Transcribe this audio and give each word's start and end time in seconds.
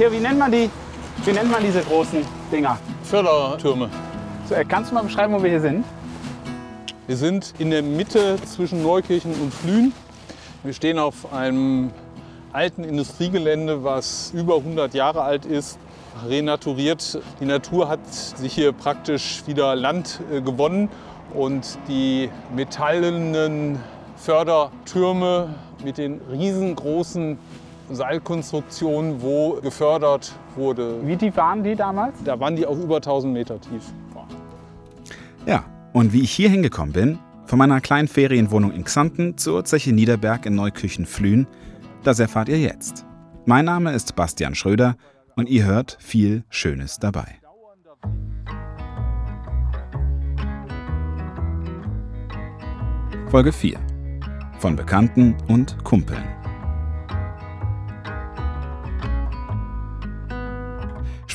Theo, 0.00 0.10
wie 0.12 0.20
nennt 0.20 0.38
man 0.38 0.50
die? 0.50 0.70
Wie 1.26 1.32
nennt 1.32 1.50
man 1.50 1.62
diese 1.62 1.82
großen 1.82 2.24
Dinger? 2.50 2.78
Fördertürme. 3.02 3.90
So, 4.48 4.54
äh, 4.54 4.64
kannst 4.64 4.90
du 4.90 4.94
mal 4.94 5.02
beschreiben, 5.02 5.34
wo 5.34 5.42
wir 5.42 5.50
hier 5.50 5.60
sind? 5.60 5.84
Wir 7.06 7.18
sind 7.18 7.52
in 7.58 7.70
der 7.70 7.82
Mitte 7.82 8.38
zwischen 8.46 8.82
Neukirchen 8.82 9.34
und 9.34 9.52
Flühen. 9.52 9.92
Wir 10.62 10.72
stehen 10.72 10.98
auf 10.98 11.34
einem 11.34 11.90
alten 12.50 12.82
Industriegelände, 12.82 13.84
was 13.84 14.32
über 14.34 14.56
100 14.56 14.94
Jahre 14.94 15.20
alt 15.20 15.44
ist, 15.44 15.78
renaturiert. 16.26 17.20
Die 17.38 17.44
Natur 17.44 17.90
hat 17.90 18.00
sich 18.10 18.54
hier 18.54 18.72
praktisch 18.72 19.42
wieder 19.46 19.76
Land 19.76 20.22
äh, 20.32 20.40
gewonnen 20.40 20.88
und 21.34 21.78
die 21.88 22.30
metallenen 22.56 23.78
Fördertürme 24.16 25.56
mit 25.84 25.98
den 25.98 26.22
riesengroßen 26.32 27.36
Seilkonstruktionen, 27.94 29.20
wo 29.22 29.60
gefördert 29.60 30.32
wurde. 30.56 30.96
Wie 31.04 31.16
tief 31.16 31.36
waren 31.36 31.62
die 31.62 31.74
damals? 31.74 32.22
Da 32.24 32.38
waren 32.38 32.56
die 32.56 32.66
auch 32.66 32.78
über 32.78 32.96
1000 32.96 33.32
Meter 33.32 33.60
tief. 33.60 33.82
Ja, 35.46 35.64
und 35.92 36.12
wie 36.12 36.22
ich 36.22 36.30
hier 36.30 36.48
hingekommen 36.50 36.92
bin, 36.92 37.18
von 37.46 37.58
meiner 37.58 37.80
kleinen 37.80 38.08
Ferienwohnung 38.08 38.72
in 38.72 38.84
Xanten 38.84 39.36
zur 39.36 39.64
Zeche 39.64 39.92
Niederberg 39.92 40.46
in 40.46 40.54
Neukirchen-Flühen, 40.54 41.46
das 42.04 42.20
erfahrt 42.20 42.48
ihr 42.48 42.58
jetzt. 42.58 43.04
Mein 43.44 43.64
Name 43.64 43.92
ist 43.92 44.14
Bastian 44.14 44.54
Schröder 44.54 44.96
und 45.34 45.48
ihr 45.48 45.64
hört 45.64 45.96
viel 46.00 46.44
Schönes 46.48 46.98
dabei. 46.98 47.40
Folge 53.30 53.52
4 53.52 53.78
von 54.60 54.76
Bekannten 54.76 55.36
und 55.48 55.82
Kumpeln. 55.84 56.39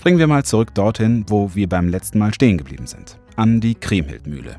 Springen 0.05 0.19
wir 0.19 0.27
mal 0.27 0.45
zurück 0.45 0.71
dorthin, 0.75 1.25
wo 1.29 1.55
wir 1.55 1.67
beim 1.67 1.89
letzten 1.89 2.19
Mal 2.19 2.31
stehen 2.31 2.59
geblieben 2.59 2.85
sind, 2.85 3.17
an 3.37 3.59
die 3.59 3.73
Kriemhildmühle. 3.73 4.57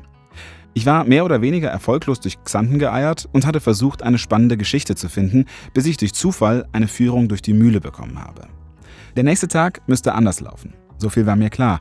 Ich 0.73 0.85
war 0.85 1.05
mehr 1.05 1.23
oder 1.23 1.41
weniger 1.41 1.69
erfolglos 1.69 2.19
durch 2.19 2.43
Xanten 2.43 2.79
geeiert 2.79 3.29
und 3.31 3.45
hatte 3.45 3.61
versucht, 3.61 4.03
eine 4.03 4.17
spannende 4.17 4.57
Geschichte 4.57 4.95
zu 4.95 5.07
finden, 5.07 5.45
bis 5.73 5.85
ich 5.85 5.95
durch 5.95 6.13
Zufall 6.13 6.67
eine 6.73 6.89
Führung 6.89 7.29
durch 7.29 7.41
die 7.41 7.53
Mühle 7.53 7.79
bekommen 7.79 8.21
habe. 8.21 8.49
Der 9.15 9.23
nächste 9.23 9.47
Tag 9.47 9.79
müsste 9.87 10.15
anders 10.15 10.41
laufen. 10.41 10.73
So 10.97 11.07
viel 11.07 11.25
war 11.25 11.37
mir 11.37 11.49
klar. 11.49 11.79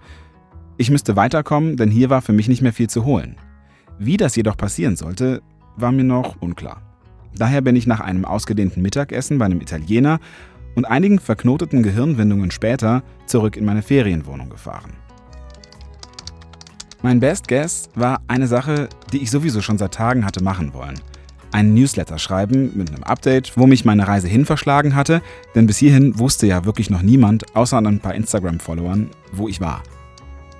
Ich 0.77 0.89
müsste 0.89 1.17
weiterkommen, 1.17 1.77
denn 1.77 1.91
hier 1.91 2.09
war 2.09 2.23
für 2.23 2.33
mich 2.33 2.47
nicht 2.47 2.63
mehr 2.63 2.73
viel 2.73 2.89
zu 2.89 3.05
holen. 3.05 3.35
Wie 3.99 4.17
das 4.17 4.37
jedoch 4.37 4.57
passieren 4.57 4.95
sollte, 4.95 5.43
war 5.77 5.91
mir 5.91 6.05
noch 6.05 6.41
unklar. 6.41 6.83
Daher 7.35 7.63
bin 7.63 7.75
ich 7.75 7.89
nach 7.89 7.99
einem 7.99 8.25
ausgedehnten 8.25 8.81
Mittagessen 8.81 9.39
bei 9.39 9.47
einem 9.47 9.61
Italiener 9.61 10.21
und 10.77 10.85
einigen 10.85 11.19
verknoteten 11.19 11.83
Gehirnwindungen 11.83 12.53
später 12.53 13.03
zurück 13.27 13.57
in 13.57 13.65
meine 13.65 13.83
Ferienwohnung 13.83 14.49
gefahren. 14.49 14.93
Mein 17.03 17.21
Best 17.21 17.49
Guess 17.49 17.89
war 17.95 18.21
eine 18.29 18.47
Sache, 18.47 18.89
die 19.13 19.23
ich 19.23 19.31
sowieso 19.31 19.61
schon 19.63 19.79
seit 19.79 19.95
Tagen 19.95 20.25
hatte 20.25 20.43
machen 20.43 20.73
wollen. 20.75 21.01
Einen 21.53 21.75
Newsletter 21.75 22.19
schreiben 22.19 22.73
mit 22.75 22.91
einem 22.91 23.05
Update, 23.05 23.57
wo 23.57 23.67
mich 23.67 23.85
meine 23.85 24.07
Reise 24.07 24.29
hin 24.29 24.45
verschlagen 24.45 24.95
hatte, 24.95 25.23
denn 25.55 25.67
bis 25.67 25.79
hierhin 25.79 26.19
wusste 26.19 26.47
ja 26.47 26.65
wirklich 26.65 26.91
noch 26.91 27.03
niemand, 27.03 27.55
außer 27.57 27.79
ein 27.79 28.01
paar 28.01 28.15
Instagram-Followern, 28.15 29.11
wo 29.33 29.49
ich 29.49 29.61
war. 29.61 29.83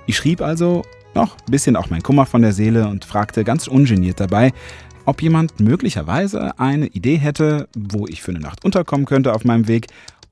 Ich 0.05 0.17
schrieb 0.17 0.41
also 0.41 0.83
noch 1.13 1.35
ein 1.35 1.51
bisschen 1.51 1.75
auch 1.75 1.89
mein 1.89 2.01
Kummer 2.01 2.25
von 2.25 2.41
der 2.41 2.53
Seele 2.53 2.87
und 2.87 3.03
fragte 3.05 3.43
ganz 3.43 3.67
ungeniert 3.67 4.19
dabei, 4.19 4.53
ob 5.07 5.21
jemand 5.21 5.61
möglicherweise 5.61 6.59
eine 6.59 6.87
Idee 6.87 7.15
hätte, 7.15 7.69
wo 7.75 8.05
ich 8.07 8.21
für 8.21 8.31
eine 8.31 8.41
Nacht 8.41 8.65
unterkommen 8.65 9.05
könnte 9.05 9.33
auf 9.33 9.45
meinem 9.45 9.69
Weg 9.69 9.87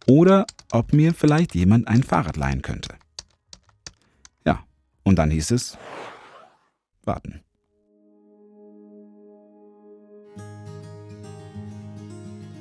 oder 0.06 0.46
ob 0.70 0.92
mir 0.92 1.14
vielleicht 1.14 1.56
jemand 1.56 1.88
ein 1.88 2.04
Fahrrad 2.04 2.36
leihen 2.36 2.62
könnte. 2.62 2.90
Ja, 4.46 4.60
und 5.04 5.16
dann 5.16 5.32
hieß 5.32 5.52
es, 5.52 5.78
warten. 7.06 7.40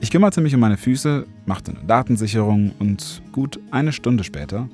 Ich 0.00 0.12
kümmerte 0.12 0.40
mich 0.40 0.54
um 0.54 0.60
meine 0.60 0.76
Füße, 0.76 1.26
machte 1.46 1.72
eine 1.72 1.84
Datensicherung 1.84 2.72
und 2.78 3.22
gut 3.32 3.58
eine 3.72 3.92
Stunde 3.92 4.22
später 4.22 4.68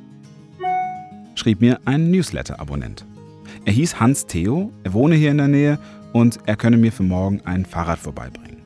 schrieb 1.36 1.62
mir 1.62 1.80
ein 1.86 2.10
Newsletter-Abonnent. 2.10 3.06
Er 3.64 3.72
hieß 3.72 3.98
Hans 3.98 4.26
Theo, 4.26 4.70
er 4.84 4.92
wohne 4.92 5.14
hier 5.14 5.30
in 5.30 5.38
der 5.38 5.48
Nähe 5.48 5.78
und 6.12 6.38
er 6.46 6.56
könne 6.56 6.76
mir 6.76 6.92
für 6.92 7.02
morgen 7.02 7.40
ein 7.44 7.64
Fahrrad 7.64 7.98
vorbeibringen. 7.98 8.62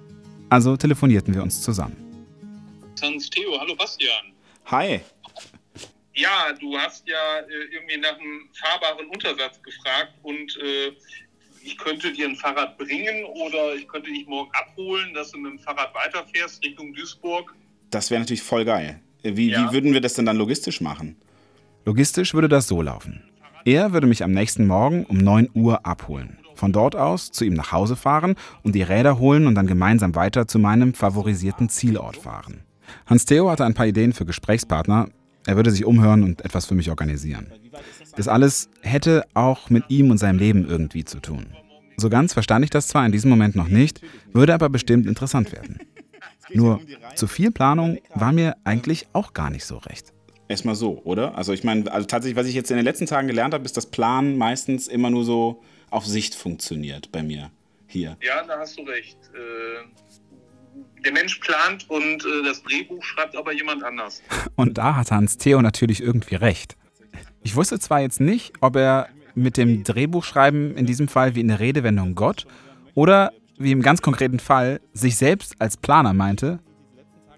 Also 0.50 0.77
telefonierten 0.77 1.34
wir 1.34 1.43
uns 1.43 1.60
zusammen. 1.62 1.97
Hans 3.03 3.28
Theo, 3.31 3.59
hallo 3.60 3.75
Bastian. 3.77 4.32
Hi. 4.66 5.00
Ja, 6.15 6.53
du 6.60 6.77
hast 6.78 7.06
ja 7.09 7.41
äh, 7.41 7.75
irgendwie 7.75 7.97
nach 7.99 8.16
einem 8.19 8.49
fahrbaren 8.55 9.09
Untersatz 9.09 9.60
gefragt 9.62 10.12
und 10.22 10.56
äh, 10.62 10.93
ich 11.65 11.77
könnte 11.78 12.12
dir 12.12 12.28
ein 12.28 12.37
Fahrrad 12.37 12.78
bringen 12.78 13.25
oder 13.25 13.75
ich 13.75 13.88
könnte 13.88 14.11
dich 14.11 14.26
morgen 14.26 14.50
abholen, 14.53 15.12
dass 15.15 15.32
du 15.32 15.38
mit 15.38 15.53
dem 15.53 15.59
Fahrrad 15.59 15.93
weiterfährst 15.94 16.62
Richtung 16.65 16.94
Duisburg. 16.94 17.55
Das 17.91 18.11
wäre 18.11 18.21
natürlich 18.21 18.43
voll 18.43 18.65
geil. 18.65 19.00
Wie, 19.22 19.50
Ja. 19.50 19.69
wie 19.69 19.75
würden 19.75 19.93
wir 19.93 20.00
das 20.00 20.15
denn 20.15 20.26
dann 20.26 20.37
logistisch 20.37 20.81
machen? 20.81 21.16
Logistisch 21.84 22.32
würde 22.34 22.49
das 22.49 22.69
so 22.69 22.81
laufen. 22.81 23.25
Er 23.65 23.93
würde 23.93 24.06
mich 24.06 24.22
am 24.22 24.32
nächsten 24.32 24.66
Morgen 24.66 25.05
um 25.06 25.19
9 25.19 25.50
Uhr 25.55 25.84
abholen. 25.87 26.38
Von 26.64 26.72
dort 26.72 26.97
aus 26.97 27.30
zu 27.30 27.44
ihm 27.44 27.52
nach 27.52 27.72
Hause 27.72 27.94
fahren 27.94 28.36
und 28.62 28.75
die 28.75 28.80
Räder 28.80 29.19
holen 29.19 29.47
und 29.47 29.54
dann 29.54 29.66
gemeinsam 29.66 30.14
weiter 30.14 30.48
zu 30.48 30.58
meinem 30.58 30.94
favorisierten 30.94 31.69
Zielort 31.69 32.16
fahren. 32.16 32.62
Hans-Theo 33.04 33.50
hatte 33.50 33.66
ein 33.66 33.75
paar 33.75 33.86
Ideen 33.86 34.14
für 34.14 34.25
Gesprächspartner. 34.25 35.10
Er 35.44 35.56
würde 35.56 35.70
sich 35.70 35.84
umhören 35.84 36.22
und 36.22 36.42
etwas 36.42 36.64
für 36.64 36.75
mich 36.75 36.88
organisieren. 36.88 37.52
Das 38.16 38.28
alles 38.28 38.70
hätte 38.80 39.26
auch 39.34 39.69
mit 39.69 39.84
ihm 39.88 40.10
und 40.10 40.16
seinem 40.16 40.38
Leben 40.38 40.66
irgendwie 40.66 41.04
zu 41.04 41.20
tun. 41.20 41.48
So 41.98 42.08
ganz 42.08 42.32
verstand 42.32 42.64
ich 42.64 42.70
das 42.70 42.88
zwar 42.88 43.04
in 43.04 43.12
diesem 43.12 43.28
Moment 43.28 43.56
noch 43.56 43.69
nicht, 43.69 44.00
würde 44.32 44.54
aber 44.54 44.70
bestimmt 44.70 45.06
interessant 45.06 45.52
werden. 45.52 45.81
Nur 46.54 46.81
zu 47.14 47.26
viel 47.26 47.50
Planung 47.50 47.98
war 48.14 48.32
mir 48.32 48.56
eigentlich 48.64 49.06
auch 49.12 49.34
gar 49.34 49.50
nicht 49.50 49.66
so 49.66 49.76
recht. 49.76 50.14
Erstmal 50.48 50.76
so, 50.76 51.02
oder? 51.04 51.36
Also 51.36 51.52
ich 51.52 51.62
meine, 51.62 51.92
also 51.92 52.06
tatsächlich, 52.06 52.38
was 52.38 52.46
ich 52.46 52.54
jetzt 52.54 52.70
in 52.70 52.78
den 52.78 52.86
letzten 52.86 53.04
Tagen 53.04 53.28
gelernt 53.28 53.52
habe, 53.52 53.66
ist, 53.66 53.76
dass 53.76 53.84
Planen 53.84 54.38
meistens 54.38 54.88
immer 54.88 55.10
nur 55.10 55.26
so 55.26 55.60
auf 55.94 56.06
Sicht 56.06 56.34
funktioniert 56.34 57.12
bei 57.12 57.22
mir 57.22 57.50
hier. 57.87 58.16
Ja, 58.21 58.43
da 58.43 58.59
hast 58.59 58.77
du 58.77 58.82
recht. 58.82 59.16
Äh, 59.32 59.87
der 61.05 61.12
Mensch 61.12 61.37
plant 61.37 61.88
und 61.88 62.25
äh, 62.25 62.44
das 62.44 62.62
Drehbuch 62.65 63.05
schreibt 63.05 63.37
aber 63.37 63.53
jemand 63.53 63.84
anders. 63.84 64.21
Und 64.56 64.78
da 64.78 64.97
hat 64.97 65.10
Hans 65.10 65.38
Theo 65.38 65.62
natürlich 65.62 66.03
irgendwie 66.03 66.34
recht. 66.34 66.77
Ich 67.43 67.55
wusste 67.55 67.78
zwar 67.78 68.00
jetzt 68.00 68.21
nicht, 68.21 68.55
ob 68.60 68.75
er 68.77 69.09
mit 69.34 69.56
dem 69.56 69.84
Drehbuchschreiben 69.84 70.77
in 70.77 70.87
diesem 70.87 71.06
Fall 71.06 71.34
wie 71.34 71.41
in 71.41 71.49
der 71.49 71.60
Redewendung 71.60 72.15
Gott 72.15 72.47
oder 72.94 73.32
wie 73.59 73.71
im 73.71 73.82
ganz 73.82 74.03
konkreten 74.03 74.41
Fall 74.41 74.81
sich 74.93 75.16
selbst 75.16 75.55
als 75.61 75.76
Planer 75.76 76.12
meinte, 76.12 76.59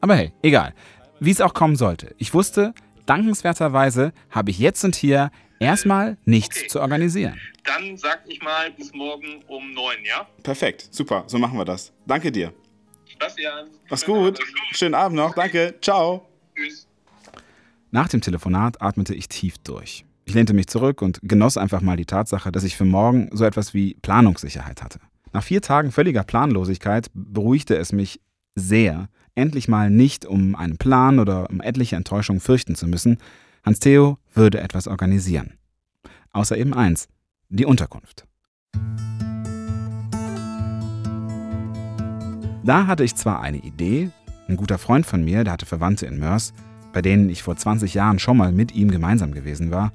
aber 0.01 0.15
hey, 0.15 0.33
egal. 0.43 0.75
Wie 1.21 1.31
es 1.31 1.41
auch 1.41 1.55
kommen 1.55 1.77
sollte. 1.77 2.15
Ich 2.19 2.33
wusste, 2.33 2.73
dankenswerterweise 3.07 4.13
habe 4.31 4.51
ich 4.51 4.59
jetzt 4.59 4.85
und 4.85 4.95
hier 4.95 5.31
erstmal 5.59 6.17
nichts 6.25 6.59
Okay. 6.59 6.69
zu 6.69 6.81
organisieren. 6.81 7.39
Dann 7.65 7.97
sag 7.97 8.23
ich 8.27 8.41
mal 8.43 8.71
bis 8.73 8.93
morgen 8.93 9.43
um 9.49 9.73
neun, 9.73 9.97
ja? 10.05 10.27
Perfekt, 10.43 10.89
super, 10.91 11.25
so 11.27 11.39
machen 11.39 11.59
wir 11.59 11.65
das. 11.65 11.93
Danke 12.07 12.31
dir. 12.31 12.53
Bastian. 13.19 13.69
Mach's 13.89 14.05
gut. 14.05 14.39
Schönen 14.73 14.95
Abend 14.95 15.17
noch. 15.17 15.35
Danke. 15.35 15.75
Ciao. 15.81 16.29
Tschüss. 16.55 16.87
Nach 17.91 18.09
dem 18.09 18.21
Telefonat 18.21 18.83
atmete 18.83 19.15
ich 19.15 19.29
tief 19.29 19.57
durch. 19.59 20.05
Ich 20.27 20.35
lehnte 20.35 20.53
mich 20.53 20.67
zurück 20.67 21.01
und 21.01 21.21
genoss 21.23 21.57
einfach 21.57 21.81
mal 21.81 21.97
die 21.97 22.05
Tatsache, 22.05 22.53
dass 22.53 22.65
ich 22.65 22.77
für 22.77 22.85
morgen 22.85 23.31
so 23.33 23.45
etwas 23.45 23.73
wie 23.73 23.95
Planungssicherheit 24.03 24.83
hatte. 24.83 24.99
Nach 25.33 25.43
vier 25.43 25.63
Tagen 25.63 25.93
völliger 25.93 26.25
Planlosigkeit 26.25 27.07
beruhigte 27.15 27.77
es 27.77 27.93
mich 27.93 28.21
sehr, 28.55 29.09
endlich 29.35 29.69
mal 29.69 29.89
nicht 29.89 30.27
um 30.27 30.55
einen 30.55 30.77
Plan 30.79 31.19
oder 31.19 31.49
um 31.49 31.61
etliche 31.61 31.97
Enttäuschungen 31.97 32.41
fürchten 32.41 32.75
zu 32.75 32.87
müssen. 32.87 33.19
Hans 33.67 33.81
Theo 33.81 34.19
würde 34.33 34.61
etwas 34.61 34.87
organisieren. 34.87 35.55
Außer 36.31 36.57
eben 36.57 36.73
eins, 36.73 37.09
die 37.49 37.67
Unterkunft. 37.67 38.25
Da 42.63 42.87
hatte 42.87 43.03
ich 43.03 43.17
zwar 43.17 43.41
eine 43.41 43.59
Idee, 43.59 44.11
ein 44.47 44.57
guter 44.57 44.79
Freund 44.79 45.05
von 45.05 45.25
mir, 45.25 45.43
der 45.43 45.55
hatte 45.55 45.67
Verwandte 45.67 46.07
in 46.07 46.21
Mörs, 46.21 46.53
bei 46.93 47.03
denen 47.03 47.29
ich 47.29 47.43
vor 47.43 47.57
20 47.57 47.93
Jahren 47.95 48.21
schon 48.21 48.37
mal 48.37 48.53
mit 48.53 48.73
ihm 48.73 48.89
gemeinsam 48.89 49.33
gewesen 49.33 49.73
war. 49.73 49.93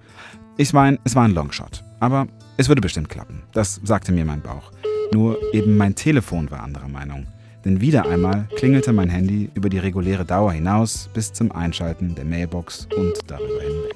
Ich 0.57 0.73
meine, 0.73 0.99
es 1.05 1.15
war 1.15 1.23
ein 1.23 1.33
Longshot, 1.33 1.85
aber 2.01 2.27
es 2.57 2.67
würde 2.67 2.81
bestimmt 2.81 3.07
klappen. 3.07 3.43
Das 3.53 3.79
sagte 3.85 4.11
mir 4.11 4.25
mein 4.25 4.41
Bauch. 4.41 4.73
Nur 5.13 5.37
eben 5.53 5.77
mein 5.77 5.95
Telefon 5.95 6.51
war 6.51 6.63
anderer 6.63 6.89
Meinung. 6.89 7.25
Denn 7.63 7.79
wieder 7.79 8.07
einmal 8.09 8.47
klingelte 8.55 8.91
mein 8.91 9.09
Handy 9.09 9.49
über 9.53 9.69
die 9.69 9.77
reguläre 9.77 10.25
Dauer 10.25 10.51
hinaus 10.51 11.09
bis 11.13 11.31
zum 11.31 11.51
Einschalten 11.51 12.15
der 12.15 12.25
Mailbox 12.25 12.87
und 12.97 13.13
darüber 13.27 13.61
hinweg. 13.61 13.95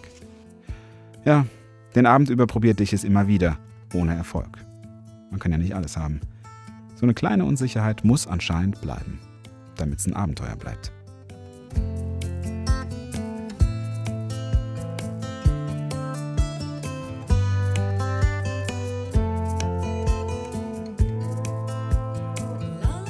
Ja, 1.23 1.45
den 1.95 2.05
Abend 2.05 2.29
über 2.29 2.45
probierte 2.45 2.83
ich 2.83 2.93
es 2.93 3.03
immer 3.03 3.27
wieder, 3.27 3.57
ohne 3.93 4.15
Erfolg. 4.15 4.59
Man 5.31 5.39
kann 5.39 5.51
ja 5.51 5.57
nicht 5.57 5.75
alles 5.75 5.97
haben. 5.97 6.21
So 6.95 7.05
eine 7.05 7.13
kleine 7.13 7.45
Unsicherheit 7.45 8.05
muss 8.05 8.27
anscheinend 8.27 8.79
bleiben, 8.81 9.19
damit 9.75 9.99
es 9.99 10.05
ein 10.05 10.13
Abenteuer 10.13 10.55
bleibt. 10.55 10.91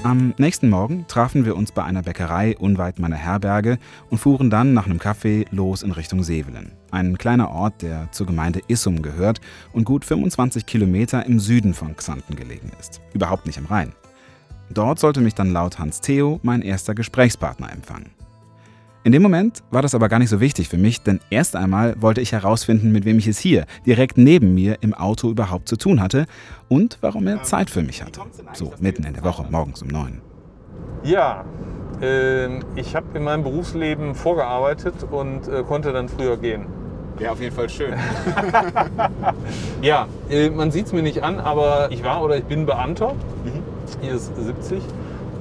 Am 0.06 0.36
nächsten 0.38 0.69
Morgen 0.69 1.07
trafen 1.07 1.46
wir 1.46 1.56
uns 1.56 1.72
bei 1.72 1.84
einer 1.84 2.04
Bäckerei 2.04 2.56
unweit 2.60 3.00
meiner 3.00 3.16
Herberge 3.16 3.80
und 4.12 4.19
fuhren 4.19 4.52
dann 4.52 4.75
nach 4.75 4.86
einem 4.86 5.00
Kaffee 5.00 5.46
los 5.50 5.81
in 5.81 5.92
Richtung 5.92 6.22
Sevelen. 6.22 6.74
Ein 6.92 7.18
kleiner 7.18 7.50
Ort, 7.50 7.81
der 7.81 8.12
zur 8.12 8.28
Gemeinde 8.28 8.62
Issum 8.68 9.02
gehört 9.02 9.42
und 9.74 9.84
gut 9.84 10.06
25 10.06 10.68
Kilometer 10.68 11.25
im 11.25 11.40
Süden 11.40 11.74
von 11.74 11.96
Xanten 11.96 12.36
gelegen 12.36 12.72
ist. 12.80 13.02
Überhaupt 13.16 13.48
nicht 13.48 13.57
am 13.57 13.66
Rhein. 13.66 13.94
Dort 14.69 15.00
sollte 15.00 15.22
mich 15.22 15.34
dann 15.34 15.52
laut 15.52 15.80
Hans 15.80 16.02
Theo 16.02 16.40
mein 16.44 16.62
erster 16.62 16.94
Gesprächspartner 16.94 17.74
empfangen. 17.74 18.12
In 19.06 19.12
dem 19.12 19.22
Moment 19.22 19.62
war 19.69 19.84
das 19.84 19.94
aber 19.94 20.10
gar 20.10 20.18
nicht 20.18 20.31
so 20.31 20.40
wichtig 20.40 20.68
für 20.68 20.80
mich, 20.80 21.04
denn 21.04 21.19
erst 21.30 21.56
einmal 21.56 21.94
wollte 22.02 22.22
ich 22.22 22.31
herausfinden, 22.31 22.92
mit 22.92 23.06
wem 23.06 23.19
ich 23.19 23.28
es 23.28 23.38
hier, 23.38 23.68
direkt 23.86 24.18
neben 24.18 24.56
mir 24.56 24.78
im 24.81 24.96
Auto 24.96 25.30
überhaupt 25.30 25.69
zu 25.69 25.75
tun 25.75 26.02
hatte 26.02 26.25
und 26.69 26.98
warum 27.02 27.28
er 27.28 27.44
Zeit 27.44 27.69
für 27.69 27.84
mich 27.84 28.02
hatte. 28.02 28.22
So 28.54 28.74
mitten 28.80 29.04
in 29.04 29.13
der 29.13 29.24
Woche, 29.24 29.46
morgens 29.48 29.84
um 29.84 29.90
neun. 29.90 30.22
Ja, 31.04 31.46
äh, 32.02 32.48
ich 32.75 32.96
habe 32.96 33.16
in 33.16 33.24
meinem 33.24 33.44
Berufsleben 33.44 34.16
vorgearbeitet 34.16 34.96
und 35.12 35.48
äh, 35.50 35.62
konnte 35.62 35.94
dann 35.94 36.10
früher 36.10 36.38
gehen. 36.38 36.66
Wäre 37.19 37.34
auf 37.34 37.40
jeden 37.40 37.56
Fall 37.56 37.69
schön. 37.69 37.94
Ja, 39.84 40.07
äh, 40.31 40.50
man 40.50 40.72
sieht 40.72 40.88
es 40.88 40.94
mir 40.94 41.04
nicht 41.04 41.22
an, 41.22 41.40
aber 41.40 41.92
ich 41.92 42.04
war 42.04 42.24
oder 42.24 42.38
ich 42.38 42.46
bin 42.46 42.66
Beamter. 42.66 43.13
Hier 44.02 44.16
ist 44.16 44.36
70. 44.36 44.81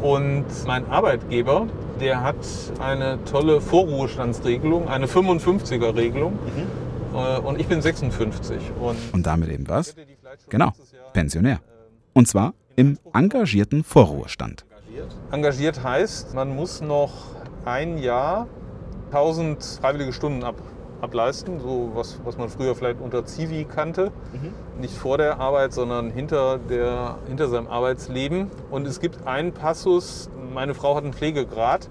Und 0.03 0.45
mein 0.67 0.87
Arbeitgeber, 0.91 1.67
der 2.01 2.23
hat 2.23 2.37
eine 2.81 3.19
tolle 3.25 3.61
Vorruhestandsregelung, 3.61 4.89
eine 4.89 5.07
55er-Regelung. 5.07 6.39
Äh, 7.15 7.39
Und 7.41 7.61
ich 7.61 7.67
bin 7.69 7.81
56. 7.81 8.57
Und 8.81 8.97
Und 9.13 9.27
damit 9.27 9.49
eben 9.51 9.69
was? 9.69 9.95
Genau, 10.49 10.73
Pensionär. 11.13 11.61
Und 12.13 12.29
zwar 12.29 12.55
im 12.77 12.99
engagierten 13.13 13.85
Vorruhestand. 13.85 14.65
Engagiert 15.31 15.83
heißt, 15.83 16.35
man 16.35 16.55
muss 16.55 16.81
noch 16.81 17.13
ein 17.65 17.99
Jahr 17.99 18.47
1000 19.11 19.79
freiwillige 19.81 20.13
Stunden 20.13 20.43
ab, 20.45 20.57
ableisten, 21.05 21.61
so 21.61 21.93
was, 21.95 22.19
was 22.25 22.37
man 22.37 22.49
früher 22.49 22.75
vielleicht 22.75 23.01
unter 23.01 23.25
Zivi 23.25 23.65
kannte. 23.65 24.11
Nicht 24.81 24.95
vor 24.95 25.19
der 25.19 25.39
Arbeit, 25.39 25.73
sondern 25.73 26.11
hinter, 26.11 26.59
der, 26.59 27.19
hinter 27.29 27.49
seinem 27.49 27.69
Arbeitsleben. 27.69 28.51
Und 28.71 28.87
es 28.87 29.01
gibt 29.01 29.27
einen 29.27 29.53
Passus, 29.53 30.29
meine 30.53 30.75
Frau 30.75 30.97
hat 30.97 31.05
einen 31.05 31.13
Pflegegrad 31.13 31.89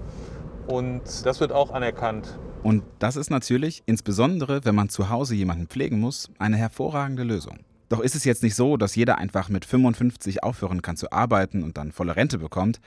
und 0.66 1.02
das 1.24 1.40
wird 1.40 1.52
auch 1.52 1.70
anerkannt. 1.70 2.38
Und 2.62 2.82
das 2.98 3.16
ist 3.16 3.30
natürlich, 3.30 3.82
insbesondere 3.86 4.64
wenn 4.64 4.74
man 4.74 4.88
zu 4.88 5.10
Hause 5.10 5.34
jemanden 5.34 5.66
pflegen 5.66 6.00
muss, 6.00 6.30
eine 6.38 6.56
hervorragende 6.56 7.22
Lösung. 7.22 7.60
Doch 7.90 8.00
ist 8.00 8.14
es 8.14 8.24
jetzt 8.24 8.42
nicht 8.42 8.54
so, 8.54 8.76
dass 8.76 8.96
jeder 8.96 9.18
einfach 9.18 9.48
mit 9.50 9.64
55 9.64 10.42
aufhören 10.42 10.82
kann 10.82 10.96
zu 10.96 11.12
arbeiten 11.12 11.62
und 11.62 11.76
dann 11.76 11.92
volle 11.92 12.16
Rente 12.16 12.38
bekommt. 12.38 12.80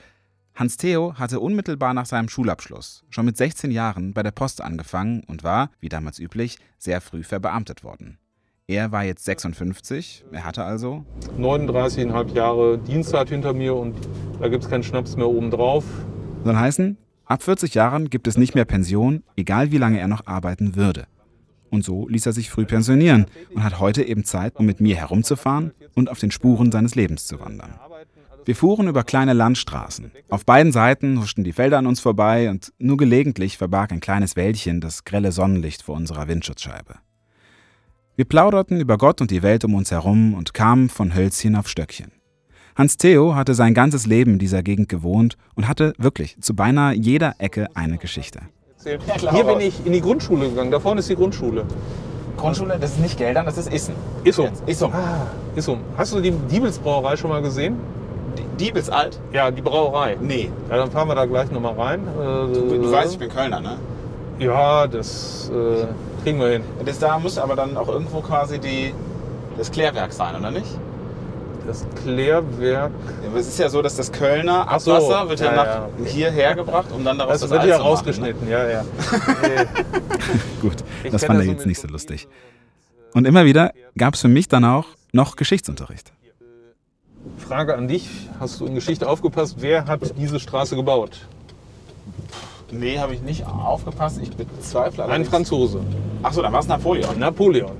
Hans 0.58 0.76
Theo 0.76 1.14
hatte 1.14 1.38
unmittelbar 1.38 1.94
nach 1.94 2.06
seinem 2.06 2.28
Schulabschluss 2.28 3.04
schon 3.10 3.26
mit 3.26 3.36
16 3.36 3.70
Jahren 3.70 4.12
bei 4.12 4.24
der 4.24 4.32
Post 4.32 4.60
angefangen 4.60 5.22
und 5.28 5.44
war, 5.44 5.70
wie 5.78 5.88
damals 5.88 6.18
üblich, 6.18 6.58
sehr 6.78 7.00
früh 7.00 7.22
verbeamtet 7.22 7.84
worden. 7.84 8.18
Er 8.66 8.90
war 8.90 9.04
jetzt 9.04 9.24
56, 9.24 10.24
er 10.32 10.44
hatte 10.44 10.64
also 10.64 11.04
39,5 11.38 12.34
Jahre 12.34 12.76
Dienstzeit 12.76 13.28
hinter 13.28 13.52
mir 13.52 13.76
und 13.76 14.00
da 14.40 14.48
gibt 14.48 14.64
es 14.64 14.68
keinen 14.68 14.82
Schnaps 14.82 15.16
mehr 15.16 15.28
obendrauf. 15.28 15.84
Soll 16.42 16.56
heißen, 16.56 16.96
ab 17.24 17.44
40 17.44 17.74
Jahren 17.74 18.10
gibt 18.10 18.26
es 18.26 18.36
nicht 18.36 18.56
mehr 18.56 18.64
Pension, 18.64 19.22
egal 19.36 19.70
wie 19.70 19.78
lange 19.78 20.00
er 20.00 20.08
noch 20.08 20.26
arbeiten 20.26 20.74
würde. 20.74 21.06
Und 21.70 21.84
so 21.84 22.08
ließ 22.08 22.26
er 22.26 22.32
sich 22.32 22.50
früh 22.50 22.64
pensionieren 22.64 23.26
und 23.54 23.62
hat 23.62 23.78
heute 23.78 24.02
eben 24.02 24.24
Zeit, 24.24 24.56
um 24.56 24.66
mit 24.66 24.80
mir 24.80 24.96
herumzufahren 24.96 25.70
und 25.94 26.10
auf 26.10 26.18
den 26.18 26.32
Spuren 26.32 26.72
seines 26.72 26.96
Lebens 26.96 27.28
zu 27.28 27.38
wandern. 27.38 27.78
Wir 28.48 28.56
fuhren 28.56 28.88
über 28.88 29.04
kleine 29.04 29.34
Landstraßen. 29.34 30.10
Auf 30.30 30.46
beiden 30.46 30.72
Seiten 30.72 31.20
huschten 31.20 31.44
die 31.44 31.52
Felder 31.52 31.76
an 31.76 31.86
uns 31.86 32.00
vorbei 32.00 32.48
und 32.48 32.72
nur 32.78 32.96
gelegentlich 32.96 33.58
verbarg 33.58 33.92
ein 33.92 34.00
kleines 34.00 34.36
Wäldchen 34.36 34.80
das 34.80 35.04
grelle 35.04 35.32
Sonnenlicht 35.32 35.82
vor 35.82 35.94
unserer 35.96 36.28
Windschutzscheibe. 36.28 36.94
Wir 38.16 38.24
plauderten 38.24 38.80
über 38.80 38.96
Gott 38.96 39.20
und 39.20 39.30
die 39.30 39.42
Welt 39.42 39.66
um 39.66 39.74
uns 39.74 39.90
herum 39.90 40.32
und 40.32 40.54
kamen 40.54 40.88
von 40.88 41.14
Hölzchen 41.14 41.56
auf 41.56 41.68
Stöckchen. 41.68 42.10
Hans 42.74 42.96
Theo 42.96 43.34
hatte 43.34 43.52
sein 43.52 43.74
ganzes 43.74 44.06
Leben 44.06 44.32
in 44.32 44.38
dieser 44.38 44.62
Gegend 44.62 44.88
gewohnt 44.88 45.36
und 45.54 45.68
hatte 45.68 45.92
wirklich 45.98 46.40
zu 46.40 46.56
beinahe 46.56 46.94
jeder 46.94 47.34
Ecke 47.36 47.66
eine 47.74 47.98
Geschichte. 47.98 48.40
Hier 48.82 49.44
bin 49.44 49.60
ich 49.60 49.84
in 49.84 49.92
die 49.92 50.00
Grundschule 50.00 50.48
gegangen. 50.48 50.70
Da 50.70 50.80
vorne 50.80 51.00
ist 51.00 51.10
die 51.10 51.16
Grundschule. 51.16 51.66
Grundschule, 52.38 52.78
das 52.78 52.92
ist 52.92 53.00
nicht 53.00 53.18
Geldern, 53.18 53.44
das 53.44 53.58
ist 53.58 53.70
Essen. 53.70 53.94
Ist 54.24 54.38
um. 54.38 54.46
Jetzt. 54.46 54.66
Ist 54.66 54.82
Ah, 54.84 55.26
ist 55.54 55.68
um. 55.68 55.80
Hast 55.98 56.14
du 56.14 56.20
die 56.22 56.30
Diebels 56.30 56.78
Brauerei 56.78 57.14
schon 57.14 57.28
mal 57.28 57.42
gesehen? 57.42 57.76
Diebels 58.58 58.90
alt? 58.90 59.18
Ja, 59.32 59.50
die 59.50 59.62
Brauerei. 59.62 60.16
Nee. 60.20 60.50
Ja, 60.70 60.76
dann 60.76 60.90
fahren 60.90 61.08
wir 61.08 61.14
da 61.14 61.24
gleich 61.26 61.50
nochmal 61.50 61.74
rein. 61.74 62.00
Äh, 62.00 62.78
Du 62.78 62.92
weißt, 62.92 63.12
ich 63.12 63.18
bin 63.18 63.28
Kölner, 63.28 63.60
ne? 63.60 63.78
Ja, 64.38 64.86
das 64.86 65.50
äh, 65.52 65.86
kriegen 66.22 66.38
wir 66.40 66.48
hin. 66.48 66.62
Das, 66.84 66.98
da 66.98 67.18
muss 67.18 67.38
aber 67.38 67.56
dann 67.56 67.76
auch 67.76 67.88
irgendwo 67.88 68.20
quasi 68.20 68.58
die, 68.58 68.94
das 69.56 69.70
Klärwerk 69.70 70.12
sein, 70.12 70.36
oder 70.36 70.50
nicht? 70.50 70.66
Das 71.66 71.84
Klärwerk. 72.02 72.90
Ja, 73.22 73.28
aber 73.30 73.40
es 73.40 73.48
ist 73.48 73.58
ja 73.58 73.68
so, 73.68 73.82
dass 73.82 73.96
das 73.96 74.10
Kölner 74.10 74.66
Ach 74.68 74.80
so. 74.80 74.94
Abwasser 74.94 75.28
wird 75.28 75.40
ja, 75.40 75.46
Ja, 75.46 75.56
nach 75.56 75.66
ja, 75.66 75.88
hierher 76.06 76.54
gebracht, 76.54 76.86
um 76.94 77.04
dann 77.04 77.18
daraus 77.18 77.32
Das, 77.34 77.40
das, 77.42 77.50
wird 77.50 77.60
Alt 77.62 77.68
ja 77.70 77.76
zu 77.76 77.82
machen, 77.82 77.90
rausgeschnitten, 77.92 78.48
ja, 78.48 78.68
ja. 78.68 78.80
Äh, 79.42 79.66
Gut, 80.62 80.76
Ich 81.04 81.10
das 81.10 81.24
fand 81.24 81.40
er 81.40 81.46
jetzt 81.46 81.66
nicht 81.66 81.80
so 81.80 81.88
lustig. 81.88 82.26
Und 83.12 83.26
immer 83.26 83.44
wieder 83.44 83.72
gab 83.96 84.14
es 84.14 84.20
für 84.20 84.28
mich 84.28 84.48
dann 84.48 84.64
auch 84.64 84.86
noch 85.12 85.36
Geschichtsunterricht. 85.36 86.12
Frage 87.48 87.74
an 87.74 87.88
dich. 87.88 88.06
Hast 88.38 88.60
du 88.60 88.66
in 88.66 88.74
Geschichte 88.74 89.08
aufgepasst? 89.08 89.56
Wer 89.60 89.86
hat 89.86 90.00
diese 90.18 90.38
Straße 90.38 90.76
gebaut? 90.76 91.26
Ne? 92.70 92.78
Nee, 92.78 92.98
habe 92.98 93.14
ich 93.14 93.22
nicht 93.22 93.46
aufgepasst. 93.46 94.20
Ich 94.22 94.30
bezweifle 94.36 95.04
Ein 95.04 95.10
allerdings- 95.10 95.30
Franzose. 95.30 95.80
Achso, 96.22 96.42
dann 96.42 96.52
war 96.52 96.60
es 96.60 96.68
Napoleon. 96.68 97.18
Napoleon. 97.18 97.70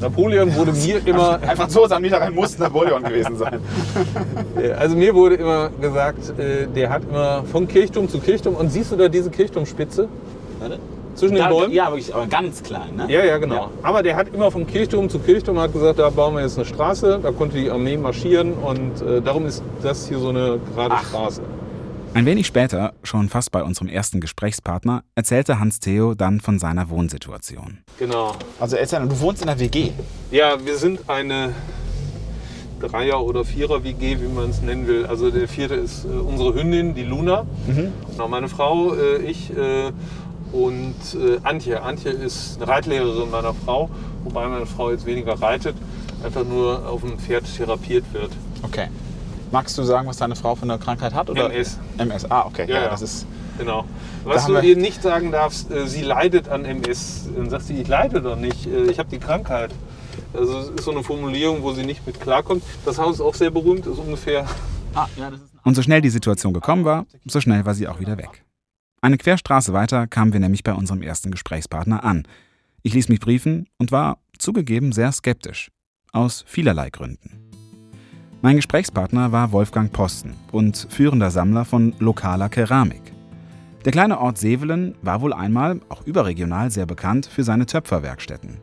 Napoleon 0.00 0.56
wurde 0.56 0.72
mir 0.72 1.06
immer, 1.06 1.38
Ein 1.42 1.54
Franzose 1.54 1.94
am 1.94 2.00
Niederrhein 2.00 2.34
muss 2.34 2.56
Napoleon 2.56 3.02
gewesen 3.02 3.36
sein. 3.36 3.60
also 4.78 4.96
mir 4.96 5.14
wurde 5.14 5.34
immer 5.34 5.68
gesagt, 5.68 6.38
äh, 6.38 6.66
der 6.66 6.88
hat 6.88 7.02
immer 7.02 7.44
von 7.44 7.68
Kirchturm 7.68 8.08
zu 8.08 8.20
Kirchturm. 8.20 8.54
Und 8.54 8.70
siehst 8.72 8.90
du 8.90 8.96
da 8.96 9.08
diese 9.08 9.28
Kirchturmspitze 9.28 10.08
zwischen 11.20 11.34
den 11.34 11.44
Da, 11.44 11.50
Bäumen? 11.50 11.72
ja, 11.72 11.86
wirklich, 11.88 12.14
aber 12.14 12.26
ganz 12.26 12.62
klein, 12.62 12.96
ne? 12.96 13.06
Ja, 13.08 13.24
ja, 13.24 13.38
genau. 13.38 13.70
Aber 13.82 14.02
der 14.02 14.16
hat 14.16 14.34
immer 14.34 14.50
vom 14.50 14.66
Kirchturm 14.66 15.08
zu 15.08 15.18
Kirchturm 15.18 15.58
hat 15.58 15.72
gesagt, 15.72 15.98
da 15.98 16.10
bauen 16.10 16.34
wir 16.34 16.42
jetzt 16.42 16.56
eine 16.56 16.64
Straße, 16.66 17.20
da 17.22 17.30
konnte 17.30 17.56
die 17.58 17.70
Armee 17.70 17.96
marschieren 17.96 18.54
und 18.54 19.00
äh, 19.02 19.20
darum 19.22 19.46
ist 19.46 19.62
das 19.82 20.08
hier 20.08 20.18
so 20.18 20.30
eine 20.30 20.58
gerade 20.74 20.94
Ach. 20.96 21.06
Straße. 21.08 21.42
Ein 22.12 22.26
wenig 22.26 22.46
später, 22.48 22.92
schon 23.04 23.28
fast 23.28 23.52
bei 23.52 23.62
unserem 23.62 23.88
ersten 23.88 24.20
Gesprächspartner, 24.20 25.04
erzählte 25.14 25.60
Hans 25.60 25.78
Theo 25.78 26.14
dann 26.14 26.40
von 26.40 26.58
seiner 26.58 26.90
Wohnsituation. 26.90 27.78
Genau. 28.00 28.32
Also 28.58 28.74
erzähl, 28.74 29.06
du 29.06 29.20
wohnst 29.20 29.42
in 29.42 29.48
einer 29.48 29.60
WG. 29.60 29.92
Ja, 30.32 30.56
wir 30.64 30.76
sind 30.76 31.00
eine 31.08 31.52
Dreier- 32.80 33.22
oder 33.22 33.44
Vierer-WG, 33.44 34.18
wie 34.20 34.26
man 34.34 34.50
es 34.50 34.60
nennen 34.62 34.88
will. 34.88 35.06
Also 35.06 35.30
der 35.30 35.46
vierte 35.46 35.74
ist 35.74 36.04
äh, 36.04 36.08
unsere 36.08 36.54
Hündin, 36.54 36.94
die 36.94 37.04
Luna. 37.04 37.44
Genau, 38.10 38.26
meine 38.26 38.48
Frau, 38.48 38.94
äh, 38.94 39.18
ich 39.18 39.50
äh, 39.56 39.92
und 40.52 40.94
äh, 41.14 41.38
Antje. 41.42 41.82
Antje 41.82 42.10
ist 42.10 42.56
eine 42.56 42.68
Reitlehrerin 42.68 43.30
meiner 43.30 43.54
Frau, 43.54 43.90
wobei 44.24 44.46
meine 44.48 44.66
Frau 44.66 44.90
jetzt 44.90 45.06
weniger 45.06 45.40
reitet, 45.40 45.76
einfach 46.24 46.44
nur 46.44 46.88
auf 46.88 47.00
dem 47.00 47.18
Pferd 47.18 47.44
therapiert 47.56 48.04
wird. 48.12 48.30
Okay. 48.62 48.88
Magst 49.52 49.76
du 49.78 49.82
sagen, 49.82 50.06
was 50.06 50.18
deine 50.18 50.36
Frau 50.36 50.54
für 50.54 50.62
eine 50.62 50.78
Krankheit 50.78 51.12
hat? 51.12 51.28
Oder? 51.28 51.46
MS. 51.52 51.78
MS, 51.98 52.30
ah, 52.30 52.46
okay. 52.46 52.66
Ja, 52.68 52.76
Ja, 52.76 52.82
ja. 52.82 52.88
das 52.90 53.02
ist. 53.02 53.26
Genau. 53.58 53.84
Was 54.24 54.46
du 54.46 54.58
ihr 54.58 54.76
nicht 54.76 55.02
sagen 55.02 55.32
darfst, 55.32 55.70
äh, 55.70 55.86
sie 55.86 56.02
leidet 56.02 56.48
an 56.48 56.64
MS. 56.64 57.28
Dann 57.36 57.50
sagt 57.50 57.64
sie, 57.64 57.80
ich 57.80 57.88
leide 57.88 58.22
doch 58.22 58.36
nicht, 58.36 58.66
äh, 58.66 58.84
ich 58.84 58.98
habe 58.98 59.10
die 59.10 59.18
Krankheit. 59.18 59.70
Also 60.32 60.58
es 60.58 60.68
ist 60.68 60.84
so 60.84 60.92
eine 60.92 61.02
Formulierung, 61.02 61.62
wo 61.62 61.72
sie 61.72 61.84
nicht 61.84 62.06
mit 62.06 62.20
klarkommt. 62.20 62.62
Das 62.84 62.98
Haus 62.98 63.16
ist 63.16 63.20
auch 63.20 63.34
sehr 63.34 63.50
berühmt, 63.50 63.86
ist 63.86 63.98
ungefähr 63.98 64.46
Ah, 64.94 65.06
ja, 65.16 65.30
das 65.30 65.40
ist 65.40 65.50
Und 65.64 65.74
so 65.74 65.82
schnell 65.82 66.00
die 66.00 66.10
Situation 66.10 66.52
gekommen 66.52 66.84
war, 66.84 67.06
so 67.24 67.40
schnell 67.40 67.64
war 67.64 67.74
sie 67.74 67.88
auch 67.88 68.00
wieder 68.00 68.16
weg. 68.18 68.42
Eine 69.02 69.16
Querstraße 69.16 69.72
weiter 69.72 70.06
kamen 70.06 70.34
wir 70.34 70.40
nämlich 70.40 70.62
bei 70.62 70.74
unserem 70.74 71.00
ersten 71.00 71.30
Gesprächspartner 71.30 72.04
an. 72.04 72.28
Ich 72.82 72.92
ließ 72.92 73.08
mich 73.08 73.20
briefen 73.20 73.66
und 73.78 73.92
war 73.92 74.18
zugegeben 74.36 74.92
sehr 74.92 75.10
skeptisch. 75.10 75.70
Aus 76.12 76.44
vielerlei 76.46 76.90
Gründen. 76.90 77.40
Mein 78.42 78.56
Gesprächspartner 78.56 79.32
war 79.32 79.52
Wolfgang 79.52 79.90
Posten 79.90 80.34
und 80.52 80.86
führender 80.90 81.30
Sammler 81.30 81.64
von 81.64 81.94
lokaler 81.98 82.50
Keramik. 82.50 83.12
Der 83.86 83.92
kleine 83.92 84.18
Ort 84.20 84.36
Sevelen 84.36 84.94
war 85.00 85.22
wohl 85.22 85.32
einmal, 85.32 85.80
auch 85.88 86.06
überregional, 86.06 86.70
sehr 86.70 86.84
bekannt 86.84 87.24
für 87.24 87.44
seine 87.44 87.64
Töpferwerkstätten. 87.64 88.58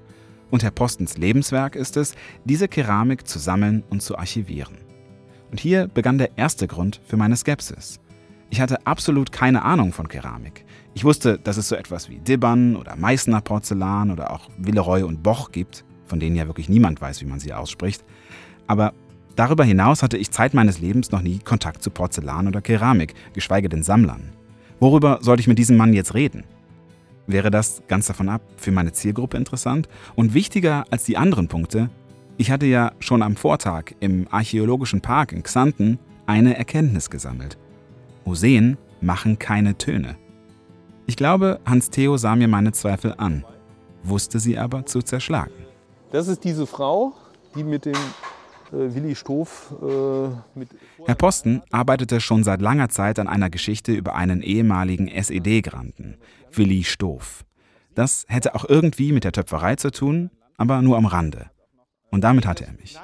Und 0.52 0.62
Herr 0.62 0.72
Postens 0.72 1.18
Lebenswerk 1.18 1.76
ist 1.76 1.98
es, 1.98 2.14
diese 2.46 2.68
Keramik 2.68 3.28
zu 3.28 3.40
sammeln 3.40 3.84
und 3.90 4.04
zu 4.04 4.16
archivieren. 4.16 4.78
Und 5.50 5.60
hier 5.60 5.88
begann 5.88 6.20
der 6.20 6.38
erste 6.38 6.68
Grund 6.68 7.02
für 7.06 7.18
meine 7.18 7.36
Skepsis. 7.36 8.00
Ich 8.50 8.62
hatte 8.62 8.86
absolut 8.88 9.32
keine 9.32 9.64
Ahnung 9.64 9.94
von 9.94 10.08
Keramik. 10.08 10.66
Ich 10.94 11.04
wusste, 11.04 11.38
dass 11.38 11.58
es 11.58 11.68
so 11.68 11.76
etwas 11.76 12.10
wie 12.10 12.20
Dibbern 12.20 12.76
oder 12.76 12.96
Meißner 12.96 13.42
Porzellan 13.42 14.12
oder 14.12 14.32
auch 14.32 14.50
Villeroy 14.58 15.04
und 15.04 15.22
Boch 15.22 15.52
gibt, 15.52 15.86
von 16.06 16.20
denen 16.20 16.36
ja 16.36 16.48
wirklich 16.48 16.70
niemand 16.70 17.02
weiß, 17.02 17.22
wie 17.22 17.26
man 17.26 17.40
sie 17.40 17.54
ausspricht. 17.54 18.04
Aber 18.68 18.94
Darüber 19.38 19.64
hinaus 19.64 20.02
hatte 20.02 20.18
ich 20.18 20.32
Zeit 20.32 20.56
meines 20.56 20.80
Lebens 20.80 21.12
noch 21.12 21.22
nie 21.22 21.38
Kontakt 21.38 21.84
zu 21.84 21.92
Porzellan 21.92 22.48
oder 22.48 22.60
Keramik, 22.60 23.14
geschweige 23.34 23.70
denn 23.70 23.84
Sammlern. 23.84 24.34
Worüber 24.80 25.20
sollte 25.22 25.42
ich 25.42 25.48
mit 25.48 25.60
diesem 25.60 25.78
Mann 25.78 25.94
jetzt 25.94 26.16
reden? 26.16 26.44
Wäre 27.28 27.52
das 27.52 27.84
ganz 27.88 28.08
davon 28.08 28.30
ab 28.30 28.42
für 28.56 28.72
meine 28.72 28.94
Zielgruppe 28.94 29.38
interessant? 29.38 29.90
Und 30.16 30.34
wichtiger 30.34 30.86
als 30.90 31.04
die 31.04 31.18
anderen 31.18 31.50
Punkte, 31.50 31.92
ich 32.38 32.50
hatte 32.50 32.66
ja 32.66 32.94
schon 33.00 33.22
am 33.22 33.36
Vortag 33.36 33.94
im 34.00 34.28
Archäologischen 34.32 35.02
Park 35.02 35.34
in 35.34 35.44
Xanten 35.44 36.00
eine 36.26 36.58
Erkenntnis 36.58 37.12
gesammelt. 37.12 37.60
Museen 38.28 38.78
machen 39.00 39.40
keine 39.40 39.78
Töne. 39.78 40.18
Ich 41.06 41.16
glaube, 41.16 41.62
Hans 41.66 41.90
Theo 41.90 42.18
sah 42.18 42.36
mir 42.36 42.50
meine 42.50 42.74
Zweifel 42.74 43.14
an, 43.18 43.46
wusste 44.04 44.42
sie 44.42 44.58
aber 44.58 44.86
zu 44.86 45.02
zerschlagen. 45.02 45.54
Das 46.12 46.28
ist 46.28 46.44
diese 46.44 46.68
Frau, 46.68 47.14
die 47.56 47.64
mit 47.64 47.86
dem 47.86 47.96
äh, 48.74 48.94
Willi 48.94 49.16
Stoff. 49.16 49.74
Äh, 49.82 50.60
mit 50.60 50.68
Herr 51.06 51.16
Posten 51.16 51.62
arbeitete 51.72 52.20
schon 52.20 52.44
seit 52.44 52.62
langer 52.62 52.90
Zeit 52.90 53.18
an 53.18 53.30
einer 53.30 53.50
Geschichte 53.50 53.94
über 53.94 54.16
einen 54.16 54.42
ehemaligen 54.42 55.08
SED-Granten, 55.08 56.18
Willi 56.52 56.84
Stoff. 56.84 57.46
Das 57.96 58.26
hätte 58.28 58.56
auch 58.56 58.66
irgendwie 58.68 59.14
mit 59.14 59.24
der 59.24 59.32
Töpferei 59.32 59.78
zu 59.78 59.90
tun, 59.90 60.32
aber 60.58 60.82
nur 60.82 60.98
am 60.98 61.06
Rande. 61.06 61.50
Und 62.12 62.26
damit 62.26 62.46
hatte 62.46 62.66
er 62.66 62.74
mich. 62.74 63.00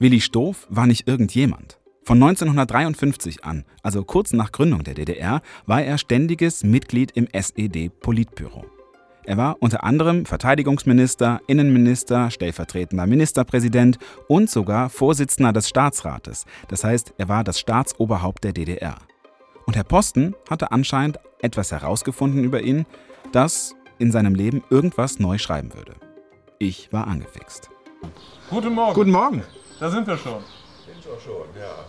Willi 0.00 0.20
Stoff 0.20 0.66
war 0.68 0.88
nicht 0.88 1.06
irgendjemand. 1.06 1.78
Von 2.04 2.20
1953 2.20 3.44
an, 3.44 3.64
also 3.84 4.02
kurz 4.02 4.32
nach 4.32 4.50
Gründung 4.50 4.82
der 4.82 4.94
DDR, 4.94 5.40
war 5.66 5.82
er 5.82 5.98
ständiges 5.98 6.64
Mitglied 6.64 7.12
im 7.12 7.28
SED-Politbüro. 7.32 8.64
Er 9.24 9.36
war 9.36 9.56
unter 9.60 9.84
anderem 9.84 10.26
Verteidigungsminister, 10.26 11.40
Innenminister, 11.46 12.32
stellvertretender 12.32 13.06
Ministerpräsident 13.06 13.98
und 14.26 14.50
sogar 14.50 14.90
Vorsitzender 14.90 15.52
des 15.52 15.68
Staatsrates. 15.68 16.44
Das 16.66 16.82
heißt, 16.82 17.14
er 17.18 17.28
war 17.28 17.44
das 17.44 17.60
Staatsoberhaupt 17.60 18.42
der 18.42 18.52
DDR. 18.52 18.96
Und 19.66 19.76
Herr 19.76 19.84
Posten 19.84 20.34
hatte 20.50 20.72
anscheinend 20.72 21.20
etwas 21.40 21.70
herausgefunden 21.70 22.42
über 22.42 22.62
ihn, 22.62 22.84
das 23.30 23.76
in 24.00 24.10
seinem 24.10 24.34
Leben 24.34 24.64
irgendwas 24.70 25.20
neu 25.20 25.38
schreiben 25.38 25.72
würde. 25.72 25.94
Ich 26.58 26.92
war 26.92 27.06
angefixt. 27.06 27.70
Guten 28.50 28.74
Morgen. 28.74 28.94
Guten 28.94 29.12
Morgen. 29.12 29.44
Da 29.78 29.88
sind 29.88 30.04
wir 30.08 30.16
schon. 30.16 30.42
Wir 31.04 31.20
schon, 31.20 31.48
ja. 31.58 31.84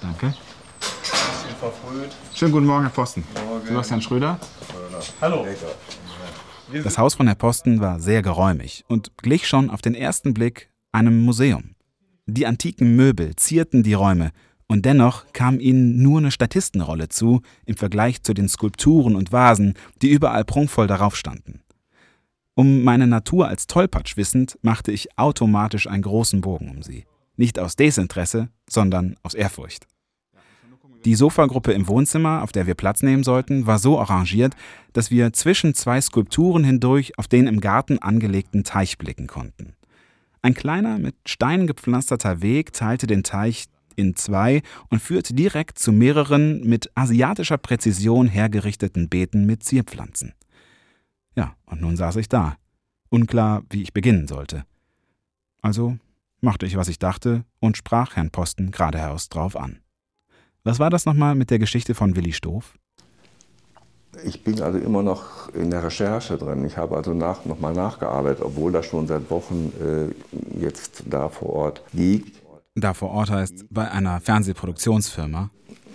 Danke. 0.00 0.34
Bisschen 0.80 1.56
verfrüht. 1.60 2.10
Schönen 2.34 2.52
guten 2.52 2.66
Morgen, 2.66 2.84
Herr 2.84 2.92
Posten. 2.92 3.24
Morgen. 3.46 3.66
Sebastian 3.66 4.00
Schröder. 4.00 4.40
Hallo. 5.20 5.46
Das 6.82 6.96
Haus 6.96 7.14
von 7.14 7.26
Herr 7.26 7.34
Posten 7.34 7.80
war 7.80 8.00
sehr 8.00 8.22
geräumig 8.22 8.86
und 8.88 9.18
glich 9.18 9.46
schon 9.46 9.68
auf 9.68 9.82
den 9.82 9.94
ersten 9.94 10.32
Blick 10.32 10.70
einem 10.92 11.22
Museum. 11.24 11.74
Die 12.24 12.46
antiken 12.46 12.96
Möbel 12.96 13.36
zierten 13.36 13.82
die 13.82 13.92
Räume 13.92 14.30
und 14.66 14.86
dennoch 14.86 15.26
kam 15.34 15.60
ihnen 15.60 16.00
nur 16.02 16.20
eine 16.20 16.30
Statistenrolle 16.30 17.10
zu 17.10 17.42
im 17.66 17.76
Vergleich 17.76 18.22
zu 18.22 18.32
den 18.32 18.48
Skulpturen 18.48 19.14
und 19.14 19.30
Vasen, 19.30 19.74
die 20.00 20.08
überall 20.08 20.46
prunkvoll 20.46 20.86
darauf 20.86 21.16
standen. 21.16 21.60
Um 22.56 22.84
meine 22.84 23.08
Natur 23.08 23.48
als 23.48 23.66
Tollpatsch 23.66 24.16
wissend, 24.16 24.58
machte 24.62 24.92
ich 24.92 25.18
automatisch 25.18 25.88
einen 25.88 26.02
großen 26.02 26.40
Bogen 26.40 26.70
um 26.70 26.82
sie. 26.82 27.04
Nicht 27.36 27.58
aus 27.58 27.74
Desinteresse, 27.74 28.48
sondern 28.68 29.16
aus 29.24 29.34
Ehrfurcht. 29.34 29.86
Die 31.04 31.16
Sofagruppe 31.16 31.72
im 31.72 31.88
Wohnzimmer, 31.88 32.42
auf 32.42 32.52
der 32.52 32.66
wir 32.66 32.74
Platz 32.74 33.02
nehmen 33.02 33.24
sollten, 33.24 33.66
war 33.66 33.78
so 33.78 33.98
arrangiert, 34.00 34.54
dass 34.92 35.10
wir 35.10 35.32
zwischen 35.32 35.74
zwei 35.74 36.00
Skulpturen 36.00 36.64
hindurch 36.64 37.18
auf 37.18 37.28
den 37.28 37.46
im 37.46 37.60
Garten 37.60 37.98
angelegten 37.98 38.64
Teich 38.64 38.96
blicken 38.98 39.26
konnten. 39.26 39.74
Ein 40.40 40.54
kleiner, 40.54 40.98
mit 40.98 41.16
Steinen 41.26 41.66
gepflasterter 41.66 42.40
Weg 42.40 42.72
teilte 42.72 43.06
den 43.06 43.22
Teich 43.22 43.66
in 43.96 44.16
zwei 44.16 44.62
und 44.88 45.00
führte 45.00 45.34
direkt 45.34 45.78
zu 45.78 45.92
mehreren 45.92 46.62
mit 46.62 46.90
asiatischer 46.94 47.58
Präzision 47.58 48.28
hergerichteten 48.28 49.08
Beeten 49.08 49.44
mit 49.44 49.62
Zierpflanzen. 49.62 50.34
Ja, 51.36 51.54
und 51.66 51.80
nun 51.80 51.96
saß 51.96 52.16
ich 52.16 52.28
da, 52.28 52.56
unklar, 53.08 53.62
wie 53.70 53.82
ich 53.82 53.92
beginnen 53.92 54.28
sollte. 54.28 54.64
Also 55.62 55.96
machte 56.40 56.66
ich, 56.66 56.76
was 56.76 56.88
ich 56.88 56.98
dachte, 56.98 57.44
und 57.60 57.76
sprach 57.76 58.16
Herrn 58.16 58.30
Posten 58.30 58.70
geradeaus 58.70 59.28
drauf 59.28 59.56
an. 59.56 59.80
Was 60.62 60.78
war 60.78 60.90
das 60.90 61.06
nochmal 61.06 61.34
mit 61.34 61.50
der 61.50 61.58
Geschichte 61.58 61.94
von 61.94 62.16
Willi 62.16 62.32
Stoff? 62.32 62.74
Ich 64.24 64.44
bin 64.44 64.60
also 64.62 64.78
immer 64.78 65.02
noch 65.02 65.52
in 65.54 65.70
der 65.70 65.82
Recherche 65.82 66.38
drin. 66.38 66.64
Ich 66.64 66.76
habe 66.76 66.96
also 66.96 67.14
nach, 67.14 67.44
nochmal 67.44 67.72
nachgearbeitet, 67.72 68.42
obwohl 68.44 68.70
das 68.70 68.86
schon 68.86 69.06
seit 69.06 69.28
Wochen 69.30 69.72
äh, 69.80 70.60
jetzt 70.60 71.02
da 71.06 71.28
vor 71.28 71.50
Ort 71.50 71.82
liegt. 71.92 72.40
Da 72.76 72.94
vor 72.94 73.10
Ort 73.10 73.30
heißt 73.30 73.66
bei 73.70 73.90
einer 73.90 74.20
Fernsehproduktionsfirma. 74.20 75.50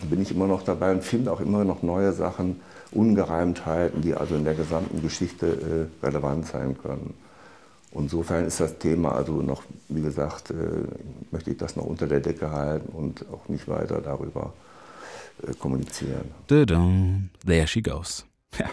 Bin 0.10 0.22
ich 0.22 0.32
immer 0.32 0.48
noch 0.48 0.64
dabei 0.64 0.92
und 0.92 1.04
finde 1.04 1.32
auch 1.32 1.40
immer 1.40 1.64
noch 1.64 1.82
neue 1.82 2.14
Sachen, 2.14 2.62
Ungereimtheiten, 2.92 4.02
die 4.02 4.14
also 4.14 4.36
in 4.36 4.44
der 4.44 4.56
gesamten 4.56 5.02
Geschichte 5.02 5.90
äh, 6.02 6.06
relevant 6.06 6.48
sein 6.48 6.78
können. 6.78 7.14
Insofern 7.92 8.46
ist 8.46 8.60
das 8.60 8.78
Thema 8.78 9.14
also 9.14 9.42
noch, 9.42 9.64
wie 9.88 10.02
gesagt, 10.02 10.52
äh, 10.52 10.56
möchte 11.32 11.52
ich 11.52 11.58
das 11.58 11.76
noch 11.76 11.86
unter 11.86 12.08
der 12.08 12.20
Decke 12.20 12.52
halten 12.52 12.90
und 12.92 13.26
auch 13.32 13.48
nicht 13.48 13.68
weiter 13.68 14.02
darüber 14.02 14.54
äh, 15.48 15.54
kommunizieren. 15.54 16.32
There 17.46 17.68
she 17.68 17.82
goes. 17.82 18.26
Ja. 18.58 18.70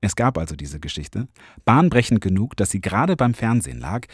Es 0.00 0.16
gab 0.16 0.38
also 0.38 0.56
diese 0.56 0.80
Geschichte, 0.80 1.28
bahnbrechend 1.64 2.22
genug, 2.22 2.56
dass 2.56 2.70
sie 2.70 2.80
gerade 2.80 3.16
beim 3.16 3.34
Fernsehen 3.34 3.80
lag, 3.80 4.06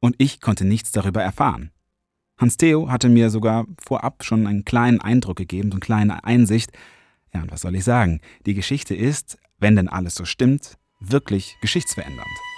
und 0.00 0.14
ich 0.18 0.40
konnte 0.40 0.64
nichts 0.64 0.92
darüber 0.92 1.22
erfahren. 1.22 1.70
Hans 2.38 2.56
Theo 2.56 2.90
hatte 2.90 3.10
mir 3.10 3.28
sogar 3.28 3.66
vorab 3.78 4.24
schon 4.24 4.46
einen 4.46 4.64
kleinen 4.64 5.00
Eindruck 5.00 5.36
gegeben, 5.36 5.70
so 5.70 5.74
eine 5.74 5.80
kleine 5.80 6.24
Einsicht. 6.24 6.72
Ja, 7.32 7.42
und 7.42 7.52
was 7.52 7.60
soll 7.60 7.74
ich 7.74 7.84
sagen? 7.84 8.20
Die 8.46 8.54
Geschichte 8.54 8.94
ist, 8.94 9.38
wenn 9.58 9.76
denn 9.76 9.88
alles 9.88 10.14
so 10.14 10.24
stimmt, 10.24 10.78
wirklich 11.00 11.56
geschichtsverändernd. 11.60 12.49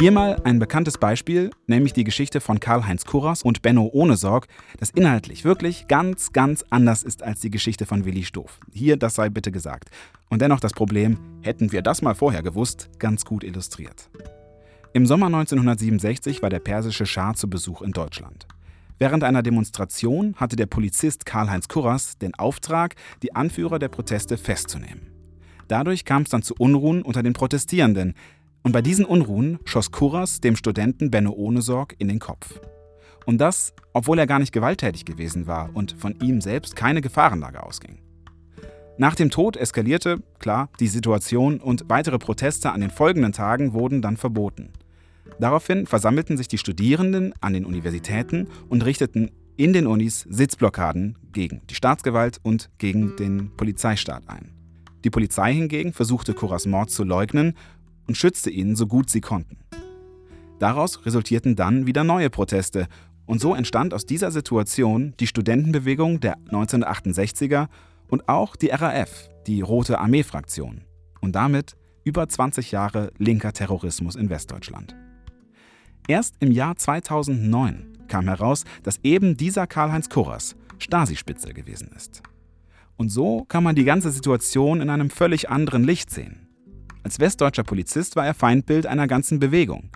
Hier 0.00 0.12
mal 0.12 0.40
ein 0.44 0.58
bekanntes 0.58 0.96
Beispiel, 0.96 1.50
nämlich 1.66 1.92
die 1.92 2.04
Geschichte 2.04 2.40
von 2.40 2.58
Karl-Heinz 2.58 3.04
Kurras 3.04 3.42
und 3.42 3.60
Benno 3.60 3.90
Ohnesorg, 3.92 4.46
das 4.78 4.88
inhaltlich 4.88 5.44
wirklich 5.44 5.88
ganz, 5.88 6.32
ganz 6.32 6.64
anders 6.70 7.02
ist 7.02 7.22
als 7.22 7.40
die 7.40 7.50
Geschichte 7.50 7.84
von 7.84 8.06
Willi 8.06 8.22
Stoff. 8.22 8.60
Hier, 8.72 8.96
das 8.96 9.16
sei 9.16 9.28
bitte 9.28 9.52
gesagt. 9.52 9.90
Und 10.30 10.40
dennoch 10.40 10.60
das 10.60 10.72
Problem, 10.72 11.18
hätten 11.42 11.70
wir 11.70 11.82
das 11.82 12.00
mal 12.00 12.14
vorher 12.14 12.42
gewusst, 12.42 12.88
ganz 12.98 13.26
gut 13.26 13.44
illustriert. 13.44 14.08
Im 14.94 15.04
Sommer 15.04 15.26
1967 15.26 16.40
war 16.40 16.48
der 16.48 16.60
persische 16.60 17.04
Schah 17.04 17.34
zu 17.34 17.50
Besuch 17.50 17.82
in 17.82 17.92
Deutschland. 17.92 18.46
Während 18.98 19.22
einer 19.22 19.42
Demonstration 19.42 20.34
hatte 20.36 20.56
der 20.56 20.64
Polizist 20.64 21.26
Karl-Heinz 21.26 21.68
Kurras 21.68 22.16
den 22.16 22.34
Auftrag, 22.36 22.94
die 23.22 23.34
Anführer 23.34 23.78
der 23.78 23.88
Proteste 23.88 24.38
festzunehmen. 24.38 25.10
Dadurch 25.68 26.04
kam 26.04 26.22
es 26.22 26.30
dann 26.30 26.42
zu 26.42 26.54
Unruhen 26.58 27.02
unter 27.02 27.22
den 27.22 27.32
Protestierenden, 27.32 28.14
und 28.62 28.72
bei 28.72 28.82
diesen 28.82 29.04
Unruhen 29.04 29.58
schoss 29.64 29.90
Kurras 29.90 30.40
dem 30.40 30.56
Studenten 30.56 31.10
Benno 31.10 31.32
Ohnesorg 31.32 31.94
in 31.98 32.08
den 32.08 32.18
Kopf. 32.18 32.60
Und 33.26 33.38
das, 33.38 33.72
obwohl 33.92 34.18
er 34.18 34.26
gar 34.26 34.38
nicht 34.38 34.52
gewalttätig 34.52 35.04
gewesen 35.04 35.46
war 35.46 35.70
und 35.74 35.92
von 35.92 36.18
ihm 36.20 36.40
selbst 36.40 36.76
keine 36.76 37.00
Gefahrenlage 37.00 37.62
ausging. 37.62 37.98
Nach 38.98 39.14
dem 39.14 39.30
Tod 39.30 39.56
eskalierte, 39.56 40.18
klar, 40.38 40.68
die 40.78 40.88
Situation 40.88 41.58
und 41.58 41.84
weitere 41.88 42.18
Proteste 42.18 42.72
an 42.72 42.82
den 42.82 42.90
folgenden 42.90 43.32
Tagen 43.32 43.72
wurden 43.72 44.02
dann 44.02 44.18
verboten. 44.18 44.72
Daraufhin 45.38 45.86
versammelten 45.86 46.36
sich 46.36 46.48
die 46.48 46.58
Studierenden 46.58 47.32
an 47.40 47.54
den 47.54 47.64
Universitäten 47.64 48.48
und 48.68 48.84
richteten 48.84 49.30
in 49.56 49.72
den 49.72 49.86
Unis 49.86 50.26
Sitzblockaden 50.28 51.16
gegen 51.32 51.62
die 51.70 51.74
Staatsgewalt 51.74 52.40
und 52.42 52.70
gegen 52.78 53.16
den 53.16 53.56
Polizeistaat 53.56 54.28
ein. 54.28 54.52
Die 55.04 55.10
Polizei 55.10 55.54
hingegen 55.54 55.94
versuchte 55.94 56.34
Kurras 56.34 56.66
Mord 56.66 56.90
zu 56.90 57.04
leugnen 57.04 57.54
und 58.10 58.16
schützte 58.16 58.50
ihn 58.50 58.74
so 58.74 58.88
gut 58.88 59.08
sie 59.08 59.20
konnten. 59.20 59.56
Daraus 60.58 61.06
resultierten 61.06 61.54
dann 61.54 61.86
wieder 61.86 62.02
neue 62.02 62.28
Proteste 62.28 62.88
und 63.24 63.40
so 63.40 63.54
entstand 63.54 63.94
aus 63.94 64.04
dieser 64.04 64.32
Situation 64.32 65.14
die 65.20 65.28
Studentenbewegung 65.28 66.18
der 66.18 66.36
1968er 66.48 67.68
und 68.08 68.28
auch 68.28 68.56
die 68.56 68.70
RAF, 68.70 69.28
die 69.46 69.60
Rote 69.60 70.00
Armee-Fraktion 70.00 70.80
und 71.20 71.36
damit 71.36 71.76
über 72.02 72.28
20 72.28 72.72
Jahre 72.72 73.12
linker 73.16 73.52
Terrorismus 73.52 74.16
in 74.16 74.28
Westdeutschland. 74.28 74.96
Erst 76.08 76.34
im 76.40 76.50
Jahr 76.50 76.74
2009 76.74 78.08
kam 78.08 78.24
heraus, 78.24 78.64
dass 78.82 78.98
eben 79.04 79.36
dieser 79.36 79.68
Karl-Heinz 79.68 80.08
Kurras 80.08 80.56
Stasi-Spitze 80.80 81.54
gewesen 81.54 81.90
ist. 81.94 82.24
Und 82.96 83.10
so 83.10 83.44
kann 83.44 83.62
man 83.62 83.76
die 83.76 83.84
ganze 83.84 84.10
Situation 84.10 84.80
in 84.80 84.90
einem 84.90 85.10
völlig 85.10 85.48
anderen 85.48 85.84
Licht 85.84 86.10
sehen. 86.10 86.39
Als 87.02 87.18
westdeutscher 87.18 87.64
Polizist 87.64 88.16
war 88.16 88.26
er 88.26 88.34
Feindbild 88.34 88.86
einer 88.86 89.06
ganzen 89.06 89.38
Bewegung. 89.38 89.90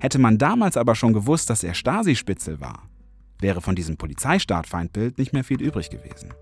Hätte 0.00 0.18
man 0.18 0.38
damals 0.38 0.76
aber 0.76 0.94
schon 0.94 1.12
gewusst, 1.12 1.50
dass 1.50 1.62
er 1.62 1.74
Stasi-Spitzel 1.74 2.60
war, 2.60 2.88
wäre 3.40 3.60
von 3.60 3.74
diesem 3.74 3.96
Polizeistaat-Feindbild 3.96 5.18
nicht 5.18 5.32
mehr 5.32 5.44
viel 5.44 5.62
übrig 5.62 5.90
gewesen. 5.90 6.34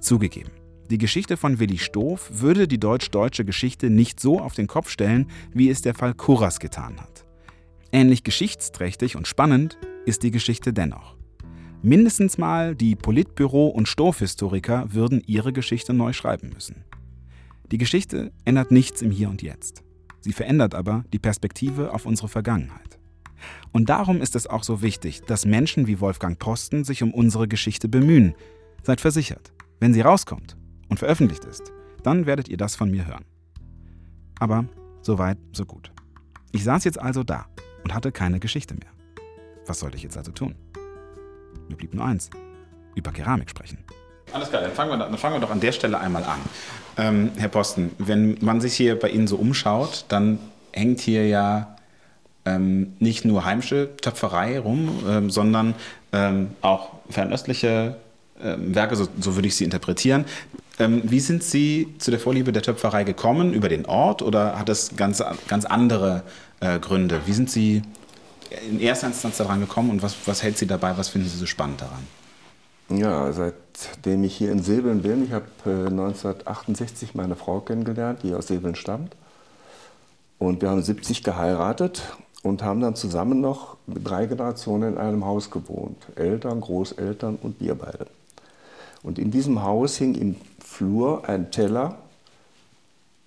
Zugegeben, 0.00 0.50
die 0.90 0.98
Geschichte 0.98 1.36
von 1.36 1.58
Willi 1.58 1.78
Stoff 1.78 2.30
würde 2.32 2.66
die 2.66 2.80
deutsch-deutsche 2.80 3.44
Geschichte 3.44 3.90
nicht 3.90 4.20
so 4.20 4.40
auf 4.40 4.54
den 4.54 4.66
Kopf 4.66 4.90
stellen, 4.90 5.30
wie 5.52 5.70
es 5.70 5.82
der 5.82 5.94
Fall 5.94 6.14
Kurras 6.14 6.58
getan 6.58 7.00
hat. 7.00 7.24
Ähnlich 7.92 8.24
geschichtsträchtig 8.24 9.16
und 9.16 9.28
spannend 9.28 9.78
ist 10.06 10.22
die 10.22 10.30
Geschichte 10.30 10.72
dennoch. 10.72 11.16
Mindestens 11.82 12.38
mal 12.38 12.74
die 12.74 12.96
Politbüro- 12.96 13.68
und 13.68 13.88
Stoff-Historiker 13.88 14.92
würden 14.92 15.22
ihre 15.26 15.52
Geschichte 15.52 15.94
neu 15.94 16.12
schreiben 16.12 16.50
müssen. 16.52 16.84
Die 17.70 17.78
Geschichte 17.78 18.32
ändert 18.44 18.72
nichts 18.72 19.00
im 19.00 19.12
Hier 19.12 19.30
und 19.30 19.42
Jetzt. 19.42 19.84
Sie 20.20 20.32
verändert 20.32 20.74
aber 20.74 21.04
die 21.12 21.20
Perspektive 21.20 21.94
auf 21.94 22.04
unsere 22.04 22.28
Vergangenheit. 22.28 22.98
Und 23.72 23.88
darum 23.88 24.20
ist 24.20 24.34
es 24.34 24.48
auch 24.48 24.64
so 24.64 24.82
wichtig, 24.82 25.22
dass 25.22 25.46
Menschen 25.46 25.86
wie 25.86 26.00
Wolfgang 26.00 26.38
Posten 26.38 26.84
sich 26.84 27.02
um 27.02 27.14
unsere 27.14 27.46
Geschichte 27.46 27.88
bemühen. 27.88 28.34
Seid 28.82 29.00
versichert, 29.00 29.52
wenn 29.78 29.94
sie 29.94 30.00
rauskommt 30.00 30.56
und 30.88 30.98
veröffentlicht 30.98 31.44
ist, 31.44 31.72
dann 32.02 32.26
werdet 32.26 32.48
ihr 32.48 32.56
das 32.56 32.74
von 32.74 32.90
mir 32.90 33.06
hören. 33.06 33.24
Aber 34.40 34.64
so 35.00 35.18
weit, 35.18 35.38
so 35.52 35.64
gut. 35.64 35.92
Ich 36.52 36.64
saß 36.64 36.84
jetzt 36.84 37.00
also 37.00 37.22
da 37.22 37.46
und 37.84 37.94
hatte 37.94 38.10
keine 38.10 38.40
Geschichte 38.40 38.74
mehr. 38.74 38.90
Was 39.66 39.78
sollte 39.78 39.96
ich 39.96 40.02
jetzt 40.02 40.16
also 40.16 40.32
tun? 40.32 40.56
Mir 41.68 41.76
blieb 41.76 41.94
nur 41.94 42.04
eins: 42.04 42.30
über 42.96 43.12
Keramik 43.12 43.48
sprechen. 43.48 43.78
Alles 44.32 44.50
klar, 44.50 44.62
dann 44.62 44.72
fangen 44.72 44.90
wir, 44.90 44.96
dann 44.98 45.18
fangen 45.18 45.36
wir 45.36 45.40
doch 45.40 45.50
an 45.50 45.60
der 45.60 45.72
Stelle 45.72 45.98
einmal 45.98 46.24
an. 46.24 46.38
Ähm, 46.96 47.32
Herr 47.36 47.48
Posten, 47.48 47.92
wenn 47.98 48.36
man 48.40 48.60
sich 48.60 48.74
hier 48.74 48.98
bei 48.98 49.08
Ihnen 49.08 49.26
so 49.26 49.36
umschaut, 49.36 50.04
dann 50.08 50.38
hängt 50.72 51.00
hier 51.00 51.26
ja 51.26 51.76
ähm, 52.44 52.94
nicht 52.98 53.24
nur 53.24 53.44
heimische 53.44 53.96
Töpferei 53.96 54.58
rum, 54.58 55.02
ähm, 55.08 55.30
sondern 55.30 55.74
ähm, 56.12 56.50
auch 56.62 56.90
fernöstliche 57.08 57.96
ähm, 58.42 58.74
Werke, 58.74 58.96
so, 58.96 59.08
so, 59.18 59.34
würde 59.34 59.48
ich 59.48 59.56
sie 59.56 59.64
interpretieren. 59.64 60.24
Ähm, 60.78 61.02
wie 61.04 61.20
sind 61.20 61.42
Sie 61.42 61.94
zu 61.98 62.10
der 62.10 62.18
Vorliebe 62.18 62.52
der 62.52 62.62
Töpferei 62.62 63.04
gekommen? 63.04 63.52
Über 63.52 63.68
den 63.68 63.84
Ort 63.86 64.22
oder 64.22 64.58
hat 64.58 64.68
es 64.68 64.96
ganz, 64.96 65.22
ganz 65.46 65.64
andere 65.64 66.22
äh, 66.60 66.78
Gründe? 66.78 67.20
Wie 67.26 67.32
sind 67.32 67.50
Sie 67.50 67.82
in 68.68 68.80
erster 68.80 69.08
Instanz 69.08 69.36
daran 69.36 69.60
gekommen 69.60 69.90
und 69.90 70.02
was, 70.02 70.16
was 70.24 70.42
hält 70.42 70.56
Sie 70.56 70.66
dabei? 70.66 70.96
Was 70.96 71.10
finden 71.10 71.28
Sie 71.28 71.36
so 71.36 71.46
spannend 71.46 71.82
daran? 71.82 72.06
Ja, 72.98 73.30
seitdem 73.80 74.24
ich 74.24 74.36
hier 74.36 74.52
in 74.52 74.62
Säbeln 74.62 75.02
bin, 75.02 75.24
ich 75.24 75.32
habe 75.32 75.46
äh, 75.66 75.86
1968 75.86 77.14
meine 77.14 77.36
Frau 77.36 77.60
kennengelernt, 77.60 78.20
die 78.22 78.34
aus 78.34 78.48
Säbeln 78.48 78.74
stammt. 78.74 79.16
Und 80.38 80.62
wir 80.62 80.70
haben 80.70 80.82
70 80.82 81.22
geheiratet 81.22 82.02
und 82.42 82.62
haben 82.62 82.80
dann 82.80 82.94
zusammen 82.94 83.40
noch 83.40 83.76
drei 83.86 84.26
Generationen 84.26 84.94
in 84.94 84.98
einem 84.98 85.24
Haus 85.26 85.50
gewohnt. 85.50 85.98
Eltern, 86.16 86.60
Großeltern 86.60 87.38
und 87.40 87.60
wir 87.60 87.74
beide. 87.74 88.06
Und 89.02 89.18
in 89.18 89.30
diesem 89.30 89.62
Haus 89.62 89.96
hing 89.96 90.14
im 90.14 90.36
Flur 90.64 91.28
ein 91.28 91.50
Teller 91.50 91.96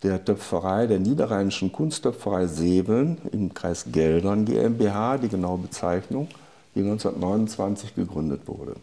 der 0.01 0.24
Töpferei, 0.24 0.88
der 0.88 1.00
Niederrheinischen 1.00 1.72
Kunsttöpferei 1.72 2.48
Säbeln 2.48 3.17
im 3.31 3.53
Kreis 3.53 3.86
Geldern 3.91 4.45
GmbH, 4.45 5.17
die 5.17 5.29
genaue 5.29 5.60
Bezeichnung, 5.60 6.27
die 6.75 6.81
1929 6.81 7.95
gegründet 7.95 8.41
wurde. 8.48 8.75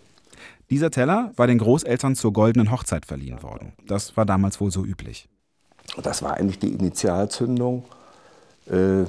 Dieser 0.70 0.90
Teller 0.92 1.32
war 1.34 1.48
den 1.48 1.58
Großeltern 1.58 2.14
zur 2.14 2.32
goldenen 2.32 2.70
Hochzeit 2.70 3.04
verliehen 3.04 3.42
worden. 3.42 3.72
Das 3.86 4.16
war 4.16 4.24
damals 4.24 4.60
wohl 4.60 4.70
so 4.70 4.84
üblich. 4.84 5.28
Das 6.00 6.22
war 6.22 6.34
eigentlich 6.34 6.60
die 6.60 6.72
Initialzündung, 6.72 7.84
äh, 8.66 9.04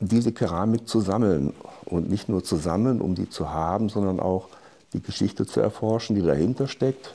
diese 0.00 0.32
Keramik 0.32 0.88
zu 0.88 1.00
sammeln. 1.00 1.54
Und 1.84 2.10
nicht 2.10 2.28
nur 2.28 2.42
zu 2.42 2.56
sammeln, 2.56 3.00
um 3.00 3.14
die 3.14 3.28
zu 3.28 3.50
haben, 3.50 3.88
sondern 3.88 4.18
auch 4.18 4.48
die 4.92 5.02
Geschichte 5.02 5.46
zu 5.46 5.60
erforschen, 5.60 6.16
die 6.16 6.22
dahinter 6.22 6.66
steckt. 6.66 7.14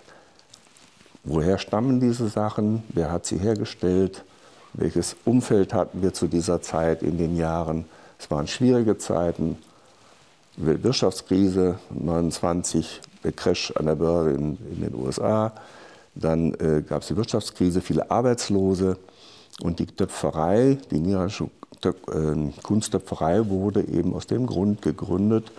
Woher 1.24 1.58
stammen 1.58 2.00
diese 2.00 2.30
Sachen? 2.30 2.84
Wer 2.90 3.12
hat 3.12 3.26
sie 3.26 3.38
hergestellt? 3.38 4.24
Welches 4.74 5.16
Umfeld 5.26 5.74
hatten 5.74 6.02
wir 6.02 6.14
zu 6.14 6.28
dieser 6.28 6.62
Zeit 6.62 7.04
in 7.04 7.18
den 7.18 7.36
Jahren? 7.36 7.86
Es 8.18 8.32
waren 8.32 8.48
schwierige 8.48 8.98
Zeiten. 8.98 9.58
Wirtschaftskrise 10.56 11.80
29, 11.90 13.02
der 13.24 13.32
Crash 13.32 13.74
an 13.76 13.86
der 13.86 13.96
Börse 13.96 14.32
in, 14.32 14.58
in 14.72 14.82
den 14.82 14.96
USA. 14.96 15.54
Dann 16.16 16.54
äh, 16.56 16.82
gab 16.82 17.02
es 17.02 17.08
die 17.08 17.18
Wirtschaftskrise, 17.18 17.82
viele 17.82 18.10
Arbeitslose. 18.12 18.98
Und 19.62 19.80
die 19.80 19.88
Töpferei, 19.88 20.78
die 20.90 21.00
niederländische 21.00 21.50
äh, 21.84 21.92
Kunsttöpferei, 22.64 23.50
wurde 23.50 23.88
eben 23.88 24.14
aus 24.14 24.28
dem 24.28 24.48
Grund 24.48 24.82
gegründet, 24.82 25.52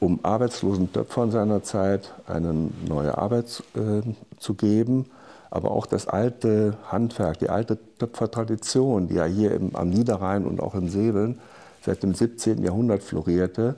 um 0.00 0.20
arbeitslosen 0.22 0.92
Töpfern 0.92 1.30
seiner 1.30 1.62
Zeit 1.62 2.14
eine 2.26 2.70
neue 2.88 3.16
Arbeit 3.18 3.62
äh, 3.74 4.02
zu 4.38 4.54
geben, 4.54 5.06
aber 5.50 5.70
auch 5.70 5.86
das 5.86 6.08
alte 6.08 6.76
Handwerk, 6.90 7.38
die 7.38 7.50
alte 7.50 7.78
Töpfertradition, 7.98 9.08
die 9.08 9.14
ja 9.14 9.24
hier 9.24 9.52
im, 9.52 9.76
am 9.76 9.90
Niederrhein 9.90 10.44
und 10.46 10.60
auch 10.60 10.74
in 10.74 10.88
Säbeln 10.88 11.38
seit 11.84 12.02
dem 12.02 12.14
17. 12.14 12.62
Jahrhundert 12.62 13.02
florierte, 13.02 13.74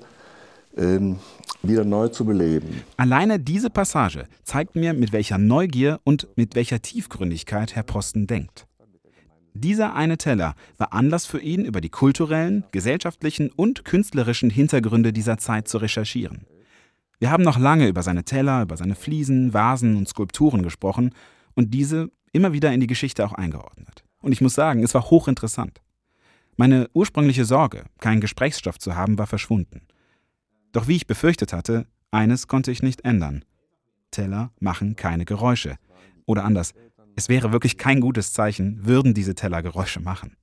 ähm, 0.77 1.19
wieder 1.63 1.85
neu 1.85 2.09
zu 2.09 2.25
beleben. 2.25 2.83
Alleine 2.97 3.41
diese 3.41 3.71
Passage 3.71 4.27
zeigt 4.43 4.77
mir, 4.77 4.93
mit 4.95 5.13
welcher 5.13 5.39
Neugier 5.39 6.01
und 6.05 6.29
mit 6.37 6.55
welcher 6.55 6.83
Tiefgründigkeit 6.83 7.75
Herr 7.75 7.83
Posten 7.83 8.27
denkt. 8.27 8.67
Dieser 9.57 9.95
eine 9.95 10.19
Teller 10.19 10.57
war 10.79 10.93
Anlass 10.93 11.27
für 11.27 11.41
ihn, 11.41 11.65
über 11.65 11.81
die 11.81 11.89
kulturellen, 11.89 12.65
gesellschaftlichen 12.73 13.51
und 13.51 13.85
künstlerischen 13.85 14.51
Hintergründe 14.51 15.13
dieser 15.13 15.39
Zeit 15.39 15.69
zu 15.69 15.79
recherchieren. 15.79 16.47
Wir 17.21 17.31
haben 17.31 17.45
noch 17.45 17.59
lange 17.59 17.87
über 17.87 18.03
seine 18.03 18.25
Teller, 18.25 18.63
über 18.63 18.77
seine 18.77 18.97
Fliesen, 18.97 19.55
Vasen 19.55 19.97
und 19.97 20.09
Skulpturen 20.09 20.63
gesprochen 20.63 21.15
und 21.55 21.73
diese 21.73 22.11
immer 22.33 22.53
wieder 22.53 22.73
in 22.73 22.81
die 22.81 22.89
Geschichte 22.89 23.25
auch 23.25 23.33
eingeordnet. 23.33 24.03
Und 24.19 24.33
ich 24.33 24.41
muss 24.41 24.55
sagen, 24.55 24.83
es 24.83 24.93
war 24.93 25.09
hochinteressant. 25.09 25.81
Meine 26.57 26.89
ursprüngliche 26.93 27.45
Sorge, 27.45 27.85
keinen 28.01 28.21
Gesprächsstoff 28.21 28.79
zu 28.79 28.97
haben, 28.97 29.19
war 29.19 29.27
verschwunden. 29.27 29.83
Doch 30.75 30.89
wie 30.89 30.97
ich 30.97 31.07
befürchtet 31.07 31.53
hatte, 31.53 31.87
eines 32.11 32.49
konnte 32.49 32.73
ich 32.73 32.83
nicht 32.83 33.05
ändern. 33.05 33.45
Teller 34.11 34.51
machen 34.59 34.97
keine 34.97 35.25
Geräusche. 35.25 35.77
Oder 36.27 36.45
anders, 36.45 36.75
es 37.15 37.29
wäre 37.29 37.53
wirklich 37.53 37.79
kein 37.79 38.01
gutes 38.01 38.33
Zeichen, 38.33 38.85
würden 38.85 39.15
diese 39.15 39.37
Teller 39.37 39.63
Geräusche 39.63 40.01
machen. 40.01 40.37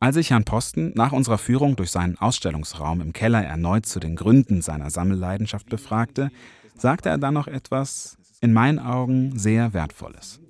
Als 0.00 0.16
ich 0.16 0.30
Herrn 0.30 0.44
Posten 0.44 0.92
nach 0.94 1.12
unserer 1.12 1.36
Führung 1.36 1.76
durch 1.76 1.90
seinen 1.90 2.16
Ausstellungsraum 2.16 3.02
im 3.02 3.12
Keller 3.12 3.44
erneut 3.44 3.84
zu 3.84 4.00
den 4.00 4.16
Gründen 4.16 4.62
seiner 4.62 4.88
Sammelleidenschaft 4.88 5.68
befragte, 5.68 6.30
sagte 6.74 7.10
er 7.10 7.18
dann 7.18 7.34
noch 7.34 7.46
etwas, 7.46 8.16
in 8.40 8.54
meinen 8.54 8.78
Augen, 8.78 9.38
sehr 9.38 9.74
Wertvolles. 9.74 10.40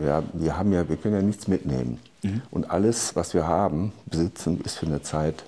Ja, 0.00 0.22
wir, 0.32 0.56
haben 0.56 0.72
ja, 0.72 0.88
wir 0.88 0.96
können 0.96 1.14
ja 1.14 1.22
nichts 1.22 1.48
mitnehmen. 1.48 1.98
Mhm. 2.22 2.42
Und 2.52 2.70
alles, 2.70 3.16
was 3.16 3.34
wir 3.34 3.48
haben, 3.48 3.92
besitzen, 4.06 4.60
ist 4.60 4.78
für 4.78 4.86
eine 4.86 5.02
Zeit 5.02 5.42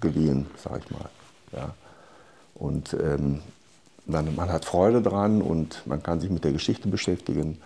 geliehen, 0.00 0.46
sag 0.56 0.82
ich 0.84 0.90
mal. 0.90 1.10
Ja. 1.56 1.74
Und 2.54 2.94
ähm, 2.94 3.40
man, 4.06 4.52
hat 4.52 4.64
Freude 4.64 5.02
dran 5.02 5.42
und 5.42 5.82
man 5.86 6.02
kann 6.02 6.20
sich 6.20 6.30
mit 6.30 6.44
der 6.44 6.52
Geschichte 6.52 6.88
beschäftigen. 6.88 7.58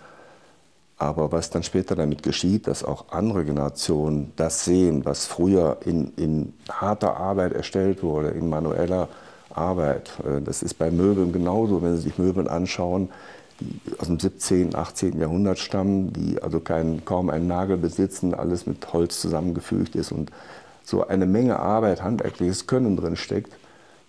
Aber 0.97 1.31
was 1.31 1.49
dann 1.49 1.63
später 1.63 1.95
damit 1.95 2.23
geschieht, 2.23 2.67
dass 2.67 2.83
auch 2.83 3.05
andere 3.11 3.45
Generationen 3.45 4.33
das 4.35 4.65
sehen, 4.65 5.05
was 5.05 5.27
früher 5.27 5.77
in, 5.85 6.13
in 6.17 6.53
harter 6.69 7.15
Arbeit 7.17 7.53
erstellt 7.53 8.03
wurde, 8.03 8.29
in 8.29 8.49
manueller 8.49 9.07
Arbeit. 9.49 10.11
Äh, 10.25 10.41
das 10.41 10.61
ist 10.61 10.73
bei 10.75 10.91
Möbeln 10.91 11.31
genauso, 11.31 11.81
wenn 11.81 11.95
Sie 11.95 12.03
sich 12.03 12.17
Möbel 12.17 12.49
anschauen, 12.49 13.09
die 13.61 13.79
aus 13.97 14.07
dem 14.07 14.19
17., 14.19 14.75
18. 14.75 15.19
Jahrhundert 15.19 15.59
stammen, 15.59 16.11
die 16.13 16.41
also 16.41 16.59
kein, 16.59 17.03
kaum 17.05 17.29
einen 17.29 17.47
Nagel 17.47 17.77
besitzen, 17.77 18.33
alles 18.33 18.65
mit 18.65 18.91
Holz 18.91 19.19
zusammengefügt 19.21 19.95
ist 19.95 20.11
und 20.11 20.31
so 20.83 21.07
eine 21.07 21.25
Menge 21.25 21.59
Arbeit, 21.59 22.01
handwerkliches 22.01 22.67
Können 22.67 22.97
drin 22.97 23.15
steckt 23.15 23.58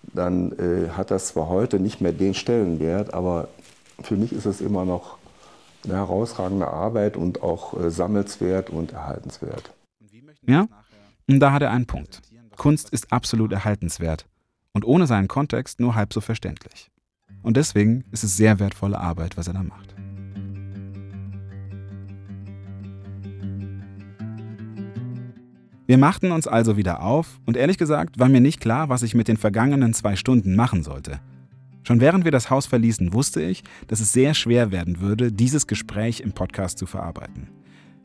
dann 0.03 0.51
äh, 0.53 0.89
hat 0.89 1.11
das 1.11 1.27
zwar 1.29 1.47
heute 1.47 1.79
nicht 1.79 2.01
mehr 2.01 2.11
den 2.11 2.33
Stellenwert, 2.33 3.13
aber 3.13 3.47
für 4.01 4.15
mich 4.15 4.33
ist 4.33 4.45
es 4.45 4.61
immer 4.61 4.85
noch 4.85 5.17
eine 5.83 5.95
herausragende 5.95 6.67
Arbeit 6.67 7.17
und 7.17 7.41
auch 7.41 7.79
äh, 7.79 7.89
sammelswert 7.89 8.69
und 8.69 8.93
erhaltenswert. 8.93 9.73
Ja, 10.45 10.67
und 11.27 11.39
da 11.39 11.51
hat 11.51 11.61
er 11.61 11.71
einen 11.71 11.85
Punkt. 11.85 12.21
Kunst 12.57 12.89
ist 12.89 13.11
absolut 13.11 13.51
erhaltenswert 13.51 14.25
und 14.73 14.85
ohne 14.85 15.07
seinen 15.07 15.27
Kontext 15.27 15.79
nur 15.79 15.95
halb 15.95 16.13
so 16.13 16.21
verständlich. 16.21 16.91
Und 17.41 17.57
deswegen 17.57 18.03
ist 18.11 18.23
es 18.23 18.37
sehr 18.37 18.59
wertvolle 18.59 18.99
Arbeit, 18.99 19.37
was 19.37 19.47
er 19.47 19.53
da 19.53 19.63
macht. 19.63 19.95
Wir 25.91 25.97
machten 25.97 26.31
uns 26.31 26.47
also 26.47 26.77
wieder 26.77 27.03
auf 27.03 27.41
und 27.45 27.57
ehrlich 27.57 27.77
gesagt 27.77 28.17
war 28.17 28.29
mir 28.29 28.39
nicht 28.39 28.61
klar, 28.61 28.87
was 28.87 29.03
ich 29.03 29.13
mit 29.13 29.27
den 29.27 29.35
vergangenen 29.35 29.93
zwei 29.93 30.15
Stunden 30.15 30.55
machen 30.55 30.83
sollte. 30.83 31.19
Schon 31.83 31.99
während 31.99 32.23
wir 32.23 32.31
das 32.31 32.49
Haus 32.49 32.65
verließen, 32.65 33.11
wusste 33.11 33.41
ich, 33.41 33.61
dass 33.89 33.99
es 33.99 34.13
sehr 34.13 34.33
schwer 34.33 34.71
werden 34.71 35.01
würde, 35.01 35.33
dieses 35.33 35.67
Gespräch 35.67 36.21
im 36.21 36.31
Podcast 36.31 36.77
zu 36.77 36.85
verarbeiten. 36.85 37.49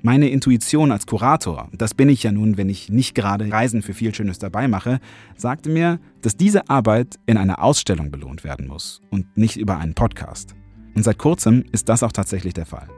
Meine 0.02 0.30
Intuition 0.30 0.90
als 0.90 1.06
Kurator, 1.06 1.68
das 1.72 1.94
bin 1.94 2.08
ich 2.08 2.24
ja 2.24 2.32
nun, 2.32 2.56
wenn 2.56 2.68
ich 2.68 2.88
nicht 2.90 3.14
gerade 3.14 3.52
Reisen 3.52 3.82
für 3.82 3.94
viel 3.94 4.12
Schönes 4.12 4.40
dabei 4.40 4.66
mache, 4.66 4.98
sagte 5.36 5.70
mir, 5.70 6.00
dass 6.22 6.36
diese 6.36 6.68
Arbeit 6.68 7.20
in 7.26 7.36
einer 7.36 7.62
Ausstellung 7.62 8.10
belohnt 8.10 8.42
werden 8.42 8.66
muss 8.66 9.00
und 9.10 9.36
nicht 9.36 9.58
über 9.58 9.78
einen 9.78 9.94
Podcast. 9.94 10.56
Und 10.96 11.04
seit 11.04 11.18
kurzem 11.18 11.62
ist 11.70 11.88
das 11.88 12.02
auch 12.02 12.10
tatsächlich 12.10 12.52
der 12.52 12.66
Fall. 12.66 12.88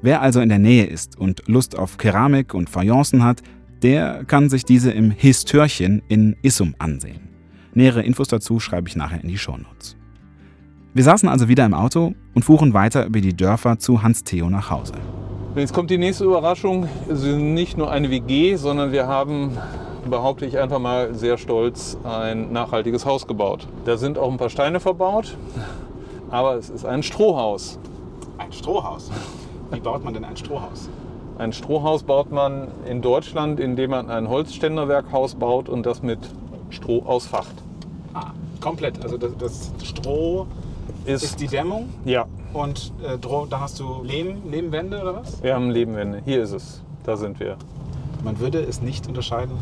Wer 0.00 0.22
also 0.22 0.40
in 0.40 0.48
der 0.48 0.58
Nähe 0.58 0.84
ist 0.84 1.18
und 1.18 1.46
Lust 1.46 1.78
auf 1.78 1.98
Keramik 1.98 2.54
und 2.54 2.70
Fayencen 2.70 3.22
hat, 3.22 3.42
der 3.82 4.24
kann 4.24 4.48
sich 4.48 4.64
diese 4.64 4.90
im 4.90 5.10
Histörchen 5.10 6.02
in 6.08 6.36
Issum 6.42 6.74
ansehen. 6.78 7.28
Nähere 7.74 8.02
Infos 8.02 8.28
dazu 8.28 8.60
schreibe 8.60 8.88
ich 8.88 8.96
nachher 8.96 9.20
in 9.22 9.28
die 9.28 9.38
Shownotes. 9.38 9.96
Wir 10.94 11.02
saßen 11.02 11.28
also 11.28 11.48
wieder 11.48 11.66
im 11.66 11.74
Auto 11.74 12.14
und 12.34 12.44
fuhren 12.44 12.72
weiter 12.72 13.06
über 13.06 13.20
die 13.20 13.36
Dörfer 13.36 13.80
zu 13.80 14.02
Hans 14.02 14.22
Theo 14.22 14.48
nach 14.48 14.70
Hause. 14.70 14.94
Jetzt 15.56 15.72
kommt 15.72 15.90
die 15.90 15.98
nächste 15.98 16.24
Überraschung. 16.24 16.88
Es 17.08 17.22
ist 17.22 17.36
nicht 17.36 17.76
nur 17.76 17.90
eine 17.90 18.10
WG, 18.10 18.54
sondern 18.56 18.92
wir 18.92 19.08
haben, 19.08 19.58
behaupte 20.08 20.46
ich 20.46 20.58
einfach 20.58 20.78
mal 20.78 21.14
sehr 21.14 21.36
stolz, 21.36 21.98
ein 22.04 22.52
nachhaltiges 22.52 23.06
Haus 23.06 23.26
gebaut. 23.26 23.66
Da 23.84 23.96
sind 23.96 24.18
auch 24.18 24.30
ein 24.30 24.36
paar 24.36 24.50
Steine 24.50 24.78
verbaut, 24.78 25.36
aber 26.30 26.56
es 26.56 26.70
ist 26.70 26.84
ein 26.84 27.02
Strohhaus. 27.02 27.78
Ein 28.38 28.52
Strohhaus? 28.52 29.10
Wie 29.72 29.80
baut 29.80 30.04
man 30.04 30.14
denn 30.14 30.24
ein 30.24 30.36
Strohhaus? 30.36 30.88
Ein 31.38 31.52
Strohhaus 31.52 32.04
baut 32.04 32.30
man 32.30 32.68
in 32.88 33.02
Deutschland, 33.02 33.58
indem 33.58 33.90
man 33.90 34.10
ein 34.10 34.28
Holzständerwerkhaus 34.28 35.34
baut 35.34 35.68
und 35.68 35.84
das 35.84 36.02
mit 36.02 36.18
Stroh 36.70 37.02
ausfacht. 37.04 37.54
Ah, 38.14 38.30
komplett. 38.60 39.02
Also 39.02 39.18
das, 39.18 39.32
das 39.38 39.72
Stroh 39.82 40.46
ist, 41.04 41.24
ist, 41.24 41.40
die 41.40 41.48
Dämmung? 41.48 41.88
Ja. 42.04 42.26
Und 42.52 42.92
äh, 43.04 43.18
da 43.18 43.60
hast 43.60 43.80
du 43.80 44.02
Lehm, 44.04 44.48
Lehmwände 44.48 45.00
oder 45.00 45.16
was? 45.16 45.42
Wir 45.42 45.54
haben 45.54 45.70
Lehmwände. 45.70 46.22
Hier 46.24 46.42
ist 46.42 46.52
es. 46.52 46.82
Da 47.02 47.16
sind 47.16 47.40
wir. 47.40 47.56
Man 48.22 48.38
würde 48.38 48.60
es 48.60 48.80
nicht 48.80 49.06
unterscheiden 49.08 49.58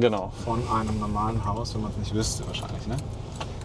genau. 0.00 0.32
von 0.44 0.60
einem 0.68 0.98
normalen 0.98 1.44
Haus, 1.44 1.74
wenn 1.74 1.82
man 1.82 1.92
es 1.92 1.98
nicht 1.98 2.14
wüsste 2.14 2.46
wahrscheinlich, 2.46 2.86
ne? 2.86 2.96